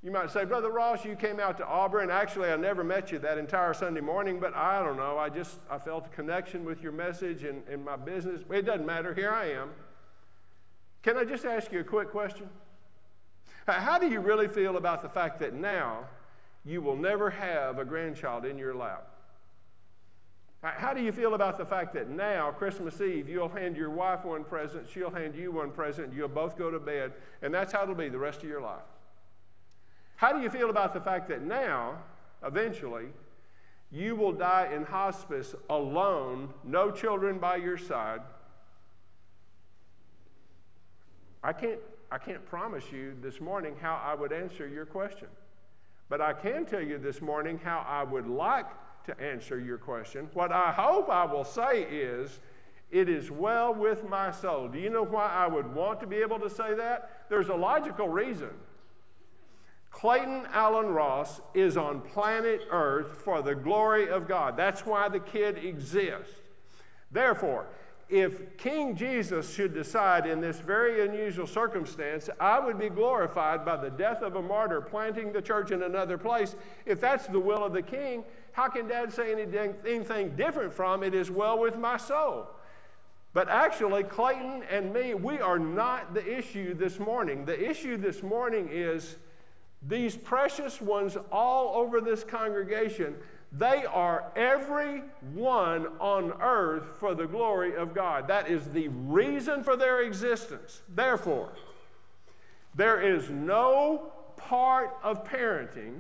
you 0.02 0.12
might 0.12 0.32
say, 0.32 0.44
Brother 0.44 0.72
Ross, 0.72 1.06
you 1.06 1.16
came 1.16 1.40
out 1.40 1.56
to 1.58 1.66
Auburn. 1.66 2.10
Actually, 2.10 2.50
I 2.50 2.58
never 2.58 2.84
met 2.84 3.12
you 3.12 3.20
that 3.20 3.38
entire 3.38 3.74
Sunday 3.74 4.02
morning, 4.02 4.40
but 4.40 4.54
I 4.56 4.84
don't 4.84 4.98
know. 4.98 5.18
I 5.18 5.30
just 5.30 5.60
I 5.70 5.78
felt 5.78 6.08
a 6.08 6.10
connection 6.10 6.66
with 6.66 6.82
your 6.82 6.92
message 6.92 7.44
and, 7.44 7.62
and 7.70 7.86
my 7.86 7.96
business. 7.96 8.42
It 8.50 8.64
doesn't 8.64 8.86
matter. 8.86 9.14
Here 9.14 9.32
I 9.32 9.52
am. 9.52 9.70
Can 11.04 11.16
I 11.16 11.24
just 11.24 11.46
ask 11.46 11.72
you 11.72 11.82
a 11.82 11.86
quick 11.86 12.10
question? 12.10 12.50
How 13.68 14.00
do 14.00 14.10
you 14.10 14.20
really 14.20 14.48
feel 14.48 14.76
about 14.76 15.04
the 15.04 15.10
fact 15.10 15.40
that 15.40 15.54
now 15.54 16.06
you 16.66 16.82
will 16.82 16.98
never 16.98 17.30
have 17.30 17.78
a 17.78 17.86
grandchild 17.86 18.44
in 18.44 18.58
your 18.58 18.74
lap? 18.74 19.08
How 20.64 20.94
do 20.94 21.04
you 21.04 21.12
feel 21.12 21.34
about 21.34 21.58
the 21.58 21.66
fact 21.66 21.94
that 21.96 22.10
now, 22.10 22.52
Christmas 22.52 23.02
Eve, 23.02 23.28
you'll 23.28 23.50
hand 23.50 23.76
your 23.76 23.90
wife 23.90 24.24
one 24.24 24.46
present, 24.46 24.88
she'll 24.90 25.12
hand 25.12 25.36
you 25.36 25.52
one 25.52 25.72
present, 25.72 26.14
you'll 26.14 26.30
both 26.30 26.58
go 26.58 26.72
to 26.72 26.80
bed, 26.80 27.12
and 27.42 27.54
that's 27.54 27.74
how 27.74 27.84
it'll 27.84 27.96
be 27.96 28.08
the 28.08 28.18
rest 28.18 28.44
of 28.44 28.50
your 28.50 28.62
life? 28.62 28.84
How 30.16 30.32
do 30.32 30.42
you 30.42 30.50
feel 30.50 30.70
about 30.70 30.94
the 30.94 31.02
fact 31.02 31.28
that 31.28 31.42
now, 31.42 31.98
eventually, 32.46 33.08
you 33.92 34.16
will 34.16 34.32
die 34.32 34.70
in 34.74 34.86
hospice 34.86 35.54
alone, 35.70 36.54
no 36.64 36.92
children 36.92 37.40
by 37.40 37.58
your 37.58 37.78
side? 37.78 38.22
I 41.44 41.52
can't, 41.52 41.80
I 42.10 42.20
can't 42.20 42.46
promise 42.46 42.86
you 42.90 43.18
this 43.22 43.42
morning 43.42 43.76
how 43.82 44.02
I 44.02 44.16
would 44.16 44.32
answer 44.32 44.66
your 44.66 44.86
question. 44.86 45.28
But 46.08 46.22
I 46.22 46.32
can 46.32 46.66
tell 46.66 46.82
you 46.82 46.98
this 47.00 47.22
morning 47.22 47.60
how 47.62 47.86
I 47.86 48.04
would 48.04 48.28
like 48.28 48.68
to 49.06 49.20
answer 49.22 49.60
your 49.60 49.78
question. 49.78 50.30
What 50.34 50.52
I 50.52 50.72
hope 50.72 51.10
I 51.10 51.26
will 51.26 51.44
say 51.44 51.84
is, 51.84 52.40
it 52.92 53.10
is 53.10 53.32
well 53.32 53.74
with 53.74 54.08
my 54.08 54.32
soul. 54.32 54.68
Do 54.68 54.78
you 54.78 54.90
know 54.90 55.04
why 55.04 55.28
I 55.28 55.48
would 55.48 55.74
want 55.74 56.00
to 56.02 56.08
be 56.08 56.18
able 56.18 56.40
to 56.40 56.50
say 56.50 56.76
that? 56.76 57.24
There's 57.28 57.50
a 57.50 57.56
logical 57.56 58.08
reason. 58.08 58.52
Clayton 59.90 60.48
Allen 60.52 60.88
Ross 60.88 61.42
is 61.54 61.78
on 61.78 62.02
planet 62.02 62.62
Earth 62.70 63.22
for 63.24 63.42
the 63.42 63.56
glory 63.56 64.10
of 64.10 64.28
God. 64.28 64.58
That's 64.58 64.86
why 64.86 65.10
the 65.10 65.20
kid 65.20 65.58
exists. 65.58 66.34
Therefore, 67.12 67.68
if 68.10 68.58
King 68.58 68.96
Jesus 68.96 69.54
should 69.54 69.74
decide 69.74 70.26
in 70.26 70.42
this 70.42 70.60
very 70.60 71.04
unusual 71.04 71.48
circumstance, 71.48 72.30
I 72.40 72.60
would 72.60 72.78
be 72.78 72.90
glorified 72.90 73.66
by 73.66 73.78
the 73.78 73.90
death 73.90 74.22
of 74.22 74.36
a 74.36 74.42
martyr 74.42 74.82
planting 74.82 75.32
the 75.32 75.42
church 75.42 75.72
in 75.72 75.82
another 75.82 76.18
place, 76.18 76.56
if 76.86 77.00
that's 77.00 77.28
the 77.28 77.40
will 77.40 77.64
of 77.64 77.74
the 77.74 77.82
king, 77.82 78.24
how 78.54 78.70
can 78.70 78.88
dad 78.88 79.12
say 79.12 79.32
anything, 79.32 80.36
different 80.36 80.74
from 80.74 81.04
it 81.04 81.14
is 81.14 81.30
well 81.30 81.60
with 81.60 81.78
my 81.78 81.98
soul? 81.98 82.48
But 83.34 83.50
actually, 83.50 84.04
Clayton 84.04 84.64
and 84.70 84.94
me, 84.94 85.16
we 85.16 85.40
are 85.40 85.60
not 85.60 86.14
the 86.14 86.38
issue 86.38 86.74
this 86.74 87.00
morning. 87.00 87.46
The 87.46 87.70
issue 87.70 87.98
this 87.98 88.24
morning 88.24 88.70
is 88.72 89.18
these 89.86 90.16
precious 90.16 90.80
ones 90.80 91.18
all 91.32 91.76
over 91.76 92.00
this 92.00 92.24
congregation 92.24 93.16
they 93.56 93.86
are 93.86 94.32
every 94.36 95.04
one 95.34 95.86
on 96.00 96.34
earth 96.42 96.98
for 97.00 97.14
the 97.14 97.28
glory 97.28 97.76
of 97.76 97.94
God. 97.94 98.28
That 98.28 98.50
is 98.50 98.66
the 98.66 98.88
reason 98.88 99.64
for 99.64 99.76
their 99.76 100.02
existence. 100.02 100.82
Therefore, 100.90 101.54
there 102.74 103.00
is 103.00 103.30
no 103.30 104.12
part 104.38 104.98
of 105.04 105.24
parenting 105.24 106.00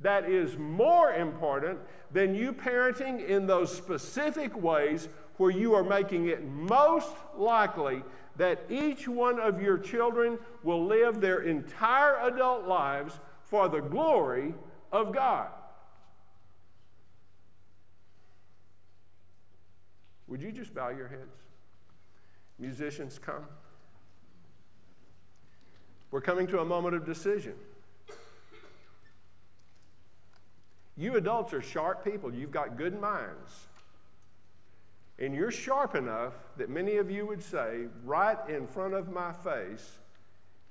that 0.00 0.28
is 0.28 0.56
more 0.56 1.12
important 1.12 1.78
than 2.10 2.34
you 2.34 2.52
parenting 2.52 3.26
in 3.26 3.46
those 3.46 3.74
specific 3.74 4.56
ways 4.60 5.08
where 5.36 5.50
you 5.50 5.74
are 5.74 5.84
making 5.84 6.28
it 6.28 6.44
most 6.44 7.14
likely 7.36 8.02
that 8.36 8.62
each 8.70 9.06
one 9.06 9.38
of 9.38 9.60
your 9.60 9.78
children 9.78 10.38
will 10.62 10.84
live 10.84 11.20
their 11.20 11.40
entire 11.42 12.18
adult 12.28 12.66
lives 12.66 13.18
for 13.44 13.68
the 13.68 13.80
glory 13.80 14.54
of 14.92 15.12
God. 15.12 15.48
Would 20.28 20.40
you 20.40 20.52
just 20.52 20.74
bow 20.74 20.90
your 20.90 21.08
heads? 21.08 21.36
Musicians, 22.58 23.18
come. 23.18 23.44
We're 26.10 26.20
coming 26.20 26.46
to 26.48 26.60
a 26.60 26.64
moment 26.64 26.94
of 26.94 27.04
decision. 27.04 27.54
You 31.00 31.16
adults 31.16 31.54
are 31.54 31.62
sharp 31.62 32.04
people. 32.04 32.32
You've 32.34 32.50
got 32.50 32.76
good 32.76 33.00
minds. 33.00 33.66
And 35.18 35.34
you're 35.34 35.50
sharp 35.50 35.94
enough 35.94 36.34
that 36.58 36.68
many 36.68 36.96
of 36.96 37.10
you 37.10 37.24
would 37.26 37.42
say, 37.42 37.86
right 38.04 38.36
in 38.50 38.66
front 38.66 38.92
of 38.92 39.10
my 39.10 39.32
face, 39.32 39.98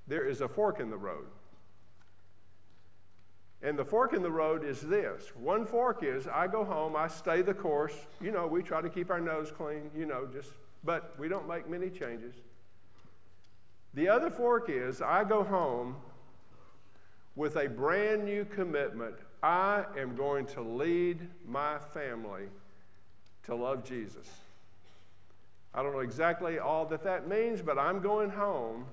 there 0.08 0.28
is 0.28 0.42
a 0.42 0.48
fork 0.48 0.80
in 0.80 0.92
the 0.92 0.98
road. 0.98 1.26
And 3.64 3.78
the 3.78 3.84
fork 3.84 4.14
in 4.14 4.22
the 4.22 4.30
road 4.30 4.64
is 4.64 4.82
this. 4.82 5.36
One 5.36 5.66
fork 5.66 6.04
is 6.04 6.28
I 6.28 6.46
go 6.46 6.64
home, 6.64 6.96
I 6.96 7.08
stay 7.08 7.42
the 7.42 7.56
course. 7.56 7.96
You 8.22 8.32
know, 8.32 8.46
we 8.46 8.62
try 8.62 8.82
to 8.82 8.90
keep 8.90 9.10
our 9.10 9.20
nose 9.20 9.52
clean, 9.52 9.90
you 9.98 10.06
know, 10.06 10.28
just, 10.32 10.52
but 10.84 11.16
we 11.18 11.28
don't 11.28 11.48
make 11.48 11.68
many 11.68 11.90
changes. 11.90 12.36
The 13.96 14.08
other 14.08 14.30
fork 14.30 14.70
is 14.70 15.02
I 15.02 15.24
go 15.24 15.44
home 15.44 15.96
with 17.36 17.56
a 17.56 17.68
brand 17.68 18.26
new 18.26 18.46
commitment. 18.46 19.16
I 19.42 19.86
am 19.98 20.16
going 20.16 20.46
to 20.48 20.62
lead 20.62 21.28
my 21.48 21.80
family 21.94 22.44
to 23.44 23.56
love 23.56 23.84
Jesus. 23.84 24.28
I 25.74 25.82
don't 25.82 25.94
know 25.94 26.00
exactly 26.00 26.60
all 26.60 26.86
that 26.88 27.04
that 27.04 27.28
means, 27.28 27.62
but 27.62 27.78
I'm 27.78 28.02
going 28.02 28.32
home 28.32 28.86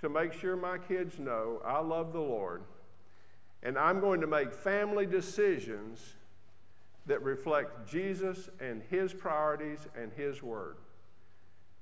to 0.00 0.08
make 0.08 0.32
sure 0.32 0.56
my 0.56 0.78
kids 0.78 1.18
know 1.18 1.60
I 1.64 1.80
love 1.80 2.12
the 2.12 2.20
Lord 2.20 2.62
and 3.62 3.78
I'm 3.78 4.00
going 4.00 4.20
to 4.20 4.26
make 4.26 4.52
family 4.52 5.06
decisions 5.06 6.14
that 7.06 7.22
reflect 7.22 7.88
Jesus 7.88 8.48
and 8.60 8.82
His 8.90 9.12
priorities 9.12 9.78
and 9.96 10.12
His 10.12 10.42
Word. 10.42 10.76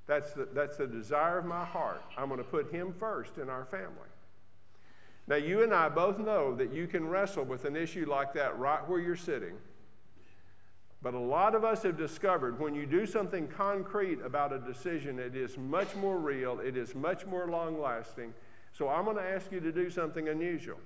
That's 0.06 0.32
the, 0.32 0.48
that's 0.52 0.76
the 0.76 0.86
desire 0.86 1.38
of 1.38 1.46
my 1.46 1.64
heart. 1.64 2.02
I'm 2.16 2.28
going 2.28 2.38
to 2.38 2.44
put 2.44 2.72
Him 2.72 2.94
first 2.98 3.38
in 3.38 3.48
our 3.48 3.64
family. 3.64 4.09
Now, 5.30 5.36
you 5.36 5.62
and 5.62 5.72
I 5.72 5.88
both 5.88 6.18
know 6.18 6.56
that 6.56 6.72
you 6.72 6.88
can 6.88 7.06
wrestle 7.06 7.44
with 7.44 7.64
an 7.64 7.76
issue 7.76 8.04
like 8.04 8.32
that 8.34 8.58
right 8.58 8.86
where 8.88 8.98
you're 8.98 9.14
sitting. 9.14 9.54
But 11.02 11.14
a 11.14 11.20
lot 11.20 11.54
of 11.54 11.64
us 11.64 11.84
have 11.84 11.96
discovered 11.96 12.58
when 12.58 12.74
you 12.74 12.84
do 12.84 13.06
something 13.06 13.46
concrete 13.46 14.18
about 14.24 14.52
a 14.52 14.58
decision, 14.58 15.20
it 15.20 15.36
is 15.36 15.56
much 15.56 15.94
more 15.94 16.18
real, 16.18 16.58
it 16.58 16.76
is 16.76 16.96
much 16.96 17.26
more 17.26 17.46
long 17.46 17.80
lasting. 17.80 18.34
So 18.72 18.88
I'm 18.88 19.04
going 19.04 19.18
to 19.18 19.22
ask 19.22 19.52
you 19.52 19.60
to 19.60 19.70
do 19.70 19.88
something 19.88 20.28
unusual. 20.28 20.80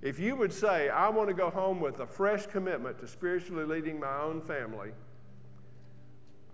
If 0.00 0.20
you 0.20 0.36
would 0.36 0.52
say, 0.52 0.88
I 0.88 1.08
want 1.08 1.28
to 1.28 1.34
go 1.34 1.50
home 1.50 1.80
with 1.80 1.98
a 1.98 2.06
fresh 2.06 2.46
commitment 2.46 3.00
to 3.00 3.08
spiritually 3.08 3.64
leading 3.64 3.98
my 3.98 4.16
own 4.20 4.40
family, 4.40 4.92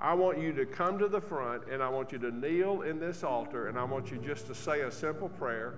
I 0.01 0.15
want 0.15 0.41
you 0.41 0.55
to 0.55 0.65
come 0.65 0.99
to 0.99 1.09
the 1.09 1.21
front 1.21 1.65
and 1.71 1.83
I 1.83 1.91
want 1.91 2.11
you 2.11 2.19
to 2.21 2.31
kneel 2.31 2.81
in 2.83 2.99
this 2.99 3.23
altar 3.23 3.69
and 3.69 3.79
I 3.79 3.85
want 3.85 4.11
you 4.11 4.17
just 4.17 4.47
to 4.47 4.55
say 4.55 4.81
a 4.81 4.91
simple 4.91 5.29
prayer. 5.29 5.75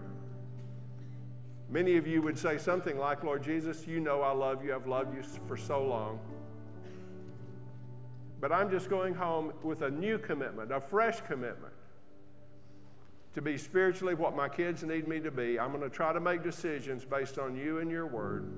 Many 1.69 1.97
of 1.97 2.07
you 2.07 2.23
would 2.23 2.39
say 2.39 2.59
something 2.59 2.97
like, 2.99 3.25
Lord 3.25 3.43
Jesus, 3.43 3.87
you 3.87 4.01
know 4.01 4.23
I 4.23 4.33
love 4.33 4.65
you. 4.65 4.75
I've 4.75 4.87
loved 4.87 5.17
you 5.17 5.23
for 5.49 5.57
so 5.57 5.85
long. 5.85 6.21
But 8.41 8.53
I'm 8.53 8.71
just 8.71 8.89
going 8.89 9.15
home 9.15 9.53
with 9.63 9.83
a 9.83 9.91
new 9.91 10.19
commitment, 10.19 10.71
a 10.71 10.81
fresh 10.81 11.21
commitment 11.23 11.73
to 13.35 13.43
be 13.43 13.59
spiritually 13.59 14.15
what 14.15 14.35
my 14.35 14.49
kids 14.49 14.83
need 14.83 15.07
me 15.07 15.21
to 15.21 15.31
be. 15.31 15.59
I'm 15.59 15.71
going 15.71 15.83
to 15.83 15.95
try 15.95 16.13
to 16.13 16.21
make 16.21 16.43
decisions 16.43 17.05
based 17.05 17.39
on 17.39 17.55
you 17.55 17.79
and 17.79 17.91
your 17.91 18.07
word. 18.07 18.51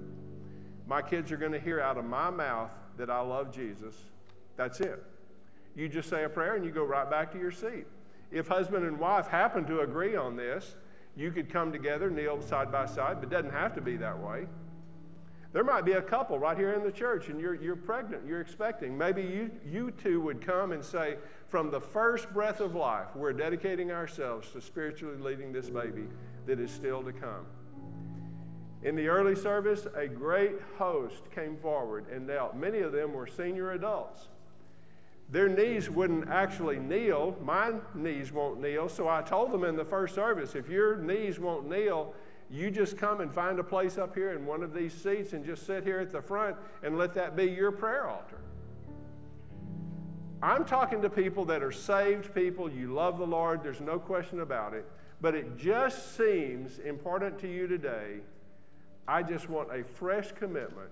My 0.87 1.03
kids 1.03 1.33
are 1.33 1.37
going 1.37 1.51
to 1.51 1.59
hear 1.59 1.81
out 1.81 1.99
of 1.99 2.05
my 2.05 2.31
mouth 2.31 2.71
that 2.97 3.11
I 3.11 3.21
love 3.21 3.53
Jesus. 3.53 3.95
That's 4.57 4.81
it. 4.81 5.03
You 5.75 5.89
just 5.89 6.09
say 6.09 6.23
a 6.23 6.29
prayer 6.29 6.55
and 6.55 6.65
you 6.65 6.71
go 6.71 6.85
right 6.85 7.11
back 7.11 7.33
to 7.33 7.39
your 7.39 7.51
seat. 7.51 7.87
If 8.31 8.47
husband 8.47 8.85
and 8.85 9.01
wife 9.01 9.27
happen 9.27 9.65
to 9.67 9.81
agree 9.81 10.15
on 10.15 10.37
this, 10.37 10.77
you 11.19 11.33
could 11.33 11.53
come 11.53 11.73
together, 11.73 12.11
kneel 12.11 12.41
side 12.41 12.71
by 12.71 12.87
side, 12.87 13.17
but 13.21 13.25
it 13.25 13.31
doesn't 13.31 13.53
have 13.53 13.75
to 13.75 13.81
be 13.81 13.97
that 13.97 14.19
way. 14.19 14.47
There 15.53 15.65
might 15.65 15.85
be 15.85 15.93
a 15.93 16.03
couple 16.03 16.39
right 16.39 16.57
here 16.57 16.75
in 16.75 16.85
the 16.85 16.93
church 16.93 17.29
and 17.29 17.41
you're, 17.41 17.55
you're 17.55 17.75
pregnant, 17.75 18.25
you're 18.25 18.41
expecting. 18.41 18.97
Maybe 18.97 19.23
you, 19.23 19.51
you 19.67 19.91
two 19.91 20.21
would 20.21 20.41
come 20.41 20.73
and 20.73 20.85
say, 20.85 21.17
from 21.49 21.71
the 21.71 21.81
first 21.81 22.33
breath 22.33 22.61
of 22.61 22.75
life, 22.75 23.09
we're 23.17 23.33
dedicating 23.33 23.91
ourselves 23.91 24.51
to 24.51 24.61
spiritually 24.61 25.17
leading 25.19 25.53
this 25.53 25.71
baby 25.71 26.05
that 26.47 26.61
is 26.61 26.71
still 26.71 27.03
to 27.03 27.13
come. 27.13 27.47
In 28.85 28.95
the 28.95 29.09
early 29.09 29.35
service, 29.35 29.87
a 29.97 30.07
great 30.07 30.57
host 30.77 31.31
came 31.35 31.57
forward 31.57 32.07
and 32.13 32.27
knelt. 32.27 32.55
Many 32.55 32.79
of 32.79 32.93
them 32.93 33.13
were 33.13 33.27
senior 33.27 33.73
adults. 33.73 34.29
Their 35.31 35.49
knees 35.49 35.91
wouldn't 35.91 36.29
actually 36.31 36.79
kneel. 36.79 37.37
My 37.43 37.73
knees 37.95 38.33
won't 38.33 38.61
kneel. 38.61 38.89
So 38.89 39.09
I 39.09 39.21
told 39.23 39.53
them 39.53 39.65
in 39.65 39.77
the 39.77 39.85
first 39.85 40.15
service 40.15 40.55
if 40.55 40.69
your 40.69 40.97
knees 40.97 41.39
won't 41.39 41.69
kneel, 41.69 42.15
you 42.51 42.71
just 42.71 42.97
come 42.97 43.21
and 43.21 43.33
find 43.33 43.59
a 43.59 43.65
place 43.65 43.99
up 43.99 44.15
here 44.15 44.33
in 44.33 44.47
one 44.47 44.63
of 44.63 44.73
these 44.73 44.95
seats 44.95 45.35
and 45.35 45.45
just 45.45 45.67
sit 45.67 45.85
here 45.85 46.01
at 46.01 46.11
the 46.11 46.23
front 46.23 46.57
and 46.83 46.97
let 46.97 47.13
that 47.15 47.37
be 47.37 47.45
your 47.45 47.71
prayer 47.71 48.09
altar. 48.09 48.39
I'm 50.41 50.65
talking 50.65 51.03
to 51.03 51.11
people 51.11 51.45
that 51.47 51.63
are 51.63 51.73
saved 51.73 52.35
people. 52.35 52.71
You 52.71 52.95
love 52.95 53.19
the 53.19 53.27
Lord, 53.27 53.63
there's 53.63 53.81
no 53.81 53.99
question 53.99 54.41
about 54.41 54.73
it. 54.73 54.87
But 55.21 55.35
it 55.35 55.59
just 55.59 56.17
seems 56.17 56.79
important 56.79 57.39
to 57.41 57.49
you 57.49 57.67
today. 57.67 58.21
I 59.07 59.23
just 59.23 59.51
want 59.51 59.75
a 59.75 59.83
fresh 59.83 60.33
commitment 60.33 60.91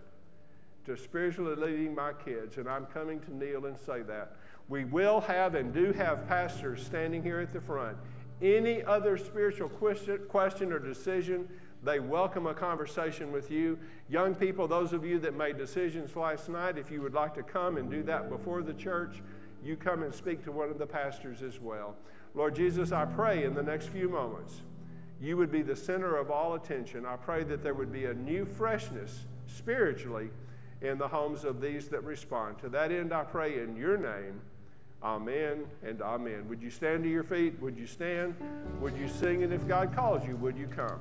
to 0.87 0.97
spiritually 0.97 1.57
leading 1.57 1.95
my 1.95 2.13
kids, 2.13 2.57
and 2.57 2.69
I'm 2.69 2.87
coming 2.87 3.21
to 3.21 3.37
kneel 3.37 3.67
and 3.67 3.77
say 3.77 4.03
that. 4.03 4.37
We 4.69 4.85
will 4.85 5.21
have 5.21 5.55
and 5.55 5.75
do 5.75 5.93
have 5.93 6.27
pastors 6.27 6.85
standing 6.85 7.23
here 7.23 7.41
at 7.41 7.53
the 7.53 7.61
front. 7.61 7.97
Any 8.41 8.83
other 8.85 9.17
spiritual 9.17 9.69
question 9.69 10.73
or 10.73 10.79
decision, 10.79 11.49
they 11.83 12.01
welcome 12.01 12.47
a 12.47 12.55
conversation 12.55 13.33
with 13.33 13.51
you. 13.51 13.79
Young 14.09 14.35
people, 14.35 14.69
those 14.69 14.93
of 14.93 15.05
you 15.05 15.19
that 15.21 15.35
made 15.37 15.59
decisions 15.59 16.15
last 16.17 16.49
night, 16.49 16.79
if 16.79 16.91
you 16.91 17.03
would 17.03 17.15
like 17.15 17.35
to 17.35 17.43
come 17.43 17.77
and 17.77 17.91
do 17.91 18.03
that 18.05 18.29
before 18.29 18.63
the 18.63 18.75
church, 18.75 19.23
you 19.65 19.77
come 19.77 20.03
and 20.03 20.15
speak 20.15 20.45
to 20.45 20.53
one 20.53 20.71
of 20.71 20.79
the 20.79 20.87
pastors 20.87 21.43
as 21.43 21.61
well. 21.61 21.97
Lord 22.35 22.55
Jesus, 22.55 22.93
I 22.93 23.07
pray 23.07 23.45
in 23.45 23.55
the 23.55 23.63
next 23.63 23.89
few 23.89 24.09
moments 24.09 24.61
you 25.21 25.37
would 25.37 25.51
be 25.51 25.63
the 25.63 25.75
center 25.75 26.17
of 26.17 26.31
all 26.31 26.55
attention. 26.55 27.07
I 27.07 27.17
pray 27.17 27.43
that 27.45 27.63
there 27.63 27.75
would 27.75 27.93
be 27.93 28.05
a 28.05 28.15
new 28.15 28.45
freshness 28.45 29.25
spiritually 29.47 30.29
in 30.83 30.99
the 30.99 31.09
homes 31.09 31.45
of 31.45 31.61
these 31.61 31.89
that 31.89 32.05
respond. 32.05 32.59
To 32.59 32.69
that 32.71 32.93
end, 32.93 33.13
I 33.13 33.25
pray 33.25 33.63
in 33.63 33.77
your 33.77 33.97
name. 33.97 34.41
Amen 35.03 35.65
and 35.85 36.01
amen. 36.03 36.49
Would 36.49 36.63
you 36.63 36.71
stand 36.71 37.05
to 37.05 37.11
your 37.11 37.23
feet? 37.23 37.61
Would 37.61 37.77
you 37.77 37.87
stand? 37.87 38.35
Would 38.81 38.97
you 38.97 39.09
sing? 39.09 39.43
And 39.43 39.53
if 39.53 39.67
God 39.69 39.95
calls 39.95 40.27
you, 40.27 40.37
would 40.37 40.57
you 40.57 40.67
come? 40.67 41.01